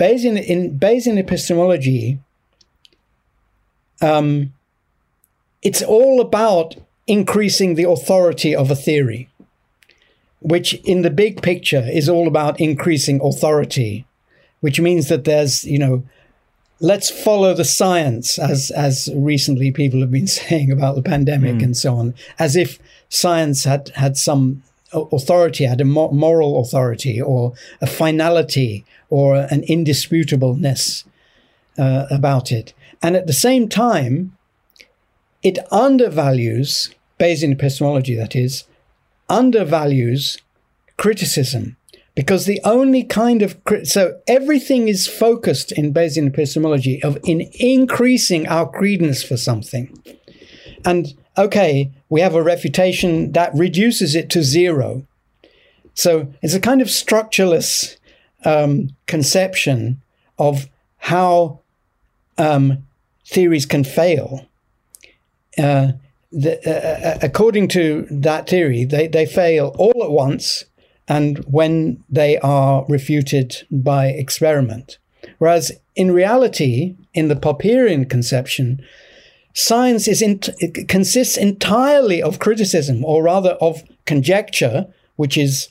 [0.02, 2.18] Bayesian in Bayesian epistemology,
[4.00, 4.52] um,
[5.62, 6.74] it's all about
[7.06, 9.28] increasing the authority of a theory,
[10.40, 14.04] which in the big picture is all about increasing authority,
[14.60, 16.02] which means that there's, you know,
[16.80, 21.62] let's follow the science, as as recently people have been saying about the pandemic mm.
[21.62, 27.52] and so on, as if science had had some authority, had a moral authority or
[27.80, 31.04] a finality or an indisputableness
[31.76, 32.72] uh, about it.
[33.02, 34.34] And at the same time,
[35.42, 38.64] it undervalues, Bayesian epistemology that is,
[39.28, 40.38] undervalues
[40.96, 41.76] criticism
[42.14, 48.48] because the only kind of so everything is focused in Bayesian epistemology of in increasing
[48.48, 50.02] our credence for something.
[50.86, 55.06] And okay, we have a refutation that reduces it to zero.
[55.92, 57.98] So it's a kind of structureless
[58.44, 60.00] um, conception
[60.38, 61.60] of how
[62.38, 62.84] um,
[63.26, 64.46] theories can fail.
[65.58, 65.92] Uh,
[66.30, 70.64] the, uh, uh, according to that theory, they, they fail all at once
[71.08, 74.98] and when they are refuted by experiment.
[75.38, 78.82] Whereas in reality, in the Popperian conception,
[79.52, 80.38] science is in,
[80.88, 84.86] consists entirely of criticism, or rather of conjecture,
[85.16, 85.68] which is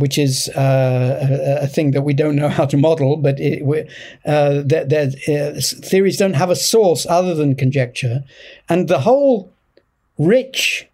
[0.00, 3.62] which is uh, a, a, thing that we don't know how to model, but it,
[4.26, 8.24] uh, that, that uh, theories don't have a source other than conjecture,
[8.68, 9.52] and the whole
[10.18, 10.88] rich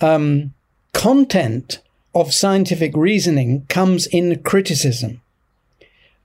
[0.00, 0.54] um,
[0.92, 1.80] content
[2.14, 5.20] of scientific reasoning comes in criticism,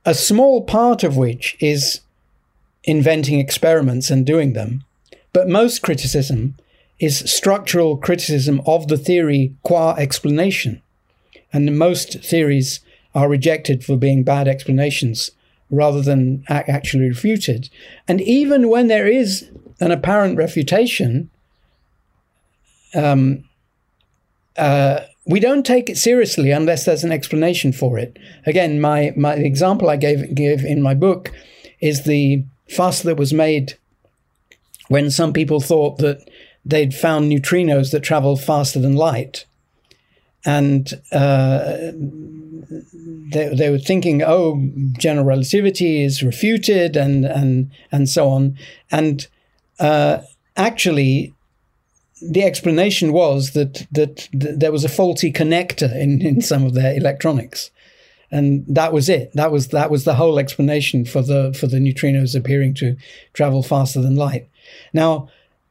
[0.06, 2.02] a small part of which is
[2.84, 4.84] inventing experiments and doing them,
[5.34, 6.56] but most criticism
[7.00, 10.82] is structural criticism of the theory qua explanation.
[11.56, 12.82] And most theories
[13.14, 15.32] are rejected for being bad explanations
[15.70, 17.70] rather than actually refuted.
[18.10, 19.50] And even when there is
[19.80, 21.30] an apparent refutation,
[22.94, 23.46] um,
[24.58, 28.20] uh, we don't take it seriously unless there's an explanation for it.
[28.46, 31.32] Again, my, my example I gave give in my book
[31.80, 33.78] is the fuss that was made
[34.90, 36.20] when some people thought that
[36.66, 39.46] they'd found neutrinos that travel faster than light.
[40.46, 41.92] And uh,
[43.32, 44.62] they, they were thinking, oh,
[44.98, 48.58] general relativity is refuted and, and, and so on.
[48.92, 49.28] And
[49.80, 50.20] uh,
[50.56, 51.34] actually,
[52.22, 56.74] the explanation was that, that, that there was a faulty connector in, in some of
[56.74, 57.72] their electronics
[58.32, 59.32] and that was it.
[59.34, 62.98] That was that was the whole explanation for the for the neutrinos appearing to
[63.34, 64.50] travel faster than light.
[64.94, 65.30] Now,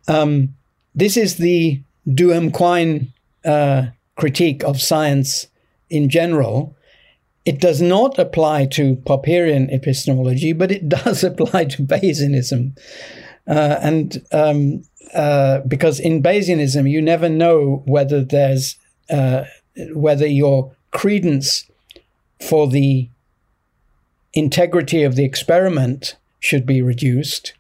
[0.09, 0.55] um,
[0.95, 3.13] this is the Duhem Quine
[3.45, 5.47] uh, critique of science
[5.91, 6.77] in general.
[7.45, 12.79] It does not apply to Popperian epistemology, but it does apply to Bayesianism.
[13.47, 14.83] Uh, and um,
[15.13, 18.77] uh, because in Bayesianism, you never know whether there's
[19.11, 19.45] uh,
[19.93, 21.69] whether your credence
[22.41, 23.09] for the
[24.33, 27.55] integrity of the experiment should be reduced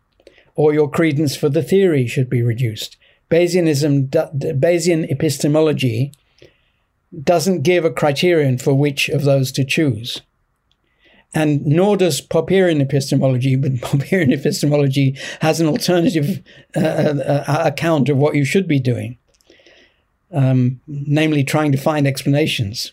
[0.55, 2.97] or your credence for the theory should be reduced.
[3.31, 6.12] Bayesianism, Bayesian epistemology
[7.23, 10.23] doesn't give a criterion for which of those to choose.
[11.35, 16.43] And nor does Popperian epistemology, but Popperian epistemology has an alternative
[16.77, 19.19] uh, uh, uh, account of what you should be doing,
[20.32, 22.93] um, namely trying to find explanations.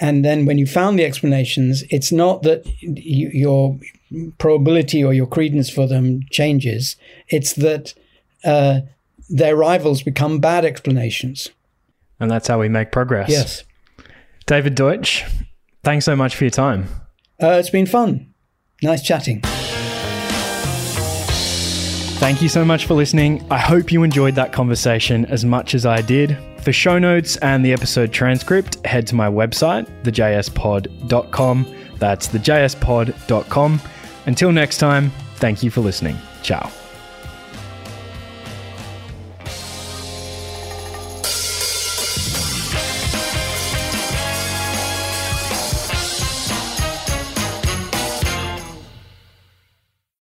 [0.00, 3.78] And then when you found the explanations, it's not that you, your
[4.38, 6.96] probability or your credence for them changes.
[7.28, 7.94] It's that
[8.44, 8.80] uh,
[9.28, 11.50] their rivals become bad explanations.
[12.24, 13.30] And that's how we make progress.
[13.30, 13.62] Yes.
[14.46, 15.24] David Deutsch,
[15.84, 16.88] thanks so much for your time.
[17.42, 18.34] Uh, it's been fun.
[18.82, 19.40] Nice chatting.
[22.18, 23.46] Thank you so much for listening.
[23.50, 26.38] I hope you enjoyed that conversation as much as I did.
[26.62, 31.74] For show notes and the episode transcript, head to my website, thejspod.com.
[31.98, 33.80] That's thejspod.com.
[34.26, 36.16] Until next time, thank you for listening.
[36.42, 36.83] Ciao.